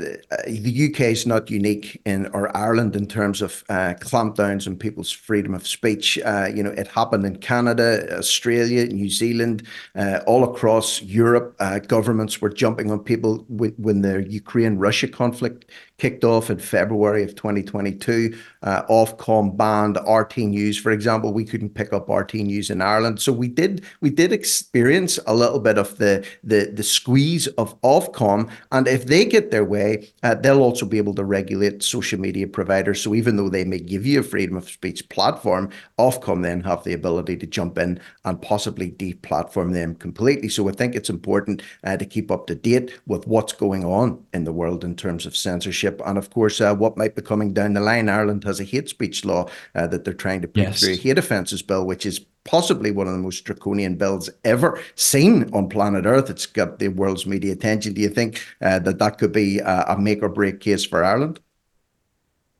the 0.48 0.90
UK 0.90 1.02
is 1.02 1.24
not 1.24 1.48
unique 1.52 2.02
in 2.04 2.26
or 2.34 2.54
Ireland 2.56 2.96
in 2.96 3.06
terms 3.06 3.40
of 3.40 3.62
uh, 3.68 3.94
clampdowns 4.00 4.66
on 4.66 4.74
people's 4.74 5.12
freedom 5.12 5.54
of 5.54 5.68
speech. 5.68 6.18
Uh, 6.24 6.48
you 6.52 6.64
know, 6.64 6.70
it 6.70 6.88
happened 6.88 7.26
in 7.26 7.36
Canada, 7.36 8.18
Australia, 8.18 8.86
New 8.86 9.08
Zealand, 9.08 9.68
uh, 9.94 10.18
all 10.26 10.42
across 10.42 11.00
Europe. 11.00 11.54
Uh, 11.60 11.78
governments 11.78 12.40
were 12.40 12.50
jumping 12.50 12.90
on 12.90 12.98
people 12.98 13.44
when, 13.48 13.70
when 13.76 14.02
the 14.02 14.28
Ukraine-Russia 14.28 15.06
conflict 15.06 15.66
kicked 15.98 16.24
off 16.24 16.50
in 16.50 16.58
February 16.58 17.22
of 17.22 17.34
2022. 17.34 18.36
Uh, 18.62 18.82
Ofcom 18.86 19.56
banned 19.56 19.98
RT 20.08 20.38
News, 20.38 20.78
for 20.78 20.92
example. 20.92 21.32
We 21.32 21.44
couldn't 21.44 21.74
pick 21.74 21.92
up 21.92 22.08
RT 22.08 22.34
News 22.34 22.70
in 22.70 22.82
Ireland, 22.82 23.20
so 23.20 23.32
we 23.32 23.48
did 23.48 23.84
we 24.00 24.10
did 24.10 24.32
experience 24.32 25.18
a 25.26 25.34
little 25.34 25.60
bit 25.60 25.78
of 25.78 25.96
the 25.98 26.26
the 26.44 26.70
the 26.72 26.82
squeeze 26.82 27.46
of 27.58 27.80
Ofcom. 27.82 28.50
And 28.72 28.86
if 28.88 29.06
they 29.06 29.24
get 29.24 29.50
their 29.50 29.64
way, 29.64 30.10
uh, 30.22 30.34
they'll 30.34 30.62
also 30.62 30.86
be 30.86 30.98
able 30.98 31.14
to 31.14 31.24
regulate 31.24 31.82
social 31.82 32.20
media 32.20 32.46
providers. 32.46 33.00
So 33.00 33.14
even 33.14 33.36
though 33.36 33.48
they 33.48 33.64
may 33.64 33.78
give 33.78 34.04
you 34.04 34.20
a 34.20 34.24
freedom 34.24 34.56
of 34.56 34.68
speech 34.68 35.08
platform, 35.08 35.70
Ofcom 35.98 36.42
then 36.42 36.60
have 36.62 36.84
the 36.84 36.92
ability 36.92 37.36
to 37.38 37.46
jump 37.46 37.78
in 37.78 38.00
and 38.24 38.40
possibly 38.42 38.90
deplatform 38.90 39.72
them 39.72 39.94
completely. 39.94 40.48
So 40.48 40.68
I 40.68 40.72
think 40.72 40.94
it's 40.94 41.10
important 41.10 41.62
uh, 41.84 41.96
to 41.96 42.04
keep 42.04 42.30
up 42.30 42.46
to 42.48 42.54
date 42.54 42.98
with 43.06 43.26
what's 43.26 43.52
going 43.52 43.84
on 43.84 44.24
in 44.34 44.44
the 44.44 44.52
world 44.52 44.84
in 44.84 44.96
terms 44.96 45.26
of 45.26 45.36
censorship 45.36 45.85
and 45.86 46.18
of 46.18 46.30
course, 46.30 46.60
uh, 46.60 46.74
what 46.74 46.96
might 46.96 47.14
be 47.14 47.22
coming 47.22 47.52
down 47.52 47.74
the 47.74 47.80
line. 47.80 48.08
Ireland 48.08 48.44
has 48.44 48.60
a 48.60 48.64
hate 48.64 48.88
speech 48.88 49.24
law 49.24 49.48
uh, 49.74 49.86
that 49.88 50.04
they're 50.04 50.14
trying 50.14 50.42
to 50.42 50.48
put 50.48 50.62
Yes. 50.62 50.80
through 50.80 50.94
a 50.94 50.96
hate 50.96 51.18
offences 51.18 51.62
bill, 51.62 51.86
which 51.86 52.06
is 52.06 52.20
possibly 52.44 52.90
one 52.90 53.06
of 53.08 53.12
the 53.12 53.18
most 53.18 53.44
draconian 53.44 53.96
bills 53.96 54.30
ever 54.44 54.80
seen 54.94 55.50
on 55.52 55.68
planet 55.68 56.06
Earth. 56.06 56.30
It's 56.30 56.46
got 56.46 56.78
the 56.78 56.88
world's 56.88 57.26
media 57.26 57.52
attention. 57.52 57.92
Do 57.94 58.00
you 58.00 58.08
think 58.08 58.40
uh, 58.60 58.78
that 58.80 58.98
that 58.98 59.18
could 59.18 59.32
be 59.32 59.60
uh, 59.60 59.94
a 59.94 59.98
make 59.98 60.22
or 60.22 60.28
break 60.28 60.60
case 60.60 60.84
for 60.84 61.04
Ireland? 61.04 61.40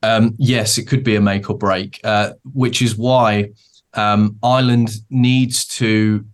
Um, 0.02 0.34
yes, 0.38 0.78
it 0.78 0.86
could 0.86 1.02
be 1.04 1.16
a 1.16 1.20
make 1.20 1.48
or 1.48 1.56
break, 1.56 2.00
uh, 2.04 2.32
which 2.52 2.82
is 2.82 2.96
why 2.96 3.50
um, 3.94 4.38
Ireland 4.42 4.90
needs 5.10 5.66
to. 5.78 6.24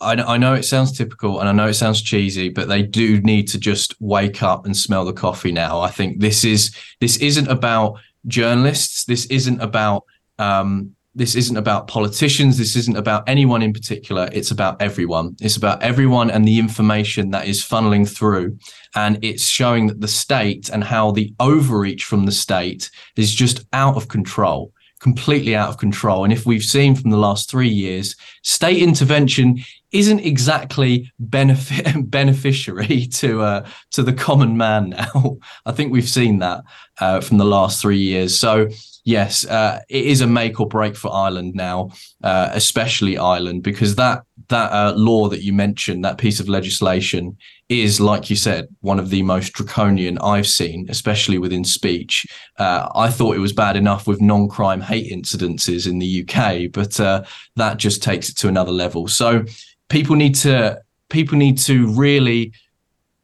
I, 0.00 0.14
I 0.14 0.36
know 0.36 0.54
it 0.54 0.64
sounds 0.64 0.96
typical 0.96 1.40
and 1.40 1.48
I 1.48 1.52
know 1.52 1.66
it 1.66 1.74
sounds 1.74 2.02
cheesy, 2.02 2.48
but 2.48 2.68
they 2.68 2.82
do 2.82 3.20
need 3.22 3.48
to 3.48 3.58
just 3.58 3.94
wake 4.00 4.42
up 4.42 4.66
and 4.66 4.76
smell 4.76 5.04
the 5.04 5.12
coffee 5.12 5.52
now. 5.52 5.80
I 5.80 5.90
think 5.90 6.20
this 6.20 6.44
is 6.44 6.74
this 7.00 7.16
isn't 7.18 7.48
about 7.48 7.98
journalists. 8.26 9.04
This 9.04 9.26
isn't 9.26 9.60
about 9.60 10.04
um, 10.38 10.96
this 11.16 11.34
isn't 11.34 11.56
about 11.56 11.88
politicians. 11.88 12.58
This 12.58 12.76
isn't 12.76 12.96
about 12.96 13.26
anyone 13.26 13.62
in 13.62 13.72
particular. 13.72 14.28
It's 14.32 14.50
about 14.50 14.82
everyone. 14.82 15.34
It's 15.40 15.56
about 15.56 15.82
everyone 15.82 16.30
and 16.30 16.46
the 16.46 16.58
information 16.58 17.30
that 17.30 17.48
is 17.48 17.64
funneling 17.64 18.06
through. 18.06 18.58
And 18.94 19.18
it's 19.24 19.48
showing 19.48 19.86
that 19.86 20.02
the 20.02 20.08
state 20.08 20.68
and 20.68 20.84
how 20.84 21.12
the 21.12 21.32
overreach 21.40 22.04
from 22.04 22.26
the 22.26 22.32
state 22.32 22.90
is 23.16 23.34
just 23.34 23.64
out 23.72 23.96
of 23.96 24.08
control, 24.08 24.72
completely 25.00 25.54
out 25.54 25.68
of 25.68 25.78
control. 25.78 26.24
And 26.24 26.32
if 26.32 26.46
we've 26.46 26.62
seen 26.62 26.94
from 26.94 27.10
the 27.10 27.16
last 27.18 27.50
three 27.50 27.68
years, 27.68 28.16
state 28.42 28.82
intervention 28.82 29.58
isn't 29.92 30.20
exactly 30.20 31.12
benefit 31.18 31.86
beneficiary 32.10 33.06
to 33.06 33.42
uh, 33.42 33.68
to 33.92 34.02
the 34.02 34.12
common 34.12 34.56
man 34.56 34.90
now. 34.90 35.38
I 35.66 35.72
think 35.72 35.92
we've 35.92 36.08
seen 36.08 36.38
that 36.40 36.64
uh, 37.00 37.20
from 37.20 37.38
the 37.38 37.44
last 37.44 37.80
three 37.80 37.98
years. 37.98 38.38
So 38.38 38.68
yes, 39.04 39.46
uh, 39.46 39.80
it 39.88 40.04
is 40.04 40.20
a 40.20 40.26
make 40.26 40.60
or 40.60 40.68
break 40.68 40.96
for 40.96 41.12
Ireland 41.12 41.54
now, 41.54 41.90
uh, 42.22 42.50
especially 42.52 43.16
Ireland, 43.16 43.62
because 43.62 43.94
that 43.94 44.24
that 44.48 44.72
uh, 44.72 44.94
law 44.96 45.28
that 45.28 45.42
you 45.42 45.52
mentioned, 45.52 46.04
that 46.04 46.18
piece 46.18 46.40
of 46.40 46.48
legislation, 46.48 47.36
is 47.68 48.00
like 48.00 48.30
you 48.30 48.36
said, 48.36 48.68
one 48.80 48.98
of 48.98 49.10
the 49.10 49.22
most 49.22 49.52
draconian 49.52 50.18
I've 50.18 50.46
seen, 50.46 50.86
especially 50.88 51.38
within 51.38 51.64
speech. 51.64 52.26
Uh, 52.58 52.88
I 52.94 53.10
thought 53.10 53.36
it 53.36 53.40
was 53.40 53.52
bad 53.52 53.76
enough 53.76 54.06
with 54.06 54.20
non-crime 54.20 54.80
hate 54.80 55.12
incidences 55.12 55.88
in 55.88 55.98
the 55.98 56.22
UK, 56.22 56.72
but 56.72 56.98
uh, 57.00 57.24
that 57.56 57.78
just 57.78 58.02
takes 58.02 58.28
it 58.28 58.36
to 58.38 58.48
another 58.48 58.72
level. 58.72 59.08
So 59.08 59.44
people 59.88 60.16
need 60.16 60.34
to 60.36 60.80
people 61.08 61.38
need 61.38 61.58
to 61.58 61.86
really 61.94 62.52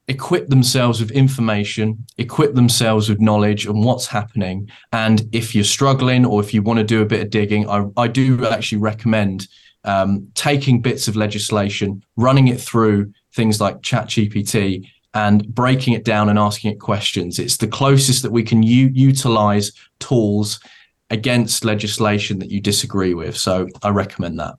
equip 0.08 0.48
themselves 0.48 1.00
with 1.00 1.10
information, 1.12 2.04
equip 2.18 2.54
themselves 2.54 3.08
with 3.08 3.20
knowledge 3.20 3.66
on 3.66 3.82
what's 3.82 4.06
happening. 4.06 4.68
And 4.92 5.28
if 5.32 5.54
you're 5.54 5.64
struggling 5.64 6.24
or 6.24 6.40
if 6.40 6.52
you 6.52 6.62
want 6.62 6.78
to 6.78 6.84
do 6.84 7.02
a 7.02 7.06
bit 7.06 7.22
of 7.22 7.30
digging, 7.30 7.68
I, 7.68 7.86
I 7.96 8.08
do 8.08 8.46
actually 8.46 8.78
recommend 8.78 9.48
um, 9.84 10.28
taking 10.34 10.80
bits 10.80 11.08
of 11.08 11.16
legislation, 11.16 12.04
running 12.16 12.48
it 12.48 12.60
through 12.60 13.12
things 13.34 13.60
like 13.60 13.80
ChatGPT 13.80 14.86
and 15.14 15.46
breaking 15.54 15.94
it 15.94 16.04
down 16.04 16.28
and 16.28 16.38
asking 16.38 16.72
it 16.72 16.80
questions. 16.80 17.38
It's 17.38 17.58
the 17.58 17.68
closest 17.68 18.22
that 18.22 18.32
we 18.32 18.42
can 18.42 18.62
u- 18.62 18.90
utilize 18.92 19.72
tools 19.98 20.60
against 21.10 21.64
legislation 21.64 22.38
that 22.38 22.50
you 22.50 22.60
disagree 22.60 23.12
with. 23.12 23.36
So 23.36 23.68
I 23.82 23.90
recommend 23.90 24.38
that. 24.38 24.54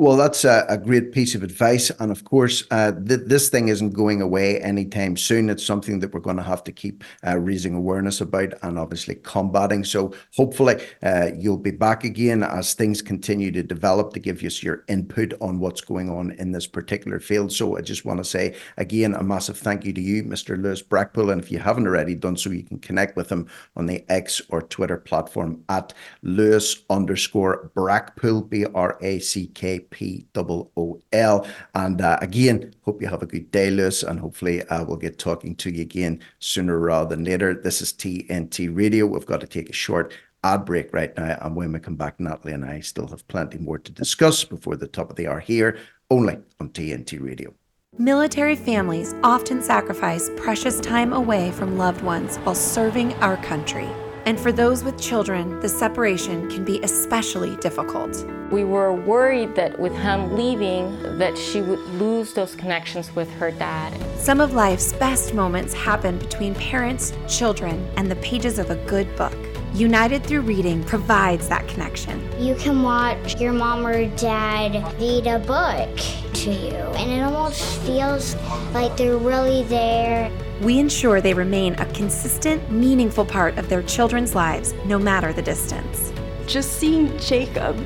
Well, 0.00 0.16
that's 0.16 0.46
a, 0.46 0.64
a 0.66 0.78
great 0.78 1.12
piece 1.12 1.34
of 1.34 1.42
advice. 1.42 1.90
And 2.00 2.10
of 2.10 2.24
course, 2.24 2.64
uh, 2.70 2.92
th- 2.92 3.20
this 3.26 3.50
thing 3.50 3.68
isn't 3.68 3.90
going 3.90 4.22
away 4.22 4.58
anytime 4.58 5.14
soon. 5.14 5.50
It's 5.50 5.62
something 5.62 6.00
that 6.00 6.14
we're 6.14 6.20
going 6.20 6.38
to 6.38 6.42
have 6.42 6.64
to 6.64 6.72
keep 6.72 7.04
uh, 7.26 7.36
raising 7.36 7.74
awareness 7.74 8.22
about 8.22 8.54
and 8.62 8.78
obviously 8.78 9.16
combating. 9.16 9.84
So 9.84 10.14
hopefully, 10.34 10.82
uh, 11.02 11.32
you'll 11.36 11.58
be 11.58 11.70
back 11.70 12.04
again 12.04 12.42
as 12.42 12.72
things 12.72 13.02
continue 13.02 13.52
to 13.52 13.62
develop 13.62 14.14
to 14.14 14.20
give 14.20 14.42
us 14.42 14.62
your 14.62 14.84
input 14.88 15.34
on 15.42 15.58
what's 15.58 15.82
going 15.82 16.08
on 16.08 16.30
in 16.30 16.52
this 16.52 16.66
particular 16.66 17.20
field. 17.20 17.52
So 17.52 17.76
I 17.76 17.82
just 17.82 18.06
want 18.06 18.20
to 18.20 18.24
say 18.24 18.56
again 18.78 19.14
a 19.14 19.22
massive 19.22 19.58
thank 19.58 19.84
you 19.84 19.92
to 19.92 20.00
you, 20.00 20.24
Mr. 20.24 20.56
Lewis 20.58 20.82
Brackpool. 20.82 21.30
And 21.30 21.42
if 21.42 21.52
you 21.52 21.58
haven't 21.58 21.86
already 21.86 22.14
done 22.14 22.38
so, 22.38 22.48
you 22.48 22.62
can 22.62 22.78
connect 22.78 23.16
with 23.18 23.30
him 23.30 23.48
on 23.76 23.84
the 23.84 24.02
X 24.10 24.40
or 24.48 24.62
Twitter 24.62 24.96
platform 24.96 25.62
at 25.68 25.92
Lewis 26.22 26.84
underscore 26.88 27.70
Brackpool, 27.76 28.48
B 28.48 28.64
R 28.74 28.96
A 29.02 29.18
C 29.18 29.48
K 29.48 29.80
P 29.90 30.26
O 30.34 30.70
O 30.76 31.00
L. 31.12 31.46
And 31.74 32.00
uh, 32.00 32.18
again, 32.20 32.74
hope 32.82 33.02
you 33.02 33.08
have 33.08 33.22
a 33.22 33.26
good 33.26 33.50
day, 33.50 33.70
Lewis, 33.70 34.02
and 34.02 34.18
hopefully 34.18 34.62
uh, 34.64 34.84
we'll 34.84 34.96
get 34.96 35.18
talking 35.18 35.54
to 35.56 35.70
you 35.70 35.82
again 35.82 36.20
sooner 36.38 36.78
rather 36.78 37.14
than 37.14 37.24
later. 37.24 37.54
This 37.54 37.82
is 37.82 37.92
TNT 37.92 38.74
Radio. 38.74 39.06
We've 39.06 39.26
got 39.26 39.40
to 39.40 39.46
take 39.46 39.70
a 39.70 39.74
short 39.74 40.12
ad 40.42 40.64
break 40.64 40.92
right 40.92 41.16
now. 41.16 41.38
And 41.42 41.54
when 41.54 41.72
we 41.72 41.78
come 41.80 41.96
back, 41.96 42.18
Natalie 42.18 42.52
and 42.52 42.64
I 42.64 42.80
still 42.80 43.08
have 43.08 43.26
plenty 43.28 43.58
more 43.58 43.78
to 43.78 43.92
discuss 43.92 44.44
before 44.44 44.76
the 44.76 44.88
top 44.88 45.10
of 45.10 45.16
the 45.16 45.28
hour 45.28 45.40
here, 45.40 45.78
only 46.10 46.38
on 46.58 46.70
TNT 46.70 47.22
Radio. 47.22 47.54
Military 47.98 48.56
families 48.56 49.14
often 49.24 49.60
sacrifice 49.60 50.30
precious 50.36 50.80
time 50.80 51.12
away 51.12 51.50
from 51.50 51.76
loved 51.76 52.02
ones 52.02 52.36
while 52.38 52.54
serving 52.54 53.12
our 53.14 53.36
country. 53.38 53.88
And 54.26 54.38
for 54.38 54.52
those 54.52 54.84
with 54.84 55.00
children, 55.00 55.60
the 55.60 55.68
separation 55.68 56.48
can 56.50 56.64
be 56.64 56.80
especially 56.82 57.56
difficult. 57.56 58.24
We 58.50 58.64
were 58.64 58.92
worried 58.92 59.54
that 59.54 59.78
with 59.78 59.92
him 59.94 60.36
leaving 60.36 61.18
that 61.18 61.38
she 61.38 61.60
would 61.60 61.80
lose 61.94 62.32
those 62.32 62.54
connections 62.54 63.14
with 63.14 63.30
her 63.34 63.50
dad. 63.50 63.94
Some 64.18 64.40
of 64.40 64.54
life's 64.54 64.92
best 64.92 65.34
moments 65.34 65.72
happen 65.72 66.18
between 66.18 66.54
parents, 66.56 67.12
children, 67.28 67.88
and 67.96 68.10
the 68.10 68.16
pages 68.16 68.58
of 68.58 68.70
a 68.70 68.76
good 68.86 69.14
book. 69.16 69.36
United 69.74 70.24
Through 70.24 70.40
Reading 70.42 70.82
provides 70.82 71.48
that 71.48 71.68
connection. 71.68 72.20
You 72.42 72.56
can 72.56 72.82
watch 72.82 73.40
your 73.40 73.52
mom 73.52 73.86
or 73.86 74.06
dad 74.16 74.72
read 75.00 75.28
a 75.28 75.38
book 75.38 75.96
to 76.34 76.50
you, 76.50 76.74
and 76.74 77.10
it 77.12 77.22
almost 77.22 77.80
feels 77.82 78.34
like 78.74 78.96
they're 78.96 79.16
really 79.16 79.62
there. 79.64 80.30
We 80.60 80.80
ensure 80.80 81.20
they 81.20 81.34
remain 81.34 81.74
a 81.74 81.86
consistent, 81.92 82.70
meaningful 82.70 83.24
part 83.24 83.58
of 83.58 83.68
their 83.68 83.82
children's 83.82 84.34
lives, 84.34 84.74
no 84.86 84.98
matter 84.98 85.32
the 85.32 85.42
distance. 85.42 86.12
Just 86.46 86.78
seeing 86.78 87.16
Jacob 87.18 87.78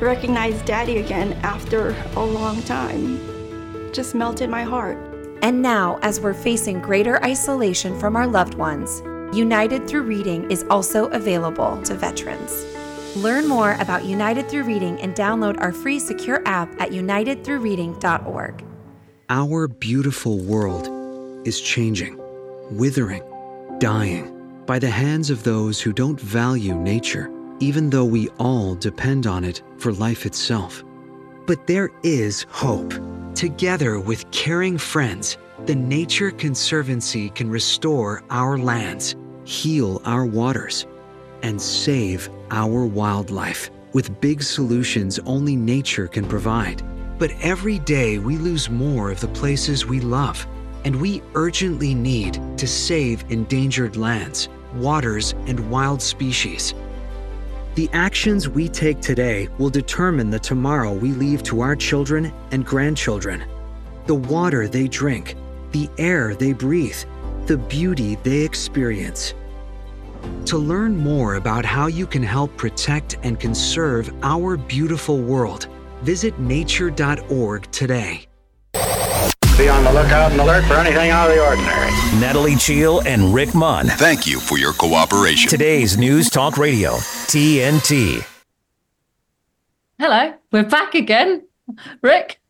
recognize 0.00 0.60
daddy 0.62 0.98
again 0.98 1.34
after 1.44 1.90
a 2.16 2.24
long 2.24 2.60
time 2.62 3.20
just 3.92 4.14
melted 4.14 4.50
my 4.50 4.62
heart. 4.62 4.98
And 5.42 5.62
now, 5.62 5.98
as 6.02 6.20
we're 6.20 6.34
facing 6.34 6.80
greater 6.80 7.22
isolation 7.24 7.98
from 7.98 8.16
our 8.16 8.26
loved 8.26 8.54
ones, 8.54 9.02
United 9.32 9.86
Through 9.86 10.02
Reading 10.02 10.50
is 10.50 10.64
also 10.68 11.06
available 11.10 11.80
to 11.82 11.94
veterans. 11.94 12.66
Learn 13.16 13.46
more 13.46 13.76
about 13.78 14.04
United 14.04 14.48
Through 14.48 14.64
Reading 14.64 15.00
and 15.00 15.14
download 15.14 15.60
our 15.60 15.72
free 15.72 16.00
secure 16.00 16.42
app 16.46 16.68
at 16.80 16.90
unitedthroughreading.org. 16.90 18.64
Our 19.28 19.68
beautiful 19.68 20.38
world 20.38 21.46
is 21.46 21.60
changing, 21.60 22.18
withering, 22.76 23.22
dying 23.78 24.36
by 24.66 24.80
the 24.80 24.90
hands 24.90 25.30
of 25.30 25.44
those 25.44 25.80
who 25.80 25.92
don't 25.92 26.20
value 26.20 26.74
nature, 26.74 27.30
even 27.60 27.88
though 27.88 28.04
we 28.04 28.28
all 28.40 28.74
depend 28.74 29.28
on 29.28 29.44
it 29.44 29.62
for 29.78 29.92
life 29.92 30.26
itself. 30.26 30.82
But 31.46 31.68
there 31.68 31.90
is 32.02 32.46
hope. 32.50 32.92
Together 33.36 34.00
with 34.00 34.28
caring 34.32 34.76
friends, 34.76 35.38
the 35.66 35.74
Nature 35.74 36.30
Conservancy 36.30 37.30
can 37.30 37.50
restore 37.50 38.22
our 38.30 38.58
lands, 38.58 39.14
heal 39.44 40.00
our 40.04 40.24
waters, 40.24 40.86
and 41.42 41.60
save 41.60 42.28
our 42.50 42.86
wildlife 42.86 43.70
with 43.92 44.20
big 44.20 44.42
solutions 44.42 45.18
only 45.20 45.56
nature 45.56 46.06
can 46.06 46.24
provide. 46.24 46.82
But 47.18 47.32
every 47.40 47.78
day 47.80 48.18
we 48.18 48.36
lose 48.36 48.70
more 48.70 49.10
of 49.10 49.20
the 49.20 49.28
places 49.28 49.86
we 49.86 50.00
love, 50.00 50.46
and 50.84 50.96
we 50.96 51.22
urgently 51.34 51.94
need 51.94 52.40
to 52.56 52.66
save 52.66 53.24
endangered 53.30 53.96
lands, 53.96 54.48
waters, 54.74 55.34
and 55.46 55.70
wild 55.70 56.00
species. 56.00 56.74
The 57.74 57.90
actions 57.92 58.48
we 58.48 58.68
take 58.68 59.00
today 59.00 59.48
will 59.58 59.70
determine 59.70 60.30
the 60.30 60.38
tomorrow 60.38 60.92
we 60.92 61.12
leave 61.12 61.42
to 61.44 61.60
our 61.60 61.76
children 61.76 62.32
and 62.50 62.64
grandchildren. 62.64 63.44
The 64.06 64.14
water 64.14 64.66
they 64.66 64.88
drink, 64.88 65.36
the 65.72 65.88
air 65.98 66.34
they 66.34 66.52
breathe, 66.52 66.98
the 67.46 67.56
beauty 67.56 68.16
they 68.22 68.40
experience. 68.40 69.34
To 70.46 70.58
learn 70.58 70.96
more 70.96 71.36
about 71.36 71.64
how 71.64 71.86
you 71.86 72.06
can 72.06 72.22
help 72.22 72.56
protect 72.56 73.18
and 73.22 73.38
conserve 73.38 74.12
our 74.22 74.56
beautiful 74.56 75.20
world, 75.20 75.68
visit 76.02 76.38
nature.org 76.38 77.70
today. 77.70 78.26
Be 79.60 79.68
on 79.68 79.84
the 79.84 79.92
lookout 79.92 80.32
and 80.32 80.40
alert 80.40 80.64
for 80.64 80.74
anything 80.74 81.10
out 81.10 81.28
of 81.28 81.36
the 81.36 81.44
ordinary. 81.44 81.90
Natalie 82.18 82.56
Cheale 82.56 83.02
and 83.06 83.34
Rick 83.34 83.54
Munn. 83.54 83.88
Thank 83.88 84.26
you 84.26 84.40
for 84.40 84.56
your 84.56 84.72
cooperation. 84.72 85.50
Today's 85.50 85.98
News 85.98 86.30
Talk 86.30 86.56
Radio, 86.56 86.92
TNT. 87.28 88.24
Hello, 89.98 90.32
we're 90.50 90.64
back 90.64 90.94
again. 90.94 91.46
Rick, 92.00 92.40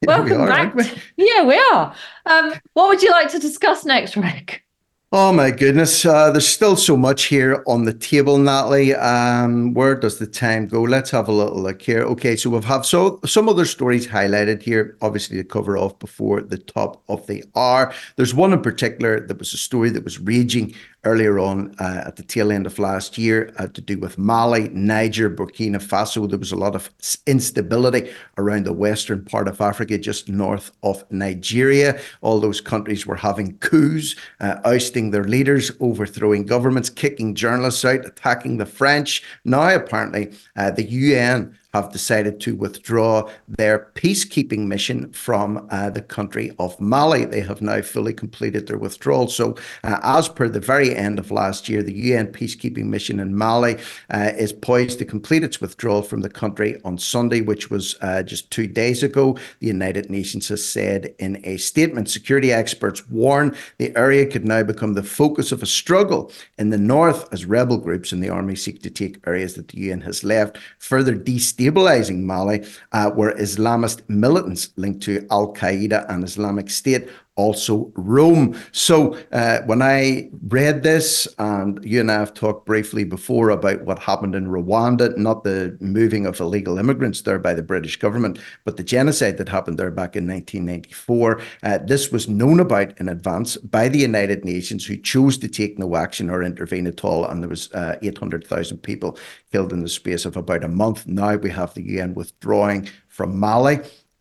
we 0.06 0.06
welcome 0.06 0.40
are, 0.40 0.46
back. 0.46 0.74
we? 0.74 0.84
Yeah, 1.18 1.44
we 1.44 1.62
are. 1.72 1.94
Um, 2.24 2.54
what 2.72 2.88
would 2.88 3.02
you 3.02 3.10
like 3.10 3.30
to 3.32 3.38
discuss 3.38 3.84
next, 3.84 4.16
Rick? 4.16 4.64
Oh 5.12 5.32
my 5.32 5.50
goodness, 5.50 6.06
uh, 6.06 6.30
there's 6.30 6.46
still 6.46 6.76
so 6.76 6.96
much 6.96 7.24
here 7.24 7.64
on 7.66 7.84
the 7.84 7.92
table, 7.92 8.38
Natalie. 8.38 8.94
Um, 8.94 9.74
where 9.74 9.96
does 9.96 10.18
the 10.18 10.26
time 10.26 10.68
go? 10.68 10.82
Let's 10.82 11.10
have 11.10 11.28
a 11.28 11.32
little 11.32 11.60
look 11.60 11.82
here. 11.82 12.02
Okay, 12.02 12.36
so 12.36 12.48
we've 12.48 12.64
have 12.64 12.86
so 12.86 13.18
some 13.26 13.48
other 13.48 13.64
stories 13.64 14.06
highlighted 14.06 14.62
here, 14.62 14.96
obviously 15.02 15.36
to 15.36 15.44
cover 15.44 15.76
off 15.76 15.98
before 15.98 16.40
the 16.42 16.58
top 16.58 17.02
of 17.08 17.26
the 17.26 17.44
hour. 17.56 17.92
There's 18.14 18.36
one 18.36 18.52
in 18.52 18.62
particular 18.62 19.26
that 19.26 19.38
was 19.38 19.52
a 19.52 19.58
story 19.58 19.90
that 19.90 20.04
was 20.04 20.20
raging 20.20 20.74
earlier 21.04 21.38
on 21.38 21.74
uh, 21.78 22.02
at 22.06 22.16
the 22.16 22.22
tail 22.22 22.52
end 22.52 22.66
of 22.66 22.78
last 22.78 23.16
year 23.16 23.52
uh, 23.58 23.66
to 23.68 23.80
do 23.80 23.98
with 23.98 24.18
Mali, 24.18 24.68
Niger, 24.70 25.30
Burkina 25.30 25.76
Faso. 25.76 26.28
There 26.28 26.38
was 26.38 26.52
a 26.52 26.56
lot 26.56 26.74
of 26.74 26.90
instability 27.26 28.10
around 28.36 28.66
the 28.66 28.72
western 28.72 29.24
part 29.24 29.48
of 29.48 29.60
Africa, 29.60 29.96
just 29.98 30.28
north 30.28 30.72
of 30.82 31.04
Nigeria. 31.10 31.98
All 32.20 32.40
those 32.40 32.60
countries 32.60 33.06
were 33.06 33.16
having 33.16 33.56
coups, 33.58 34.14
uh, 34.40 34.56
ousting 34.64 35.10
their 35.10 35.24
leaders, 35.24 35.70
overthrowing 35.80 36.44
governments, 36.44 36.90
kicking 36.90 37.34
journalists 37.34 37.84
out, 37.84 38.04
attacking 38.04 38.58
the 38.58 38.66
French. 38.66 39.22
Now, 39.44 39.74
apparently, 39.74 40.32
uh, 40.56 40.70
the 40.70 40.84
UN 40.84 41.56
have 41.74 41.92
decided 41.92 42.40
to 42.40 42.56
withdraw 42.56 43.28
their 43.48 43.90
peacekeeping 43.94 44.66
mission 44.66 45.12
from 45.12 45.68
uh, 45.70 45.90
the 45.90 46.02
country 46.02 46.52
of 46.58 46.78
Mali. 46.80 47.24
They 47.24 47.40
have 47.40 47.62
now 47.62 47.80
fully 47.82 48.12
completed 48.12 48.66
their 48.66 48.78
withdrawal. 48.78 49.28
So, 49.28 49.56
uh, 49.84 49.98
as 50.02 50.28
per 50.28 50.48
the 50.48 50.60
very 50.60 50.94
end 50.94 51.18
of 51.18 51.30
last 51.30 51.68
year, 51.68 51.82
the 51.82 51.92
UN 51.92 52.28
peacekeeping 52.28 52.86
mission 52.86 53.20
in 53.20 53.36
Mali 53.36 53.78
uh, 54.10 54.32
is 54.36 54.52
poised 54.52 54.98
to 54.98 55.04
complete 55.04 55.44
its 55.44 55.60
withdrawal 55.60 56.02
from 56.02 56.22
the 56.22 56.28
country 56.28 56.80
on 56.84 56.98
Sunday, 56.98 57.40
which 57.40 57.70
was 57.70 57.96
uh, 58.00 58.22
just 58.22 58.50
two 58.50 58.66
days 58.66 59.02
ago. 59.02 59.38
The 59.60 59.68
United 59.68 60.10
Nations 60.10 60.48
has 60.48 60.66
said 60.66 61.14
in 61.18 61.40
a 61.44 61.56
statement 61.56 62.10
security 62.10 62.52
experts 62.52 63.08
warn 63.08 63.54
the 63.78 63.96
area 63.96 64.26
could 64.26 64.44
now 64.44 64.62
become 64.62 64.94
the 64.94 65.02
focus 65.02 65.52
of 65.52 65.62
a 65.62 65.66
struggle 65.66 66.32
in 66.58 66.70
the 66.70 66.78
north 66.78 67.32
as 67.32 67.44
rebel 67.44 67.78
groups 67.78 68.12
and 68.12 68.22
the 68.22 68.28
army 68.28 68.56
seek 68.56 68.82
to 68.82 68.90
take 68.90 69.18
areas 69.26 69.54
that 69.54 69.68
the 69.68 69.78
UN 69.78 70.00
has 70.00 70.24
left, 70.24 70.58
further 70.78 71.14
destabilizing 71.14 71.59
destabilizing 71.60 72.22
Mali 72.22 72.64
uh, 72.92 73.10
were 73.14 73.34
Islamist 73.34 74.00
militants 74.08 74.70
linked 74.76 75.02
to 75.04 75.26
Al 75.30 75.52
Qaeda 75.52 76.08
and 76.08 76.24
Islamic 76.24 76.70
State 76.70 77.08
also 77.40 77.90
roam. 77.94 78.58
So 78.72 79.18
uh, 79.32 79.60
when 79.62 79.82
I 79.82 80.28
read 80.48 80.82
this, 80.82 81.26
and 81.38 81.82
you 81.84 82.00
and 82.00 82.10
I 82.10 82.14
have 82.14 82.34
talked 82.34 82.66
briefly 82.66 83.04
before 83.04 83.50
about 83.50 83.82
what 83.82 83.98
happened 83.98 84.34
in 84.34 84.46
Rwanda, 84.46 85.16
not 85.16 85.44
the 85.44 85.76
moving 85.80 86.26
of 86.26 86.38
illegal 86.38 86.78
immigrants 86.78 87.22
there 87.22 87.38
by 87.38 87.54
the 87.54 87.62
British 87.62 87.96
government, 87.96 88.38
but 88.64 88.76
the 88.76 88.82
genocide 88.82 89.38
that 89.38 89.48
happened 89.48 89.78
there 89.78 89.90
back 89.90 90.16
in 90.16 90.26
1994. 90.26 91.40
Uh, 91.62 91.78
this 91.78 92.12
was 92.12 92.28
known 92.28 92.60
about 92.60 92.98
in 93.00 93.08
advance 93.08 93.56
by 93.56 93.88
the 93.88 93.98
United 93.98 94.44
Nations, 94.44 94.84
who 94.84 94.96
chose 94.96 95.38
to 95.38 95.48
take 95.48 95.78
no 95.78 95.96
action 95.96 96.30
or 96.30 96.42
intervene 96.42 96.86
at 96.86 97.04
all, 97.04 97.24
and 97.24 97.42
there 97.42 97.48
was 97.48 97.72
uh, 97.72 97.96
800,000 98.02 98.78
people 98.78 99.18
killed 99.52 99.72
in 99.72 99.82
the 99.82 99.88
space 99.88 100.24
of 100.24 100.36
about 100.36 100.64
a 100.64 100.68
month. 100.68 101.06
Now 101.06 101.36
we 101.36 101.50
have 101.50 101.74
the 101.74 101.82
UN 101.82 102.14
withdrawing 102.14 102.88
from 103.08 103.38
Mali 103.38 103.80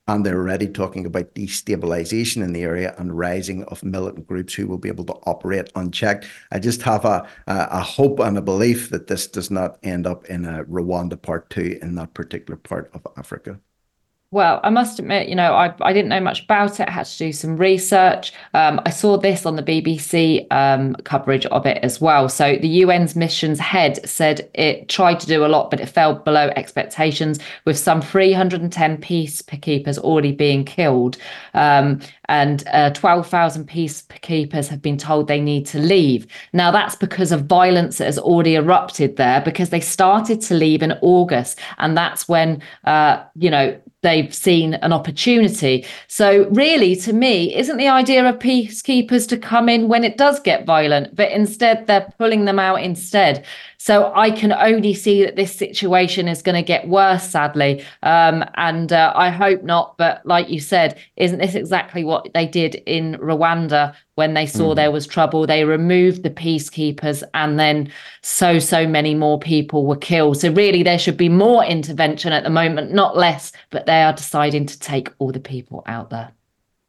and 0.10 0.26
they're 0.26 0.38
already 0.38 0.68
talking 0.68 1.06
about 1.06 1.36
destabilization 1.36 2.44
in 2.44 2.52
the 2.54 2.64
area 2.64 2.96
and 2.98 3.18
rising 3.18 3.64
of 3.66 3.84
militant 3.84 4.28
groups 4.28 4.54
who 4.54 4.68
will 4.68 4.80
be 4.80 4.90
able 4.90 5.06
to 5.06 5.14
operate 5.26 5.72
unchecked. 5.76 6.26
I 6.52 6.60
just 6.60 6.82
have 6.82 7.06
a, 7.06 7.28
a, 7.48 7.82
hope 7.82 8.20
and 8.20 8.38
a 8.38 8.42
belief 8.42 8.90
that 8.90 9.08
this 9.08 9.28
does 9.28 9.52
not 9.52 9.78
end 9.84 10.08
up 10.08 10.26
in 10.26 10.46
a 10.46 10.66
Rwanda 10.66 11.22
part 11.22 11.50
two 11.50 11.78
in 11.82 11.96
that 11.96 12.14
particular 12.14 12.58
part 12.58 12.90
of 12.94 13.06
Africa. 13.18 13.60
Well, 14.32 14.60
I 14.64 14.70
must 14.70 15.00
admit, 15.00 15.28
you 15.28 15.34
know, 15.34 15.56
I, 15.56 15.74
I 15.82 15.92
didn't 15.92 16.10
know 16.10 16.20
much 16.20 16.44
about 16.44 16.80
it. 16.80 16.88
I 16.88 16.92
had 16.92 17.08
to 17.08 17.18
do 17.18 17.34
some 17.34 17.58
research. 17.58 18.32
Um, 18.54 18.80
I 18.86 18.92
saw 18.92 19.18
this 19.18 19.44
on 19.44 19.56
the 19.56 19.64
BBC 19.64 20.46
um, 20.54 20.94
coverage 21.04 21.48
of 21.48 21.66
it 21.66 21.80
as 21.82 22.00
well. 22.00 22.30
So 22.30 22.56
the 22.58 22.84
UN's 22.84 23.16
missions 23.16 23.58
head 23.58 24.08
said 24.08 24.48
it 24.54 24.88
tried 24.88 25.20
to 25.22 25.26
do 25.26 25.44
a 25.44 25.48
lot, 25.48 25.72
but 25.72 25.80
it 25.80 25.88
fell 25.88 26.14
below 26.14 26.52
expectations, 26.56 27.40
with 27.66 27.76
some 27.76 28.04
310 28.04 28.98
peacekeepers 28.98 29.98
already 29.98 30.32
being 30.32 30.64
killed. 30.64 31.18
Um, 31.56 32.00
and 32.26 32.64
uh, 32.68 32.92
12,000 32.92 33.68
peacekeepers 33.68 34.68
have 34.68 34.84
been 34.84 34.98
told 34.98 35.28
they 35.28 35.42
need 35.42 35.66
to 35.68 35.80
leave. 35.80 36.28
Now, 36.54 36.70
that's 36.70 36.96
because 36.96 37.32
of 37.32 37.46
violence 37.48 37.98
that 37.98 38.06
has 38.06 38.20
already 38.20 38.54
erupted 38.54 39.16
there 39.16 39.42
because 39.42 39.72
they 39.72 39.80
started 39.80 40.40
to 40.42 40.54
leave 40.54 40.84
in 40.84 40.92
August. 41.02 41.60
And 41.80 41.98
that's 41.98 42.28
when, 42.28 42.62
uh, 42.84 43.24
you 43.36 43.50
know, 43.50 43.76
they've 44.02 44.34
seen 44.34 44.76
an 44.76 44.94
opportunity. 44.94 45.86
So, 46.08 46.48
really, 46.50 46.96
to 46.98 47.14
me, 47.14 47.56
isn't 47.56 47.78
the 47.78 47.88
idea 47.88 48.28
of 48.28 48.40
peacekeepers 48.40 49.28
to 49.30 49.38
come 49.38 49.70
in 49.70 49.88
when 49.88 50.04
it 50.04 50.18
does 50.18 50.40
get 50.40 50.66
violent, 50.66 51.16
but 51.16 51.32
instead 51.32 51.88
they're 51.88 52.12
pulling 52.18 52.46
them 52.46 52.60
out 52.60 52.82
instead. 52.82 53.46
So 53.82 54.12
I 54.14 54.30
can 54.30 54.52
only 54.52 54.94
see 54.94 55.24
that 55.24 55.38
this 55.38 55.56
situation 55.56 56.28
is 56.28 56.42
going 56.42 56.56
to 56.56 56.68
get 56.68 56.90
worse, 56.90 57.30
sadly. 57.30 57.86
Um, 58.04 58.44
and 58.56 58.92
uh, 58.92 59.14
I 59.16 59.30
hope 59.30 59.64
not. 59.64 59.98
But 59.98 60.26
like 60.26 60.50
you 60.50 60.60
said, 60.60 61.00
isn't 61.16 61.40
this 61.40 61.56
exactly 61.56 62.04
what 62.04 62.28
they 62.34 62.46
did 62.46 62.76
in 62.86 63.16
Rwanda 63.16 63.96
when 64.20 64.34
they 64.34 64.46
saw 64.46 64.74
mm. 64.74 64.76
there 64.76 64.92
was 64.92 65.08
trouble? 65.08 65.48
They 65.48 65.64
removed 65.64 66.24
the 66.24 66.30
peacekeepers, 66.30 67.24
and 67.34 67.58
then 67.58 67.90
so, 68.22 68.60
so 68.60 68.86
many 68.86 69.16
more 69.16 69.40
people 69.40 69.86
were 69.86 69.96
killed. 69.96 70.38
So 70.38 70.52
really, 70.52 70.84
there 70.84 71.00
should 71.00 71.16
be 71.16 71.30
more 71.30 71.64
intervention 71.64 72.34
at 72.34 72.44
the 72.44 72.50
moment, 72.50 72.92
not 72.92 73.16
less. 73.16 73.54
But 73.70 73.86
they 73.86 74.04
are 74.04 74.12
deciding 74.14 74.66
to 74.66 74.78
take 74.78 75.10
all 75.20 75.32
the 75.32 75.40
people 75.40 75.84
out 75.86 76.10
there 76.10 76.34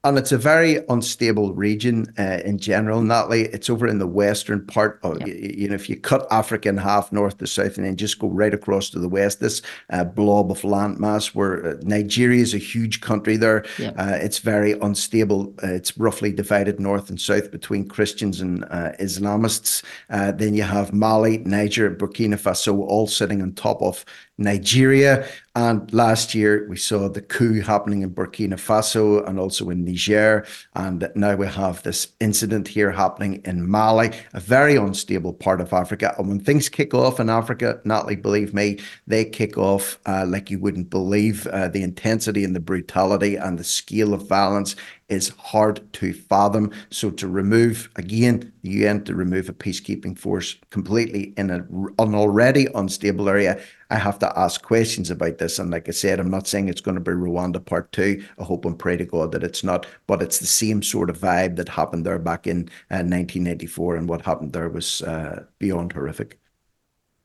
and 0.03 0.17
it's 0.17 0.33
a 0.33 0.39
very 0.39 0.79
unstable 0.89 1.53
region 1.53 2.13
uh, 2.19 2.41
in 2.45 2.57
general. 2.59 3.03
Natalie, 3.03 3.43
it's 3.47 3.69
over 3.69 3.87
in 3.87 3.99
the 3.99 4.07
western 4.07 4.65
part 4.65 4.99
of 5.03 5.21
you, 5.27 5.35
you, 5.35 5.69
know 5.69 5.75
if 5.75 5.91
you 5.91 5.97
cut 5.97 6.27
Africa 6.31 6.71
in 6.71 6.79
half, 6.79 7.13
north 7.13 7.37
to 7.39 7.47
south, 7.47 7.77
and 7.77 7.85
then 7.85 7.97
just 7.97 8.19
go 8.19 8.29
right 8.29 8.55
across 8.55 8.89
to 8.91 8.99
the 8.99 9.09
west, 9.09 9.41
this 9.41 9.61
uh, 9.91 10.05
blob 10.05 10.51
of 10.51 10.63
landmass 10.63 11.35
where 11.35 11.67
uh, 11.67 11.75
Nigeria 11.83 12.41
is 12.41 12.55
a 12.55 12.59
huge 12.59 13.03
country 13.03 13.37
there. 13.37 13.65
Uh, 13.99 14.17
it's 14.21 14.39
very 14.39 14.73
unstable. 14.81 15.53
Uh, 15.63 15.69
it's 15.69 15.97
roughly 15.99 16.33
divided 16.33 16.81
north 16.81 17.11
and 17.11 17.21
south 17.21 17.51
between 17.51 17.87
Christians 17.87 18.41
and 18.41 18.65
uh, 18.65 18.93
Islamists. 19.01 19.83
then 20.09 20.55
you 20.55 20.63
have 20.63 20.95
Mali, 20.95 21.39
Niger, 21.39 21.91
Burkina 21.95 22.41
Faso 22.41 22.79
all 22.79 23.07
sitting 23.07 23.43
on 23.43 23.53
top 23.53 23.83
of 23.83 24.05
Nigeria. 24.41 25.29
And 25.55 25.93
last 25.93 26.35
year 26.35 26.67
we 26.69 26.77
saw 26.77 27.09
the 27.09 27.21
coup 27.21 27.61
happening 27.61 28.03
in 28.03 28.15
Burkina 28.15 28.55
Faso 28.55 29.27
and 29.29 29.39
also 29.39 29.69
in 29.71 29.85
Niger. 29.85 30.47
And 30.75 31.11
now 31.15 31.35
we 31.35 31.47
have 31.49 31.83
this 31.83 32.09
incident 32.21 32.69
here 32.69 32.93
happening 32.93 33.43
in 33.45 33.69
Mali, 33.69 34.13
a 34.33 34.41
very 34.41 34.77
unstable 34.77 35.35
part 35.35 35.61
of 35.61 35.73
Africa. 35.73 36.15
And 36.19 36.29
when 36.29 36.41
things 36.41 36.69
kick 36.69 36.95
off 36.95 37.19
in 37.21 37.29
Africa, 37.29 37.81
Natalie, 37.85 38.17
believe 38.17 38.55
me, 38.55 38.79
they 39.07 39.25
kick 39.25 39.59
off 39.59 39.99
uh, 40.07 40.25
like 40.27 40.51
you 40.51 40.59
wouldn't 40.59 40.89
believe. 40.89 41.47
Uh, 41.49 41.69
the 41.69 41.83
intensity 41.83 42.45
and 42.45 42.55
the 42.55 42.61
brutality 42.61 43.37
and 43.37 43.59
the 43.59 43.65
scale 43.65 44.15
of 44.15 44.29
violence 44.29 44.77
is 45.11 45.31
hard 45.31 45.93
to 45.95 46.13
fathom. 46.13 46.71
So 46.91 47.11
to 47.11 47.29
remove 47.29 47.91
again 47.97 48.53
the 48.63 48.71
UN 48.71 49.05
to 49.05 49.15
remove 49.15 49.49
a 49.49 49.53
peacekeeping 49.53 50.17
force 50.17 50.57
completely 50.71 51.35
in 51.37 51.51
a, 51.51 51.57
an 52.03 52.15
already 52.15 52.69
unstable 52.75 53.29
area, 53.29 53.61
I 53.91 53.97
have 53.97 54.19
to 54.21 54.39
ask 54.39 54.63
questions 54.63 55.11
about 55.11 55.39
this. 55.39 55.59
And 55.59 55.71
like 55.71 55.89
I 55.89 55.93
said, 55.93 56.21
I'm 56.21 56.31
not 56.31 56.47
saying 56.47 56.69
it's 56.69 56.81
going 56.81 56.95
to 56.95 57.01
be 57.01 57.11
Rwanda 57.11 57.65
part 57.65 57.91
two. 57.93 58.25
I 58.39 58.45
hope 58.45 58.65
and 58.65 58.79
pray 58.79 58.97
to 58.97 59.05
God 59.05 59.33
that 59.33 59.43
it's 59.43 59.65
not, 59.65 59.87
but 60.07 60.23
it's 60.23 60.39
the 60.39 60.47
same 60.47 60.83
sort 60.83 61.11
of 61.11 61.19
vibe 61.19 61.57
that 61.57 61.69
happened 61.69 62.07
there 62.07 62.19
back 62.19 62.47
in 62.47 62.69
uh, 62.91 63.03
1984, 63.03 63.97
and 63.97 64.09
what 64.09 64.23
happened 64.23 64.53
there 64.53 64.69
was 64.69 65.03
uh, 65.03 65.45
beyond 65.59 65.93
horrific. 65.93 66.39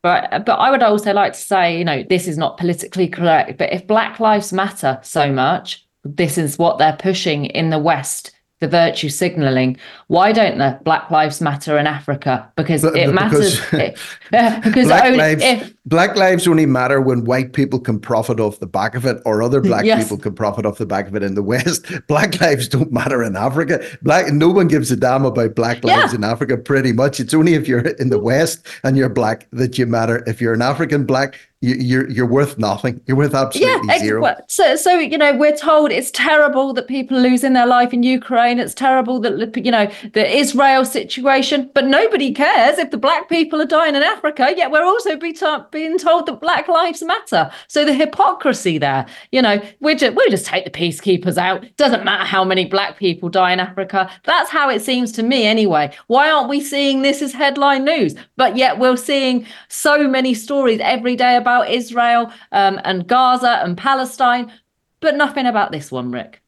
But, 0.01 0.45
but 0.45 0.55
I 0.55 0.69
would 0.69 0.83
also 0.83 1.13
like 1.13 1.33
to 1.33 1.39
say, 1.39 1.77
you 1.77 1.85
know, 1.85 2.03
this 2.07 2.27
is 2.27 2.37
not 2.37 2.57
politically 2.57 3.07
correct, 3.07 3.57
but 3.57 3.71
if 3.73 3.87
Black 3.87 4.19
Lives 4.19 4.53
Matter 4.53 4.99
so 5.01 5.31
much, 5.31 5.85
this 6.03 6.37
is 6.37 6.59
what 6.59 6.77
they're 6.77 6.97
pushing 6.97 7.45
in 7.45 7.71
the 7.71 7.79
West 7.79 8.34
the 8.61 8.67
virtue 8.67 9.09
signaling. 9.09 9.77
Why 10.07 10.31
don't 10.31 10.57
the 10.57 10.79
Black 10.83 11.11
Lives 11.11 11.41
Matter 11.41 11.77
in 11.77 11.87
Africa? 11.87 12.51
Because 12.55 12.81
but, 12.81 12.95
it 12.95 13.13
matters. 13.13 13.59
Because, 13.75 13.99
because 14.63 14.87
black, 14.87 15.03
only, 15.05 15.17
lives, 15.17 15.43
if, 15.43 15.73
black 15.85 16.15
lives 16.15 16.47
only 16.47 16.65
matter 16.65 17.01
when 17.01 17.25
white 17.25 17.53
people 17.53 17.79
can 17.79 17.99
profit 17.99 18.39
off 18.39 18.59
the 18.59 18.67
back 18.67 18.95
of 18.95 19.05
it, 19.05 19.21
or 19.25 19.41
other 19.41 19.61
black 19.61 19.85
yes. 19.85 20.03
people 20.03 20.17
can 20.17 20.33
profit 20.33 20.65
off 20.65 20.77
the 20.77 20.85
back 20.85 21.07
of 21.07 21.15
it 21.15 21.23
in 21.23 21.35
the 21.35 21.43
West. 21.43 21.85
Black 22.07 22.39
lives 22.39 22.67
don't 22.67 22.91
matter 22.91 23.23
in 23.23 23.35
Africa. 23.35 23.83
Black 24.01 24.31
no 24.31 24.49
one 24.49 24.67
gives 24.67 24.91
a 24.91 24.95
damn 24.95 25.25
about 25.25 25.55
black 25.55 25.83
lives 25.83 26.13
yeah. 26.13 26.17
in 26.17 26.23
Africa. 26.23 26.57
Pretty 26.57 26.91
much, 26.91 27.19
it's 27.19 27.33
only 27.33 27.53
if 27.53 27.67
you're 27.67 27.79
in 27.79 28.09
the 28.09 28.19
West 28.19 28.65
and 28.83 28.97
you're 28.97 29.09
black 29.09 29.47
that 29.51 29.77
you 29.77 29.85
matter. 29.85 30.23
If 30.27 30.41
you're 30.41 30.53
an 30.53 30.61
African 30.61 31.05
black, 31.05 31.39
you're 31.73 32.09
you're 32.09 32.25
worth 32.25 32.57
nothing. 32.57 33.01
You're 33.05 33.17
worth 33.17 33.33
absolutely 33.33 33.87
yeah, 33.87 33.99
zero. 33.99 34.35
So, 34.47 34.75
so 34.75 34.97
you 34.97 35.17
know, 35.17 35.35
we're 35.35 35.55
told 35.55 35.91
it's 35.91 36.11
terrible 36.11 36.73
that 36.73 36.87
people 36.87 37.17
are 37.17 37.21
losing 37.21 37.53
their 37.53 37.65
life 37.65 37.93
in 37.93 38.03
Ukraine. 38.03 38.59
It's 38.59 38.73
terrible 38.73 39.19
that 39.21 39.55
you 39.63 39.71
know 39.71 39.89
the 40.13 40.37
Israel 40.37 40.85
situation, 40.85 41.69
but 41.73 41.85
nobody 41.85 42.33
cares 42.33 42.77
if 42.77 42.91
the 42.91 42.97
black 42.97 43.29
people 43.29 43.61
are 43.61 43.65
dying 43.65 43.95
in 43.95 44.03
Africa. 44.03 44.53
Yet 44.55 44.71
we're 44.71 44.85
also 44.85 45.15
be 45.15 45.33
t- 45.33 45.45
being 45.71 45.97
told 45.97 46.25
that 46.27 46.41
Black 46.41 46.67
Lives 46.67 47.01
Matter. 47.01 47.49
So 47.67 47.85
the 47.85 47.93
hypocrisy 47.93 48.77
there, 48.77 49.05
you 49.31 49.41
know, 49.41 49.61
we 49.79 49.95
just 49.95 50.15
we 50.15 50.29
just 50.29 50.45
take 50.45 50.65
the 50.65 50.71
peacekeepers 50.71 51.37
out. 51.37 51.65
Doesn't 51.77 52.03
matter 52.03 52.25
how 52.25 52.43
many 52.43 52.65
black 52.65 52.97
people 52.97 53.29
die 53.29 53.53
in 53.53 53.59
Africa. 53.59 54.09
That's 54.23 54.49
how 54.49 54.69
it 54.69 54.81
seems 54.81 55.11
to 55.13 55.23
me, 55.23 55.45
anyway. 55.45 55.91
Why 56.07 56.29
aren't 56.29 56.49
we 56.49 56.61
seeing 56.61 57.01
this 57.01 57.21
as 57.21 57.33
headline 57.33 57.85
news? 57.85 58.15
But 58.35 58.57
yet 58.57 58.79
we're 58.79 58.97
seeing 58.97 59.45
so 59.69 60.07
many 60.07 60.33
stories 60.33 60.79
every 60.81 61.15
day 61.15 61.35
about 61.35 61.54
about 61.55 61.71
Israel 61.71 62.31
um, 62.51 62.79
and 62.83 63.07
Gaza 63.07 63.61
and 63.63 63.77
Palestine, 63.77 64.51
but 64.99 65.15
nothing 65.15 65.45
about 65.45 65.71
this 65.71 65.91
one, 65.91 66.11
Rick. 66.11 66.41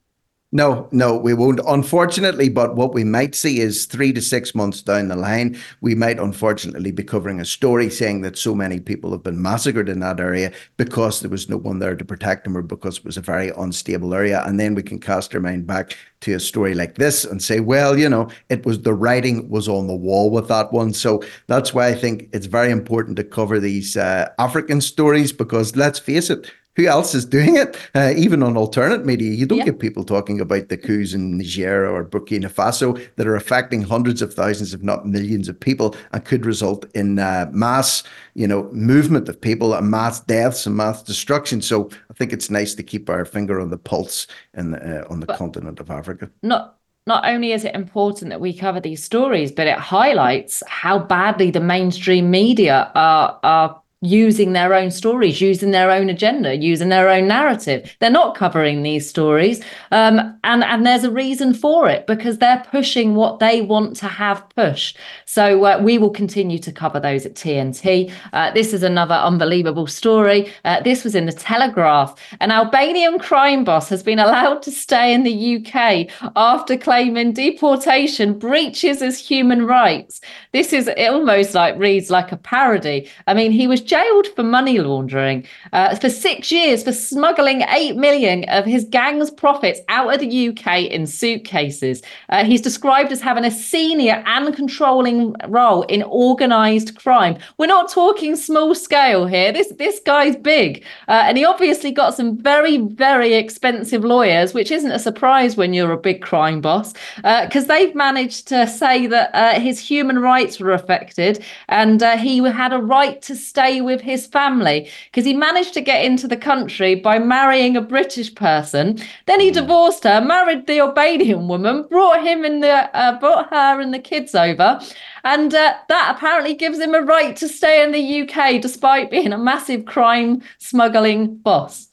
No, 0.54 0.88
no, 0.94 1.18
we 1.18 1.34
won't, 1.34 1.60
unfortunately. 1.68 2.48
But 2.48 2.78
what 2.78 2.94
we 2.94 3.04
might 3.04 3.36
see 3.36 3.60
is 3.60 3.86
three 3.86 4.14
to 4.14 4.22
six 4.22 4.56
months 4.56 4.82
down 4.82 5.10
the 5.10 5.16
line, 5.18 5.60
we 5.82 5.94
might 5.94 6.20
unfortunately 6.20 6.92
be 6.92 7.04
covering 7.04 7.42
a 7.42 7.46
story 7.46 7.90
saying 7.90 8.22
that 8.22 8.38
so 8.38 8.56
many 8.56 8.80
people 8.80 9.12
have 9.12 9.24
been 9.24 9.42
massacred 9.42 9.90
in 9.90 10.00
that 10.00 10.22
area 10.22 10.54
because 10.78 11.20
there 11.20 11.30
was 11.30 11.50
no 11.50 11.58
one 11.58 11.80
there 11.80 11.98
to 11.98 12.06
protect 12.06 12.46
them 12.46 12.56
or 12.56 12.62
because 12.62 13.00
it 13.00 13.04
was 13.04 13.18
a 13.18 13.22
very 13.22 13.50
unstable 13.58 14.14
area. 14.14 14.42
And 14.46 14.58
then 14.58 14.74
we 14.74 14.84
can 14.84 15.00
cast 15.02 15.36
our 15.36 15.42
mind 15.42 15.68
back 15.68 15.98
to 16.22 16.34
a 16.34 16.40
story 16.40 16.74
like 16.74 16.96
this 16.96 17.26
and 17.26 17.44
say, 17.44 17.60
well, 17.60 18.00
you 18.00 18.08
know, 18.08 18.30
it 18.48 18.66
was 18.66 18.82
the 18.82 18.94
writing 18.94 19.50
was 19.50 19.68
on 19.68 19.88
the 19.88 19.96
wall 19.96 20.32
with 20.32 20.48
that 20.48 20.72
one. 20.72 20.94
So 20.94 21.22
that's 21.48 21.74
why 21.74 21.90
I 21.90 21.94
think 21.94 22.30
it's 22.32 22.46
very 22.46 22.72
important 22.72 23.18
to 23.18 23.26
cover 23.26 23.60
these 23.60 23.98
uh, 23.98 24.30
African 24.40 24.80
stories 24.80 25.34
because 25.34 25.76
let's 25.76 26.00
face 26.00 26.30
it, 26.30 26.50
who 26.78 26.86
else 26.86 27.16
is 27.16 27.26
doing 27.26 27.58
it? 27.58 27.76
Uh, 27.96 28.14
even 28.16 28.44
on 28.44 28.56
alternate 28.56 29.04
media, 29.04 29.32
you 29.34 29.48
don't 29.48 29.58
yeah. 29.58 29.66
get 29.66 29.80
people 29.80 30.06
talking 30.06 30.40
about 30.40 30.70
the 30.70 30.78
coups 30.78 31.14
in 31.14 31.38
Niger 31.38 31.90
or 31.90 32.06
Burkina 32.06 32.50
Faso 32.50 33.04
that 33.16 33.28
are 33.28 33.36
affecting 33.36 33.82
hundreds 33.82 34.22
of 34.22 34.32
thousands, 34.34 34.76
if 34.76 34.84
not 34.84 35.08
millions, 35.08 35.50
of 35.50 35.60
people, 35.60 35.96
and 36.14 36.24
could 36.24 36.46
result 36.46 36.86
in 36.94 37.18
uh, 37.18 37.50
mass, 37.52 38.04
you 38.36 38.48
know, 38.48 38.70
movement 38.72 39.28
of 39.28 39.42
people 39.42 39.74
and 39.74 39.90
mass 39.90 40.20
deaths 40.20 40.68
and 40.68 40.78
mass 40.78 41.02
destruction. 41.02 41.62
So 41.64 41.90
I 42.12 42.14
think 42.14 42.32
it's 42.32 42.52
nice 42.52 42.76
to 42.76 42.84
keep 42.84 43.10
our 43.10 43.26
finger 43.26 43.60
on 43.60 43.72
the 43.72 43.78
pulse 43.78 44.28
in 44.54 44.72
the, 44.72 45.02
uh, 45.02 45.08
on 45.10 45.20
the 45.20 45.26
but 45.26 45.38
continent 45.38 45.80
of 45.80 45.90
Africa. 45.90 46.30
Not 46.44 46.76
not 47.08 47.26
only 47.26 47.54
is 47.54 47.64
it 47.64 47.74
important 47.74 48.30
that 48.30 48.42
we 48.42 48.54
cover 48.54 48.82
these 48.82 49.02
stories, 49.02 49.52
but 49.52 49.66
it 49.66 49.80
highlights 49.80 50.62
how 50.68 51.00
badly 51.00 51.50
the 51.50 51.62
mainstream 51.62 52.30
media 52.30 52.92
are 52.94 53.40
are 53.42 53.82
using 54.02 54.54
their 54.54 54.76
own 54.76 54.92
stories, 54.92 55.42
using 55.42 55.72
their 55.72 55.90
own 55.90 56.08
agenda, 56.08 56.56
using 56.56 56.90
their 56.90 57.10
own 57.10 57.28
narrative. 57.28 57.96
They're 58.00 58.12
not 58.12 58.36
covering 58.36 58.84
these 58.84 59.10
stories. 59.10 59.64
Um, 59.92 60.38
and, 60.44 60.64
and 60.64 60.86
there's 60.86 61.04
a 61.04 61.10
reason 61.12 61.56
for 61.56 61.90
it 61.90 62.06
because 62.06 62.38
they're 62.38 62.64
pushing 62.70 63.16
what 63.16 63.40
they 63.40 63.62
want 63.62 63.96
to 63.98 64.08
have 64.08 64.48
pushed. 64.50 65.00
So 65.26 65.66
uh, 65.66 65.80
we 65.82 65.98
will 65.98 66.12
continue 66.12 66.60
to 66.60 66.72
cover 66.72 67.00
those 67.00 67.26
at 67.26 67.34
TNT. 67.34 68.12
Uh, 68.34 68.52
this 68.52 68.72
is 68.72 68.84
another 68.84 69.16
unbelievable 69.16 69.88
story. 69.88 70.52
Uh, 70.64 70.80
this 70.82 71.04
was 71.04 71.16
in 71.16 71.26
the 71.26 71.34
Telegraph. 71.34 72.14
An 72.40 72.52
Albanian 72.52 73.18
crime 73.18 73.64
boss 73.64 73.90
has 73.90 74.04
been 74.04 74.20
allowed 74.20 74.62
to 74.64 74.72
stay 74.72 75.12
in 75.12 75.24
the 75.24 75.58
UK 75.58 76.08
after 76.36 76.78
claiming 76.78 77.34
deportation 77.34 78.38
breaches 78.38 79.00
his 79.00 79.18
human 79.18 79.66
rights. 79.66 80.22
This 80.52 80.72
is 80.72 80.88
almost 81.00 81.56
like 81.56 81.80
reads 81.80 82.12
like 82.12 82.32
a 82.32 82.38
parody. 82.38 83.10
I 83.26 83.34
mean, 83.34 83.52
he 83.52 83.66
was 83.66 83.87
jailed 83.88 84.28
for 84.36 84.44
money 84.44 84.80
laundering 84.80 85.46
uh, 85.74 85.96
for 85.96 86.10
six 86.10 86.52
years 86.52 86.84
for 86.84 86.92
smuggling 86.92 87.62
8 87.62 87.96
million 87.96 88.44
of 88.50 88.66
his 88.66 88.86
gang's 88.86 89.32
profits 89.32 89.80
out 89.90 90.14
of 90.14 90.20
the 90.20 90.50
UK 90.50 90.84
in 90.84 91.08
suitcases. 91.08 92.02
Uh, 92.30 92.44
he's 92.44 92.62
described 92.62 93.12
as 93.12 93.22
having 93.22 93.46
a 93.46 93.52
senior 93.52 94.24
and 94.28 94.56
controlling 94.56 95.36
role 95.48 95.84
in 95.84 96.04
organized 96.04 96.96
crime. 96.96 97.38
We're 97.58 97.68
not 97.68 97.92
talking 97.92 98.36
small 98.36 98.76
scale 98.76 99.26
here. 99.26 99.52
This, 99.52 99.74
this 99.78 100.00
guy's 100.06 100.36
big. 100.36 100.84
Uh, 101.08 101.24
and 101.26 101.38
he 101.38 101.46
obviously 101.46 101.92
got 101.92 102.14
some 102.14 102.38
very, 102.38 102.78
very 102.78 103.34
expensive 103.34 104.04
lawyers, 104.04 104.54
which 104.54 104.72
isn't 104.72 104.92
a 104.92 105.00
surprise 105.00 105.58
when 105.58 105.74
you're 105.74 105.92
a 105.92 105.98
big 105.98 106.22
crime 106.22 106.62
boss, 106.62 106.94
because 107.16 107.64
uh, 107.64 107.68
they've 107.68 107.96
managed 107.96 108.48
to 108.50 108.68
say 108.68 109.08
that 109.08 109.32
uh, 109.34 109.60
his 109.60 109.80
human 109.80 110.20
rights 110.20 110.60
were 110.60 110.74
affected 110.74 111.44
and 111.70 112.04
uh, 112.04 112.18
he 112.18 112.38
had 112.40 112.74
a 112.74 112.80
right 112.80 113.22
to 113.22 113.36
stay 113.36 113.77
with 113.82 114.02
his 114.02 114.28
family 114.28 114.90
because 115.06 115.26
he 115.26 115.34
managed 115.34 115.74
to 115.74 115.82
get 115.82 116.04
into 116.04 116.28
the 116.28 116.38
country 116.38 116.96
by 116.96 117.20
marrying 117.20 117.76
a 117.76 117.82
British 117.82 118.34
person. 118.34 119.00
Then 119.26 119.40
he 119.40 119.50
hmm. 119.50 119.56
divorced 119.56 120.04
her, 120.04 120.22
married 120.22 120.68
the 120.68 120.80
Albanian 120.80 121.48
woman, 121.48 121.84
brought 121.90 122.24
him 122.24 122.44
and 122.44 122.64
the 122.64 122.96
uh, 122.98 123.20
brought 123.20 123.50
her 123.50 123.80
and 123.80 123.94
the 123.94 124.00
kids 124.00 124.36
over, 124.36 124.80
and 125.24 125.54
uh, 125.54 125.76
that 125.90 126.16
apparently 126.16 126.54
gives 126.54 126.80
him 126.80 126.94
a 126.94 127.02
right 127.02 127.36
to 127.38 127.48
stay 127.48 127.84
in 127.84 127.92
the 127.92 128.22
UK 128.22 128.62
despite 128.62 129.12
being 129.12 129.34
a 129.34 129.38
massive 129.38 129.86
crime 129.86 130.42
smuggling 130.58 131.38
boss. 131.38 131.88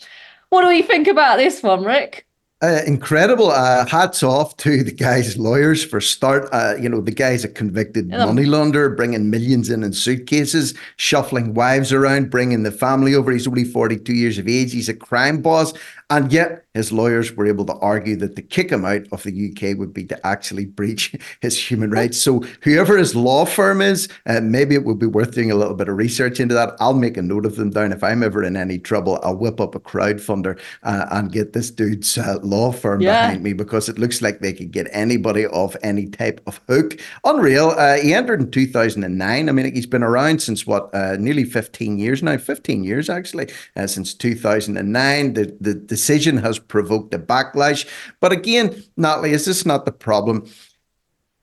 What 0.50 0.62
do 0.62 0.68
we 0.68 0.82
think 0.82 1.08
about 1.08 1.38
this 1.38 1.62
one, 1.62 1.84
Rick? 1.84 2.23
Uh, 2.64 2.80
incredible. 2.86 3.50
Uh, 3.50 3.84
hats 3.84 4.22
off 4.22 4.56
to 4.56 4.82
the 4.82 4.90
guy's 4.90 5.36
lawyers 5.36 5.84
for 5.84 6.00
start. 6.00 6.48
Uh, 6.50 6.74
you 6.80 6.88
know, 6.88 7.02
the 7.02 7.10
guy's 7.10 7.44
a 7.44 7.48
convicted 7.48 8.08
money 8.08 8.44
launderer, 8.44 8.96
bringing 8.96 9.28
millions 9.28 9.68
in 9.68 9.84
in 9.84 9.92
suitcases, 9.92 10.72
shuffling 10.96 11.52
wives 11.52 11.92
around, 11.92 12.30
bringing 12.30 12.62
the 12.62 12.70
family 12.70 13.14
over. 13.14 13.32
He's 13.32 13.46
only 13.46 13.64
42 13.64 14.14
years 14.14 14.38
of 14.38 14.48
age. 14.48 14.72
He's 14.72 14.88
a 14.88 14.94
crime 14.94 15.42
boss. 15.42 15.74
And 16.10 16.32
yet, 16.32 16.64
his 16.74 16.92
lawyers 16.92 17.32
were 17.32 17.46
able 17.46 17.64
to 17.66 17.74
argue 17.74 18.16
that 18.16 18.34
to 18.36 18.42
kick 18.42 18.70
him 18.70 18.84
out 18.84 19.06
of 19.12 19.22
the 19.22 19.50
UK 19.50 19.78
would 19.78 19.94
be 19.94 20.04
to 20.04 20.26
actually 20.26 20.66
breach 20.66 21.14
his 21.40 21.58
human 21.58 21.90
rights. 21.90 22.20
So, 22.20 22.40
whoever 22.62 22.98
his 22.98 23.14
law 23.14 23.44
firm 23.44 23.80
is, 23.80 24.08
uh, 24.26 24.40
maybe 24.40 24.74
it 24.74 24.84
would 24.84 24.98
be 24.98 25.06
worth 25.06 25.32
doing 25.32 25.50
a 25.50 25.54
little 25.54 25.74
bit 25.74 25.88
of 25.88 25.96
research 25.96 26.40
into 26.40 26.54
that. 26.54 26.74
I'll 26.80 26.94
make 26.94 27.16
a 27.16 27.22
note 27.22 27.46
of 27.46 27.56
them 27.56 27.70
down. 27.70 27.92
If 27.92 28.02
I'm 28.02 28.22
ever 28.22 28.42
in 28.42 28.56
any 28.56 28.78
trouble, 28.78 29.20
I'll 29.22 29.36
whip 29.36 29.60
up 29.60 29.74
a 29.74 29.80
crowdfunder 29.80 30.58
uh, 30.82 31.06
and 31.10 31.32
get 31.32 31.52
this 31.52 31.70
dude's 31.70 32.18
uh, 32.18 32.38
law 32.42 32.72
firm 32.72 33.00
yeah. 33.00 33.26
behind 33.26 33.44
me 33.44 33.52
because 33.52 33.88
it 33.88 33.98
looks 33.98 34.20
like 34.20 34.40
they 34.40 34.52
could 34.52 34.72
get 34.72 34.88
anybody 34.90 35.46
off 35.46 35.76
any 35.82 36.06
type 36.06 36.40
of 36.46 36.60
hook. 36.68 37.00
Unreal. 37.24 37.70
Uh, 37.70 37.96
he 37.96 38.12
entered 38.12 38.40
in 38.40 38.50
2009. 38.50 39.48
I 39.48 39.52
mean, 39.52 39.74
he's 39.74 39.86
been 39.86 40.02
around 40.02 40.42
since 40.42 40.66
what, 40.66 40.92
uh, 40.94 41.16
nearly 41.16 41.44
15 41.44 41.98
years 41.98 42.22
now, 42.22 42.36
15 42.36 42.82
years 42.84 43.08
actually, 43.08 43.48
uh, 43.76 43.86
since 43.86 44.12
2009. 44.12 45.34
The, 45.34 45.56
the 45.60 45.93
decision 45.94 46.36
has 46.38 46.58
provoked 46.58 47.14
a 47.14 47.18
backlash. 47.18 47.86
But 48.20 48.32
again, 48.32 48.82
Natalie, 48.96 49.32
is 49.32 49.44
this 49.44 49.64
not 49.64 49.84
the 49.84 49.92
problem? 49.92 50.46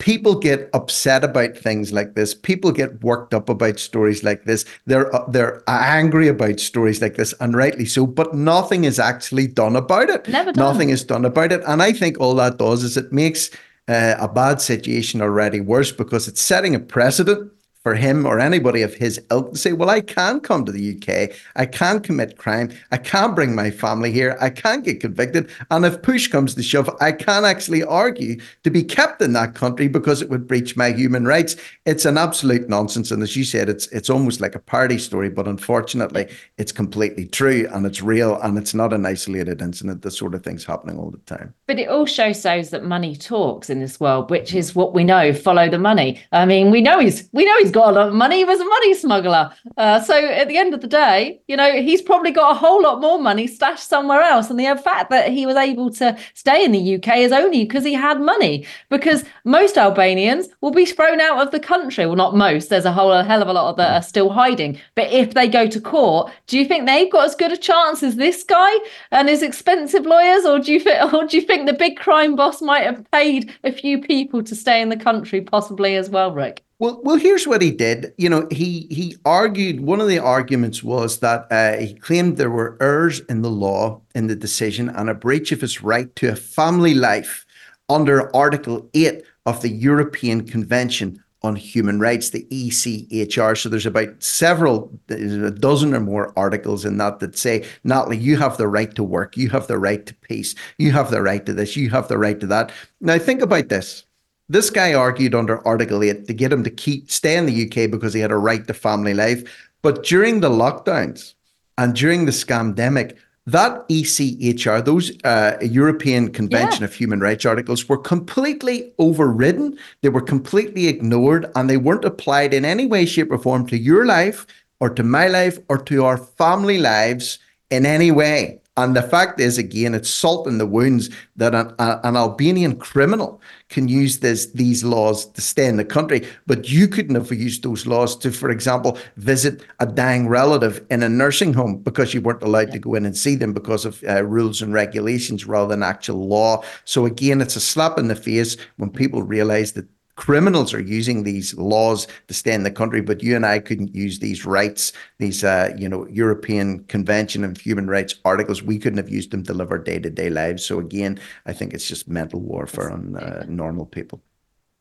people 0.01 0.33
get 0.33 0.67
upset 0.73 1.23
about 1.23 1.55
things 1.55 1.93
like 1.93 2.15
this. 2.15 2.33
People 2.33 2.71
get 2.71 3.03
worked 3.03 3.35
up 3.35 3.49
about 3.49 3.77
stories 3.79 4.23
like 4.23 4.45
this. 4.45 4.65
They're 4.87 5.15
uh, 5.15 5.29
they're 5.29 5.61
angry 5.67 6.27
about 6.27 6.59
stories 6.59 7.01
like 7.01 7.15
this, 7.15 7.35
and 7.39 7.55
rightly 7.55 7.85
so. 7.85 8.07
But 8.07 8.33
nothing 8.33 8.83
is 8.83 8.99
actually 8.99 9.47
done 9.47 9.75
about 9.75 10.09
it. 10.09 10.27
Never 10.27 10.51
done. 10.51 10.65
Nothing 10.65 10.89
is 10.89 11.05
done 11.05 11.23
about 11.23 11.51
it, 11.51 11.61
and 11.67 11.81
I 11.83 11.93
think 11.93 12.19
all 12.19 12.35
that 12.35 12.57
does 12.57 12.83
is 12.83 12.97
it 12.97 13.13
makes 13.13 13.51
uh, 13.87 14.15
a 14.19 14.27
bad 14.27 14.59
situation 14.59 15.21
already 15.21 15.61
worse 15.61 15.91
because 15.91 16.27
it's 16.27 16.41
setting 16.41 16.73
a 16.75 16.79
precedent 16.79 17.51
for 17.83 17.95
him 17.95 18.25
or 18.25 18.39
anybody 18.39 18.81
of 18.83 18.93
his 18.93 19.19
ilk 19.31 19.53
to 19.53 19.57
say, 19.57 19.73
well, 19.73 19.89
I 19.89 20.01
can 20.01 20.39
come 20.39 20.65
to 20.65 20.71
the 20.71 20.95
UK, 20.95 21.35
I 21.55 21.65
can 21.65 21.99
commit 21.99 22.37
crime, 22.37 22.71
I 22.91 22.97
can 22.97 23.33
bring 23.33 23.55
my 23.55 23.71
family 23.71 24.11
here, 24.11 24.37
I 24.39 24.49
can 24.49 24.81
get 24.81 24.99
convicted, 24.99 25.49
and 25.71 25.85
if 25.85 26.01
push 26.01 26.27
comes 26.27 26.53
to 26.55 26.63
shove, 26.63 26.89
I 27.01 27.11
can 27.11 27.43
actually 27.43 27.83
argue 27.83 28.39
to 28.63 28.69
be 28.69 28.83
kept 28.83 29.21
in 29.21 29.33
that 29.33 29.55
country 29.55 29.87
because 29.87 30.21
it 30.21 30.29
would 30.29 30.47
breach 30.47 30.77
my 30.77 30.91
human 30.91 31.25
rights. 31.25 31.55
It's 31.85 32.05
an 32.05 32.17
absolute 32.17 32.69
nonsense, 32.69 33.11
and 33.11 33.23
as 33.23 33.35
you 33.35 33.43
said, 33.43 33.69
it's 33.69 33.87
it's 33.87 34.09
almost 34.09 34.41
like 34.41 34.55
a 34.55 34.59
party 34.59 34.97
story, 34.97 35.29
but 35.29 35.47
unfortunately, 35.47 36.27
it's 36.57 36.71
completely 36.71 37.25
true 37.25 37.67
and 37.71 37.85
it's 37.85 38.01
real, 38.01 38.39
and 38.41 38.57
it's 38.57 38.73
not 38.73 38.93
an 38.93 39.05
isolated 39.05 39.61
incident. 39.61 40.03
This 40.03 40.17
sort 40.17 40.35
of 40.35 40.43
thing's 40.43 40.65
happening 40.65 40.99
all 40.99 41.09
the 41.09 41.17
time. 41.19 41.53
But 41.67 41.79
it 41.79 41.87
also 41.87 42.33
shows 42.33 42.69
that 42.69 42.83
money 42.83 43.15
talks 43.15 43.69
in 43.69 43.79
this 43.79 43.99
world, 43.99 44.29
which 44.29 44.53
is 44.53 44.75
what 44.75 44.93
we 44.93 45.03
know. 45.03 45.33
Follow 45.33 45.69
the 45.69 45.79
money. 45.79 46.21
I 46.31 46.45
mean, 46.45 46.69
we 46.69 46.81
know 46.81 46.99
he's 46.99 47.27
we 47.31 47.45
know 47.45 47.57
he's 47.57 47.70
got 47.71 47.89
a 47.89 47.91
lot 47.93 48.07
of 48.09 48.13
money. 48.13 48.37
He 48.37 48.45
was 48.45 48.59
a 48.59 48.65
money 48.65 48.93
smuggler. 48.93 49.51
Uh, 49.77 49.99
so 50.01 50.13
at 50.13 50.47
the 50.47 50.57
end 50.57 50.73
of 50.73 50.81
the 50.81 50.87
day, 50.87 51.41
you 51.47 51.57
know, 51.57 51.81
he's 51.81 52.01
probably 52.01 52.31
got 52.31 52.51
a 52.51 52.59
whole 52.59 52.81
lot 52.81 53.01
more 53.01 53.19
money 53.19 53.47
stashed 53.47 53.87
somewhere 53.87 54.21
else. 54.21 54.49
And 54.49 54.59
the 54.59 54.81
fact 54.83 55.09
that 55.09 55.29
he 55.29 55.45
was 55.45 55.55
able 55.55 55.91
to 55.93 56.17
stay 56.33 56.63
in 56.63 56.71
the 56.71 56.95
UK 56.95 57.17
is 57.17 57.31
only 57.31 57.63
because 57.65 57.83
he 57.83 57.93
had 57.93 58.21
money. 58.21 58.65
Because 58.89 59.23
most 59.43 59.77
Albanians 59.77 60.49
will 60.61 60.71
be 60.71 60.85
thrown 60.85 61.21
out 61.21 61.41
of 61.41 61.51
the 61.51 61.59
country. 61.59 62.05
Well, 62.05 62.15
not 62.15 62.35
most. 62.35 62.69
There's 62.69 62.85
a 62.85 62.91
whole 62.91 63.11
a 63.11 63.23
hell 63.23 63.41
of 63.41 63.47
a 63.47 63.53
lot 63.53 63.77
that 63.77 63.93
are 63.93 64.03
still 64.03 64.29
hiding. 64.29 64.79
But 64.95 65.11
if 65.11 65.33
they 65.33 65.47
go 65.47 65.67
to 65.67 65.81
court, 65.81 66.31
do 66.47 66.57
you 66.57 66.65
think 66.65 66.85
they've 66.85 67.11
got 67.11 67.25
as 67.25 67.35
good 67.35 67.51
a 67.51 67.57
chance 67.57 68.03
as 68.03 68.15
this 68.15 68.43
guy 68.43 68.71
and 69.11 69.29
his 69.29 69.43
expensive 69.43 70.05
lawyers, 70.05 70.45
or 70.45 70.59
do 70.59 70.73
you 70.73 70.79
think, 70.79 71.13
or 71.13 71.25
do 71.25 71.37
you 71.37 71.43
think 71.43 71.67
the 71.67 71.73
big 71.73 71.97
crime 71.97 72.35
boss 72.35 72.61
might 72.61 72.83
have 72.83 73.09
paid 73.11 73.53
a 73.63 73.71
few 73.71 74.01
people 74.01 74.43
to 74.43 74.55
stay 74.55 74.81
in 74.81 74.89
the 74.89 74.97
country, 74.97 75.41
possibly 75.41 75.95
as 75.95 76.09
well, 76.09 76.31
Rick? 76.31 76.63
Well, 76.81 76.99
well, 77.03 77.17
here's 77.17 77.45
what 77.45 77.61
he 77.61 77.69
did. 77.69 78.11
You 78.17 78.27
know, 78.27 78.47
he 78.49 78.87
he 78.89 79.15
argued. 79.23 79.81
One 79.81 80.01
of 80.01 80.07
the 80.07 80.17
arguments 80.17 80.81
was 80.81 81.19
that 81.19 81.45
uh, 81.51 81.77
he 81.77 81.93
claimed 81.93 82.37
there 82.37 82.49
were 82.49 82.75
errors 82.81 83.19
in 83.29 83.43
the 83.43 83.51
law 83.51 84.01
in 84.15 84.25
the 84.25 84.35
decision 84.35 84.89
and 84.89 85.07
a 85.07 85.13
breach 85.13 85.51
of 85.51 85.61
his 85.61 85.83
right 85.83 86.13
to 86.15 86.29
a 86.29 86.35
family 86.35 86.95
life 86.95 87.45
under 87.87 88.35
Article 88.35 88.89
Eight 88.95 89.21
of 89.45 89.61
the 89.61 89.69
European 89.69 90.43
Convention 90.43 91.23
on 91.43 91.55
Human 91.55 91.99
Rights, 91.99 92.31
the 92.31 92.47
ECHR. 92.49 93.55
So 93.55 93.69
there's 93.69 93.85
about 93.85 94.23
several, 94.23 94.91
a 95.09 95.51
dozen 95.51 95.93
or 95.93 95.99
more 95.99 96.33
articles 96.35 96.83
in 96.83 96.97
that 96.97 97.19
that 97.19 97.37
say, 97.37 97.63
Natalie, 97.83 98.17
you 98.17 98.37
have 98.37 98.57
the 98.57 98.67
right 98.67 98.93
to 98.95 99.03
work, 99.03 99.37
you 99.37 99.49
have 99.49 99.67
the 99.67 99.77
right 99.77 100.03
to 100.07 100.15
peace, 100.15 100.55
you 100.79 100.91
have 100.93 101.11
the 101.11 101.21
right 101.21 101.45
to 101.45 101.53
this, 101.53 101.75
you 101.75 101.91
have 101.91 102.07
the 102.07 102.17
right 102.17 102.39
to 102.39 102.47
that. 102.47 102.71
Now 103.01 103.19
think 103.19 103.43
about 103.43 103.69
this. 103.69 104.03
This 104.51 104.69
guy 104.69 104.93
argued 104.93 105.33
under 105.33 105.65
Article 105.65 106.03
8 106.03 106.27
to 106.27 106.33
get 106.33 106.51
him 106.51 106.61
to 106.65 106.69
keep 106.69 107.09
stay 107.09 107.37
in 107.37 107.45
the 107.45 107.65
UK 107.65 107.89
because 107.89 108.13
he 108.13 108.19
had 108.19 108.31
a 108.31 108.37
right 108.37 108.67
to 108.67 108.73
family 108.73 109.13
life. 109.13 109.71
But 109.81 110.03
during 110.03 110.41
the 110.41 110.49
lockdowns 110.49 111.35
and 111.77 111.95
during 111.95 112.25
the 112.25 112.33
scamdemic, 112.33 113.15
that 113.47 113.87
ECHR, 113.87 114.83
those 114.83 115.13
uh, 115.23 115.55
European 115.61 116.33
Convention 116.33 116.81
yeah. 116.81 116.87
of 116.87 116.93
Human 116.93 117.21
Rights 117.21 117.45
articles, 117.45 117.87
were 117.87 117.97
completely 117.97 118.91
overridden. 118.99 119.79
They 120.01 120.09
were 120.09 120.21
completely 120.21 120.89
ignored 120.89 121.49
and 121.55 121.69
they 121.69 121.77
weren't 121.77 122.03
applied 122.03 122.53
in 122.53 122.65
any 122.65 122.85
way, 122.85 123.05
shape, 123.05 123.31
or 123.31 123.37
form 123.37 123.65
to 123.67 123.77
your 123.77 124.05
life 124.05 124.45
or 124.81 124.89
to 124.89 125.03
my 125.03 125.27
life 125.27 125.59
or 125.69 125.77
to 125.77 126.03
our 126.03 126.17
family 126.17 126.77
lives 126.77 127.39
in 127.69 127.85
any 127.85 128.11
way. 128.11 128.60
And 128.77 128.95
the 128.95 129.01
fact 129.01 129.41
is, 129.41 129.57
again, 129.57 129.93
it's 129.93 130.09
salt 130.09 130.47
in 130.47 130.57
the 130.57 130.65
wounds 130.65 131.09
that 131.35 131.53
an, 131.53 131.73
a, 131.77 131.99
an 132.05 132.15
Albanian 132.15 132.77
criminal 132.77 133.41
can 133.67 133.89
use 133.89 134.19
this 134.19 134.45
these 134.53 134.81
laws 134.81 135.25
to 135.25 135.41
stay 135.41 135.65
in 135.65 135.75
the 135.75 135.83
country, 135.83 136.25
but 136.47 136.69
you 136.69 136.87
couldn't 136.87 137.15
have 137.15 137.31
used 137.33 137.63
those 137.63 137.85
laws 137.85 138.15
to, 138.19 138.31
for 138.31 138.49
example, 138.49 138.97
visit 139.17 139.61
a 139.81 139.85
dying 139.85 140.29
relative 140.29 140.85
in 140.89 141.03
a 141.03 141.09
nursing 141.09 141.53
home 141.53 141.79
because 141.79 142.13
you 142.13 142.21
weren't 142.21 142.43
allowed 142.43 142.69
yeah. 142.69 142.73
to 142.75 142.79
go 142.79 142.95
in 142.95 143.05
and 143.05 143.17
see 143.17 143.35
them 143.35 143.51
because 143.51 143.83
of 143.83 144.01
uh, 144.05 144.23
rules 144.23 144.61
and 144.61 144.73
regulations 144.73 145.45
rather 145.45 145.67
than 145.67 145.83
actual 145.83 146.25
law. 146.25 146.63
So 146.85 147.05
again, 147.05 147.41
it's 147.41 147.57
a 147.57 147.61
slap 147.61 147.99
in 147.99 148.07
the 148.07 148.15
face 148.15 148.55
when 148.77 148.89
people 148.89 149.21
realize 149.21 149.73
that 149.73 149.87
criminals 150.15 150.73
are 150.73 150.81
using 150.81 151.23
these 151.23 151.55
laws 151.55 152.07
to 152.27 152.33
stay 152.33 152.53
in 152.53 152.63
the 152.63 152.71
country, 152.71 153.01
but 153.01 153.23
you 153.23 153.35
and 153.35 153.45
I 153.45 153.59
couldn't 153.59 153.95
use 153.95 154.19
these 154.19 154.45
rights, 154.45 154.93
these 155.19 155.43
uh, 155.43 155.73
you 155.77 155.89
know 155.89 156.07
European 156.07 156.83
Convention 156.85 157.43
of 157.43 157.57
Human 157.57 157.87
Rights 157.87 158.15
articles. 158.25 158.61
We 158.63 158.79
couldn't 158.79 158.97
have 158.97 159.09
used 159.09 159.31
them 159.31 159.43
to 159.43 159.53
live 159.53 159.71
our 159.71 159.77
day 159.77 159.99
to 159.99 160.09
day 160.09 160.29
lives. 160.29 160.65
So 160.65 160.79
again, 160.79 161.19
I 161.45 161.53
think 161.53 161.73
it's 161.73 161.87
just 161.87 162.07
mental 162.07 162.39
warfare 162.39 162.91
on 162.91 163.15
uh, 163.15 163.45
normal 163.47 163.85
people. 163.85 164.21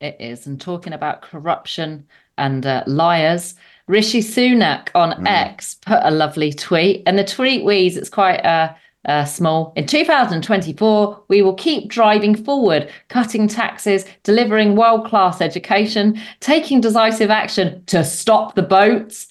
It 0.01 0.17
is, 0.19 0.47
and 0.47 0.61
talking 0.61 0.95
about 0.95 1.23
corruption 1.23 2.07
and 2.39 2.65
uh, 2.65 2.85
liars. 2.87 3.55
Rishi 3.87 4.21
Sunak 4.21 4.89
on 4.95 5.13
mm. 5.13 5.27
X 5.27 5.75
put 5.75 5.99
a 6.03 6.11
lovely 6.11 6.53
tweet, 6.53 7.03
and 7.07 7.19
the 7.19 7.25
tweet 7.25 7.65
reads, 7.67 7.97
it's 7.97 8.09
quite 8.09 8.39
uh, 8.45 8.73
uh, 9.07 9.25
small. 9.25 9.73
In 9.77 9.87
2024, 9.87 11.25
we 11.29 11.43
will 11.43 11.55
keep 11.55 11.89
driving 11.89 12.35
forward, 12.35 12.91
cutting 13.09 13.49
taxes, 13.49 14.05
delivering 14.23 14.77
world 14.77 15.07
class 15.07 15.41
education, 15.41 16.21
taking 16.41 16.81
decisive 16.81 17.31
action 17.31 17.83
to 17.87 18.05
stop 18.05 18.55
the 18.55 18.63
boats, 18.63 19.27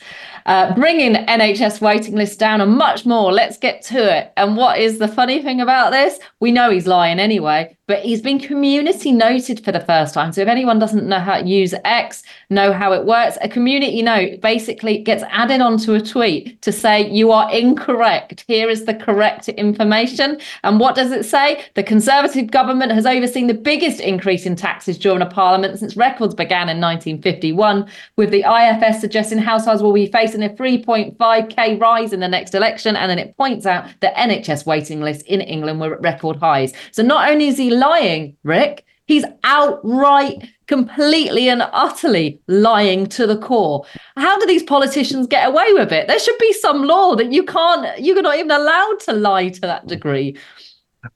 uh, 0.45 0.73
bringing 0.75 1.13
NHS 1.13 1.81
waiting 1.81 2.15
lists 2.15 2.37
down, 2.37 2.61
and 2.61 2.77
much 2.77 3.05
more. 3.05 3.31
Let's 3.31 3.57
get 3.57 3.81
to 3.83 4.17
it. 4.17 4.31
And 4.37 4.55
what 4.55 4.79
is 4.79 4.99
the 4.99 5.07
funny 5.07 5.41
thing 5.41 5.61
about 5.61 5.91
this? 5.91 6.19
We 6.39 6.51
know 6.51 6.69
he's 6.69 6.87
lying 6.87 7.19
anyway, 7.19 7.75
but 7.89 8.03
he's 8.03 8.21
been 8.21 8.39
community 8.39 9.11
noted 9.11 9.65
for 9.65 9.71
the 9.71 9.79
first 9.79 10.13
time. 10.13 10.31
So 10.31 10.41
if 10.41 10.47
anyone 10.47 10.77
doesn't 10.77 11.07
know 11.07 11.19
how 11.19 11.41
to 11.41 11.47
use 11.47 11.73
X, 11.83 12.21
know 12.51 12.71
how 12.71 12.93
it 12.93 13.05
works, 13.05 13.39
a 13.41 13.49
community 13.49 14.03
note 14.03 14.41
basically 14.41 14.99
gets 14.99 15.23
added 15.29 15.59
onto 15.59 15.95
a 15.95 15.99
tweet 15.99 16.61
to 16.61 16.71
say 16.71 17.09
you 17.09 17.31
are 17.31 17.51
incorrect. 17.51 18.45
Here 18.47 18.69
is 18.69 18.85
the 18.85 18.93
correct 18.93 19.49
information. 19.49 20.39
And 20.63 20.79
what 20.79 20.93
does 20.93 21.11
it 21.11 21.25
say? 21.25 21.65
The 21.73 21.81
Conservative 21.81 22.51
government 22.51 22.91
has 22.91 23.07
overseen 23.07 23.47
the 23.47 23.55
biggest 23.55 23.99
increase 23.99 24.45
in 24.45 24.55
taxes 24.55 24.95
during 24.99 25.23
a 25.23 25.25
parliament 25.25 25.79
since 25.79 25.97
records 25.97 26.35
began 26.35 26.69
in 26.69 26.79
1951, 26.79 27.89
with 28.17 28.29
the 28.29 28.43
IFS 28.43 29.01
suggesting 29.01 29.39
households 29.39 29.81
will 29.81 29.93
be 29.93 30.05
facing 30.05 30.28
a 30.36 30.49
3.5k 30.49 31.80
rise 31.80 32.13
in 32.13 32.19
the 32.19 32.27
next 32.27 32.55
election. 32.55 32.95
And 32.95 33.09
then 33.09 33.19
it 33.19 33.36
points 33.38 33.65
out 33.65 33.89
that 34.01 34.15
NHS 34.15 34.65
waiting 34.65 35.01
lists 35.01 35.23
in 35.23 35.41
England 35.41 35.80
were 35.80 35.95
at 35.95 36.01
record 36.01 36.38
highs. 36.38 36.73
So 36.91 37.03
not 37.03 37.30
only 37.30 37.47
is 37.47 37.57
he 37.57 37.69
lying, 37.71 38.36
Rick. 38.43 38.86
He's 39.05 39.25
outright, 39.43 40.47
completely 40.67 41.49
and 41.49 41.63
utterly 41.73 42.39
lying 42.47 43.07
to 43.07 43.25
the 43.25 43.38
core. 43.38 43.84
How 44.17 44.38
do 44.38 44.45
these 44.45 44.61
politicians 44.61 45.25
get 45.25 45.47
away 45.47 45.73
with 45.73 45.91
it? 45.91 46.07
There 46.07 46.19
should 46.19 46.38
be 46.38 46.53
some 46.53 46.84
law 46.84 47.15
that 47.15 47.32
you 47.32 47.43
can't, 47.43 47.99
you're 47.99 48.21
not 48.21 48.38
even 48.38 48.51
allowed 48.51 48.99
to 49.05 49.13
lie 49.13 49.49
to 49.49 49.61
that 49.61 49.88
degree. 49.88 50.38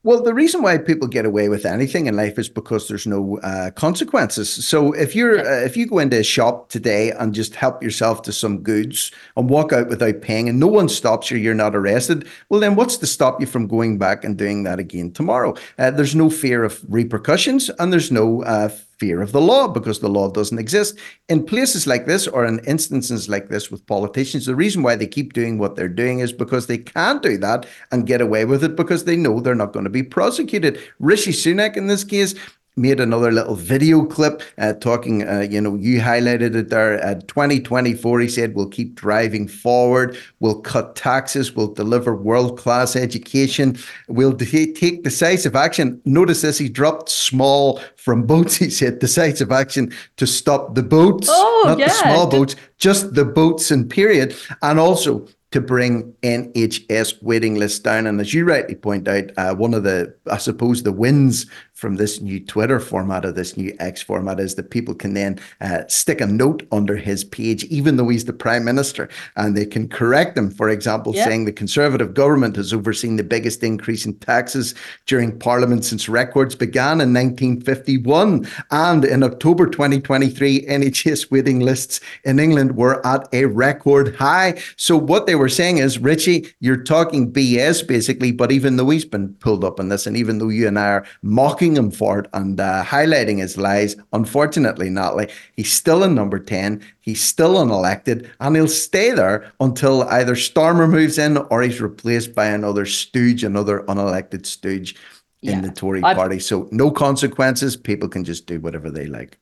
Well, 0.02 0.22
the 0.22 0.32
reason 0.32 0.62
why 0.62 0.78
people 0.78 1.08
get 1.08 1.26
away 1.26 1.50
with 1.50 1.66
anything 1.66 2.06
in 2.06 2.16
life 2.16 2.38
is 2.38 2.48
because 2.48 2.88
there's 2.88 3.06
no 3.06 3.38
uh, 3.40 3.70
consequences. 3.70 4.48
So 4.48 4.92
if 4.94 5.14
you're 5.14 5.40
uh, 5.40 5.60
if 5.62 5.76
you 5.76 5.86
go 5.86 5.98
into 5.98 6.18
a 6.18 6.24
shop 6.24 6.70
today 6.70 7.10
and 7.10 7.34
just 7.34 7.54
help 7.54 7.82
yourself 7.82 8.22
to 8.22 8.32
some 8.32 8.62
goods 8.62 9.12
and 9.36 9.50
walk 9.50 9.74
out 9.74 9.88
without 9.88 10.22
paying, 10.22 10.48
and 10.48 10.58
no 10.58 10.68
one 10.68 10.88
stops 10.88 11.30
you, 11.30 11.36
you're 11.36 11.52
not 11.54 11.76
arrested. 11.76 12.26
Well, 12.48 12.60
then 12.60 12.76
what's 12.76 12.96
to 12.98 13.06
stop 13.06 13.40
you 13.42 13.46
from 13.46 13.66
going 13.66 13.98
back 13.98 14.24
and 14.24 14.38
doing 14.38 14.62
that 14.62 14.78
again 14.78 15.12
tomorrow? 15.12 15.54
Uh, 15.78 15.90
there's 15.90 16.14
no 16.14 16.30
fear 16.30 16.64
of 16.64 16.82
repercussions, 16.88 17.68
and 17.78 17.92
there's 17.92 18.10
no 18.10 18.42
uh, 18.44 18.70
fear 18.98 19.22
of 19.22 19.32
the 19.32 19.40
law 19.40 19.68
because 19.68 20.00
the 20.00 20.08
law 20.08 20.30
doesn't 20.30 20.58
exist. 20.58 20.98
In 21.28 21.44
places 21.44 21.86
like 21.86 22.06
this 22.06 22.26
or 22.26 22.44
in 22.44 22.58
instances 22.60 23.28
like 23.28 23.48
this 23.48 23.70
with 23.70 23.86
politicians, 23.86 24.46
the 24.46 24.54
reason 24.54 24.82
why 24.82 24.96
they 24.96 25.06
keep 25.06 25.32
doing 25.32 25.58
what 25.58 25.76
they're 25.76 25.88
doing 25.88 26.20
is 26.20 26.32
because 26.32 26.66
they 26.66 26.78
can't 26.78 27.22
do 27.22 27.36
that 27.38 27.66
and 27.92 28.06
get 28.06 28.20
away 28.20 28.44
with 28.44 28.64
it 28.64 28.76
because 28.76 29.04
they 29.04 29.16
know 29.16 29.40
they're 29.40 29.54
not 29.54 29.72
going 29.72 29.84
to 29.84 29.90
be 29.90 30.02
prosecuted. 30.02 30.80
Rishi 30.98 31.32
Sunak, 31.32 31.76
in 31.76 31.86
this 31.86 32.04
case, 32.04 32.34
made 32.76 32.98
another 32.98 33.30
little 33.30 33.54
video 33.54 34.04
clip 34.04 34.42
uh, 34.58 34.72
talking, 34.74 35.28
uh, 35.28 35.40
you 35.40 35.60
know, 35.60 35.76
you 35.76 36.00
highlighted 36.00 36.54
it 36.54 36.70
there. 36.70 37.00
At 37.00 37.28
2024, 37.28 38.20
he 38.20 38.28
said, 38.28 38.54
we'll 38.54 38.68
keep 38.68 38.94
driving 38.94 39.46
forward. 39.46 40.18
We'll 40.40 40.60
cut 40.60 40.96
taxes. 40.96 41.52
We'll 41.52 41.72
deliver 41.72 42.16
world 42.16 42.58
class 42.58 42.96
education. 42.96 43.78
We'll 44.08 44.36
take 44.36 45.04
decisive 45.04 45.54
action. 45.54 46.00
Notice 46.04 46.42
this, 46.42 46.58
he 46.58 46.68
dropped 46.68 47.08
small 47.08 47.80
from 47.96 48.26
boats. 48.26 48.58
He 48.64 48.70
said 48.70 48.98
decisive 48.98 49.52
action 49.52 49.92
to 50.16 50.26
stop 50.26 50.74
the 50.74 50.82
boats, 50.82 51.28
oh, 51.30 51.64
not 51.66 51.78
yeah. 51.78 51.88
the 51.88 51.92
small 51.92 52.26
boats, 52.26 52.56
just 52.78 53.14
the 53.14 53.24
boats 53.24 53.70
and 53.70 53.90
period. 53.90 54.34
And 54.62 54.80
also, 54.80 55.28
to 55.54 55.60
bring 55.60 56.12
NHS 56.24 57.22
waiting 57.22 57.54
lists 57.54 57.78
down. 57.78 58.08
And 58.08 58.20
as 58.20 58.34
you 58.34 58.44
rightly 58.44 58.74
point 58.74 59.06
out, 59.06 59.30
uh, 59.36 59.54
one 59.54 59.72
of 59.72 59.84
the, 59.84 60.12
I 60.28 60.38
suppose, 60.38 60.82
the 60.82 60.90
wins 60.90 61.46
from 61.74 61.96
this 61.96 62.20
new 62.20 62.38
Twitter 62.38 62.78
format 62.78 63.26
or 63.26 63.32
this 63.32 63.56
new 63.56 63.74
X 63.80 64.00
format 64.00 64.38
is 64.38 64.54
that 64.54 64.70
people 64.70 64.94
can 64.94 65.12
then 65.12 65.38
uh, 65.60 65.82
stick 65.88 66.20
a 66.20 66.26
note 66.26 66.66
under 66.70 66.96
his 66.96 67.24
page, 67.24 67.64
even 67.64 67.96
though 67.96 68.08
he's 68.08 68.24
the 68.24 68.32
prime 68.32 68.64
minister, 68.64 69.08
and 69.36 69.56
they 69.56 69.66
can 69.66 69.88
correct 69.88 70.38
him. 70.38 70.50
For 70.50 70.68
example, 70.68 71.14
yep. 71.14 71.26
saying 71.26 71.44
the 71.44 71.52
Conservative 71.52 72.14
government 72.14 72.54
has 72.56 72.72
overseen 72.72 73.16
the 73.16 73.24
biggest 73.24 73.62
increase 73.64 74.06
in 74.06 74.14
taxes 74.18 74.74
during 75.06 75.36
Parliament 75.36 75.84
since 75.84 76.08
records 76.08 76.54
began 76.54 77.00
in 77.00 77.12
1951. 77.12 78.46
And 78.70 79.04
in 79.04 79.24
October 79.24 79.66
2023, 79.66 80.66
NHS 80.66 81.32
waiting 81.32 81.58
lists 81.58 82.00
in 82.22 82.38
England 82.38 82.76
were 82.76 83.04
at 83.04 83.28
a 83.32 83.46
record 83.46 84.14
high. 84.14 84.62
So 84.76 84.96
what 84.96 85.26
they 85.26 85.34
were 85.34 85.48
saying 85.48 85.78
is, 85.78 85.98
Richie, 85.98 86.46
you're 86.60 86.84
talking 86.84 87.32
BS 87.32 87.86
basically, 87.86 88.30
but 88.30 88.52
even 88.52 88.76
though 88.76 88.90
he's 88.90 89.04
been 89.04 89.34
pulled 89.34 89.64
up 89.64 89.80
on 89.80 89.88
this, 89.88 90.06
and 90.06 90.16
even 90.16 90.38
though 90.38 90.48
you 90.48 90.68
and 90.68 90.78
I 90.78 90.88
are 90.88 91.06
mocking 91.22 91.63
him 91.72 91.90
for 91.90 92.18
it 92.18 92.26
and 92.32 92.60
uh, 92.60 92.84
highlighting 92.84 93.38
his 93.38 93.56
lies. 93.56 93.96
Unfortunately, 94.12 94.90
Natalie, 94.90 95.30
he's 95.56 95.72
still 95.72 96.02
in 96.04 96.14
number 96.14 96.38
10. 96.38 96.82
He's 97.00 97.22
still 97.22 97.54
unelected 97.54 98.28
and 98.40 98.56
he'll 98.56 98.68
stay 98.68 99.12
there 99.12 99.52
until 99.60 100.02
either 100.04 100.34
Starmer 100.34 100.90
moves 100.90 101.18
in 101.18 101.36
or 101.36 101.62
he's 101.62 101.80
replaced 101.80 102.34
by 102.34 102.46
another 102.46 102.86
stooge, 102.86 103.44
another 103.44 103.80
unelected 103.88 104.46
stooge 104.46 104.96
yeah. 105.40 105.52
in 105.52 105.62
the 105.62 105.70
Tory 105.70 106.02
I've, 106.02 106.16
party. 106.16 106.38
So, 106.40 106.68
no 106.72 106.90
consequences. 106.90 107.76
People 107.76 108.08
can 108.08 108.24
just 108.24 108.46
do 108.46 108.60
whatever 108.60 108.90
they 108.90 109.06
like. 109.06 109.38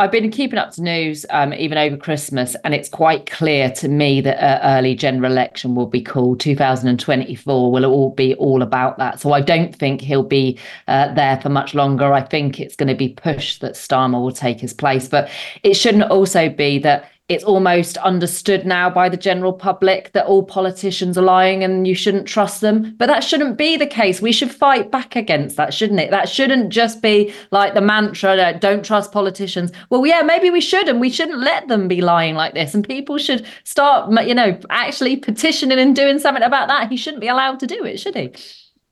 I've 0.00 0.10
been 0.10 0.30
keeping 0.30 0.58
up 0.58 0.70
to 0.72 0.82
news 0.82 1.26
um, 1.28 1.52
even 1.52 1.76
over 1.76 1.94
Christmas, 1.94 2.56
and 2.64 2.72
it's 2.72 2.88
quite 2.88 3.26
clear 3.26 3.70
to 3.72 3.86
me 3.86 4.22
that 4.22 4.42
an 4.42 4.78
early 4.78 4.94
general 4.94 5.30
election 5.30 5.74
will 5.74 5.88
be 5.88 6.00
called. 6.00 6.40
2024 6.40 7.70
will 7.70 7.84
all 7.84 8.08
be 8.08 8.34
all 8.36 8.62
about 8.62 8.96
that. 8.96 9.20
So 9.20 9.34
I 9.34 9.42
don't 9.42 9.76
think 9.76 10.00
he'll 10.00 10.22
be 10.22 10.58
uh, 10.88 11.12
there 11.12 11.38
for 11.42 11.50
much 11.50 11.74
longer. 11.74 12.14
I 12.14 12.22
think 12.22 12.58
it's 12.60 12.76
going 12.76 12.88
to 12.88 12.94
be 12.94 13.10
pushed 13.10 13.60
that 13.60 13.74
Starmer 13.74 14.22
will 14.22 14.32
take 14.32 14.58
his 14.58 14.72
place. 14.72 15.06
But 15.06 15.28
it 15.64 15.74
shouldn't 15.74 16.04
also 16.04 16.48
be 16.48 16.78
that 16.78 17.10
it's 17.30 17.44
almost 17.44 17.96
understood 17.98 18.66
now 18.66 18.90
by 18.90 19.08
the 19.08 19.16
general 19.16 19.52
public 19.52 20.10
that 20.14 20.26
all 20.26 20.42
politicians 20.42 21.16
are 21.16 21.22
lying 21.22 21.62
and 21.62 21.86
you 21.86 21.94
shouldn't 21.94 22.26
trust 22.26 22.60
them. 22.60 22.92
But 22.98 23.06
that 23.06 23.22
shouldn't 23.22 23.56
be 23.56 23.76
the 23.76 23.86
case. 23.86 24.20
We 24.20 24.32
should 24.32 24.50
fight 24.50 24.90
back 24.90 25.14
against 25.14 25.56
that, 25.56 25.72
shouldn't 25.72 26.00
it? 26.00 26.10
That 26.10 26.28
shouldn't 26.28 26.70
just 26.70 27.00
be 27.00 27.32
like 27.52 27.74
the 27.74 27.80
mantra 27.80 28.34
that 28.34 28.60
don't 28.60 28.84
trust 28.84 29.12
politicians. 29.12 29.70
Well, 29.90 30.04
yeah, 30.04 30.22
maybe 30.22 30.50
we 30.50 30.60
should, 30.60 30.88
and 30.88 31.00
we 31.00 31.08
shouldn't 31.08 31.38
let 31.38 31.68
them 31.68 31.86
be 31.86 32.00
lying 32.00 32.34
like 32.34 32.54
this. 32.54 32.74
And 32.74 32.86
people 32.86 33.16
should 33.16 33.46
start, 33.62 34.10
you 34.26 34.34
know, 34.34 34.58
actually 34.68 35.14
petitioning 35.14 35.78
and 35.78 35.94
doing 35.94 36.18
something 36.18 36.42
about 36.42 36.66
that. 36.66 36.90
He 36.90 36.96
shouldn't 36.96 37.20
be 37.20 37.28
allowed 37.28 37.60
to 37.60 37.66
do 37.68 37.84
it, 37.84 38.00
should 38.00 38.16
he? 38.16 38.32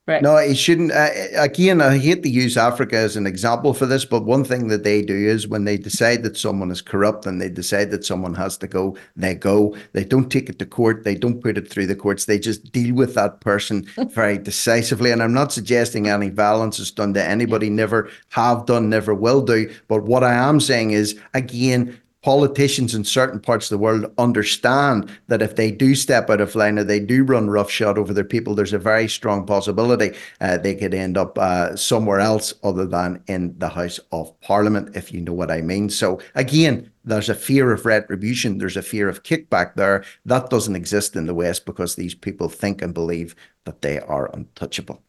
Right. 0.09 0.23
No, 0.23 0.37
it 0.37 0.55
shouldn't. 0.57 0.91
Uh, 0.91 1.11
again, 1.37 1.83
I 1.83 1.99
hate 1.99 2.23
to 2.23 2.31
use 2.31 2.57
Africa 2.57 2.97
as 2.97 3.15
an 3.15 3.27
example 3.27 3.75
for 3.75 3.85
this, 3.85 4.07
but 4.07 4.25
one 4.25 4.43
thing 4.43 4.69
that 4.69 4.83
they 4.83 5.03
do 5.03 5.15
is 5.15 5.47
when 5.47 5.67
they 5.67 5.77
decide 5.77 6.23
that 6.23 6.39
someone 6.39 6.71
is 6.71 6.81
corrupt 6.81 7.27
and 7.27 7.43
they 7.43 7.51
decide 7.51 7.91
that 7.91 8.07
someone 8.07 8.35
has 8.35 8.57
to 8.59 8.67
go, 8.67 8.97
they 9.17 9.35
go. 9.35 9.77
They 9.93 10.05
don't 10.05 10.31
take 10.31 10.49
it 10.49 10.59
to 10.61 10.65
court. 10.65 11.05
They 11.05 11.15
don't 11.15 11.43
put 11.43 11.59
it 11.59 11.69
through 11.69 11.89
the 11.89 11.95
courts. 11.95 12.25
They 12.25 12.39
just 12.39 12.73
deal 12.73 12.95
with 12.95 13.15
that 13.17 13.41
person 13.41 13.87
very 13.99 14.39
decisively. 14.39 15.11
And 15.11 15.23
I'm 15.23 15.35
not 15.35 15.53
suggesting 15.53 16.09
any 16.09 16.31
violence 16.31 16.79
is 16.79 16.91
done 16.91 17.13
to 17.13 17.23
anybody, 17.23 17.69
never 17.69 18.11
have 18.31 18.65
done, 18.65 18.89
never 18.89 19.13
will 19.13 19.43
do. 19.43 19.71
But 19.89 20.05
what 20.05 20.25
I 20.25 20.33
am 20.33 20.59
saying 20.59 20.93
is, 20.93 21.21
again, 21.35 22.01
politicians 22.23 22.95
in 22.95 23.05
certain 23.05 23.39
parts 23.39 23.67
of 23.67 23.71
the 23.71 23.83
world 23.83 24.13
understand 24.19 25.11
that 25.29 25.43
if 25.43 25.57
they 25.57 25.71
do 25.71 25.95
step 25.95 26.29
out 26.29 26.41
of 26.41 26.55
line 26.55 26.79
or 26.79 26.85
they 26.85 26.99
do 26.99 27.23
run 27.23 27.49
roughshod 27.49 27.97
over 27.97 28.13
their 28.13 28.25
people, 28.25 28.55
there's 28.55 28.73
a 28.73 28.79
very 28.79 29.09
strong 29.09 29.47
possibility 29.47 30.15
uh, 30.41 30.59
they 30.59 30.75
could 30.75 30.95
end 30.95 31.17
up 31.17 31.39
uh, 31.39 31.77
somewhere 31.77 32.21
else 32.21 32.53
other 32.65 32.87
than 32.87 33.23
in 33.29 33.57
the 33.59 33.69
House 33.69 34.01
of 34.11 34.39
Parliament, 34.41 34.97
if 34.97 35.13
you 35.13 35.21
know 35.21 35.33
what 35.33 35.51
I 35.51 35.61
mean. 35.61 35.89
So, 35.91 36.21
again, 36.35 36.91
there's 37.05 37.29
a 37.29 37.35
fear 37.35 37.73
of 37.73 37.87
retribution, 37.87 38.59
there's 38.59 38.77
a 38.77 38.83
fear 38.83 39.09
of 39.09 39.23
kickback 39.23 39.75
there. 39.75 40.05
That 40.25 40.51
doesn't 40.51 40.77
exist 40.77 41.17
in 41.17 41.27
the 41.27 41.35
West 41.35 41.67
because 41.67 41.95
these 41.95 42.15
people 42.15 42.49
think 42.49 42.83
and 42.83 42.93
believe 42.93 43.35
that 43.65 43.83
they 43.83 44.01
are 44.01 44.31
untouchable. 44.35 45.03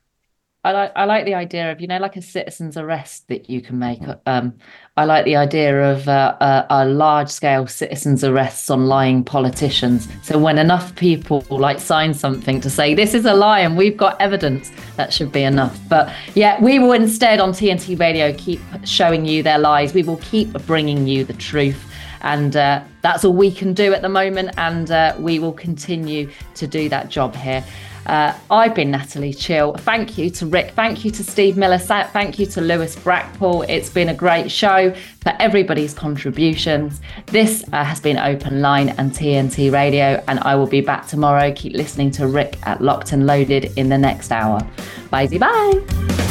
I 0.66 0.74
like 0.74 0.92
I 0.94 1.06
like 1.06 1.24
the 1.24 1.36
idea 1.36 1.72
of 1.72 1.80
you 1.80 1.88
know 1.88 2.00
like 2.00 2.18
a 2.18 2.22
citizen's 2.22 2.76
arrest 2.76 3.30
that 3.30 3.50
you 3.50 3.62
can 3.62 3.80
make. 3.80 4.02
Um, 4.26 4.56
I 4.98 5.06
like 5.06 5.24
the 5.24 5.38
idea 5.38 5.94
of 5.94 6.10
uh, 6.10 6.36
a, 6.42 6.66
a 6.70 6.86
large 6.86 7.30
scale 7.30 7.66
citizens 7.66 8.26
arrests 8.26 8.70
on 8.70 8.88
lying 8.88 9.24
politicians. 9.24 10.10
So 10.22 10.38
when 10.38 10.58
enough 10.58 10.94
people 10.98 11.46
like 11.50 11.80
sign 11.80 12.14
something 12.14 12.60
to 12.60 12.70
say 12.70 12.94
this 12.94 13.14
is 13.14 13.24
a 13.24 13.34
lie 13.34 13.62
and 13.62 13.78
we've 13.78 13.96
got 13.96 14.20
evidence, 14.20 14.70
that 14.98 15.14
should 15.14 15.32
be 15.32 15.44
enough. 15.44 15.80
But 15.88 16.14
yeah, 16.36 16.62
we 16.62 16.78
will 16.78 16.92
instead 16.92 17.40
on 17.40 17.52
TNT 17.54 17.98
Radio 17.98 18.34
keep 18.34 18.60
showing 18.84 19.26
you 19.26 19.42
their 19.42 19.60
lies. 19.60 19.94
We 19.94 20.04
will 20.04 20.18
keep 20.18 20.52
bringing 20.66 21.08
you 21.08 21.24
the 21.24 21.34
truth. 21.34 21.86
And 22.22 22.58
uh, 22.58 22.84
that's 23.02 23.24
all 23.24 23.32
we 23.32 23.50
can 23.50 23.74
do 23.74 23.94
at 23.94 24.02
the 24.02 24.10
moment. 24.10 24.50
And 24.58 24.92
uh, 24.92 25.16
we 25.18 25.40
will 25.40 25.54
continue 25.54 26.30
to 26.56 26.68
do 26.68 26.90
that 26.90 27.08
job 27.08 27.34
here. 27.34 27.64
Uh, 28.06 28.34
I've 28.50 28.74
been 28.74 28.92
Natalie 28.92 29.34
Cheale. 29.34 29.74
Thank 29.74 30.18
you 30.18 30.30
to 30.32 30.46
Rick. 30.46 30.72
Thank 30.76 31.06
you 31.06 31.12
to 31.12 31.24
Steve 31.24 31.58
Miller. 31.58 31.78
Thank 31.78 32.40
you 32.40 32.46
to 32.48 32.62
Lewis 32.62 32.96
Brackpool. 32.96 33.68
It's 33.70 33.90
been 33.90 34.10
a 34.10 34.14
great 34.14 34.50
show 34.52 34.94
for 35.22 35.34
everybody's 35.40 35.94
contributions. 35.94 37.02
This 37.28 37.64
uh, 37.72 37.84
has 37.84 38.00
been 38.00 38.18
Open 38.18 38.62
Line 38.62 38.90
and 38.90 39.12
TNT 39.12 39.72
Radio, 39.72 40.24
and 40.28 40.40
I 40.40 40.56
will 40.56 40.68
be 40.68 40.82
back 40.82 41.08
tomorrow. 41.08 41.52
Keep 41.54 41.74
listening 41.74 42.12
to 42.12 42.28
Rick 42.28 42.58
at 42.64 42.82
Locked 42.82 43.12
and 43.12 43.28
Loaded 43.28 43.72
in 43.78 43.90
the 43.90 43.98
next 43.98 44.32
hour. 44.32 44.60
Bye 45.10 45.28
bye. 45.28 46.29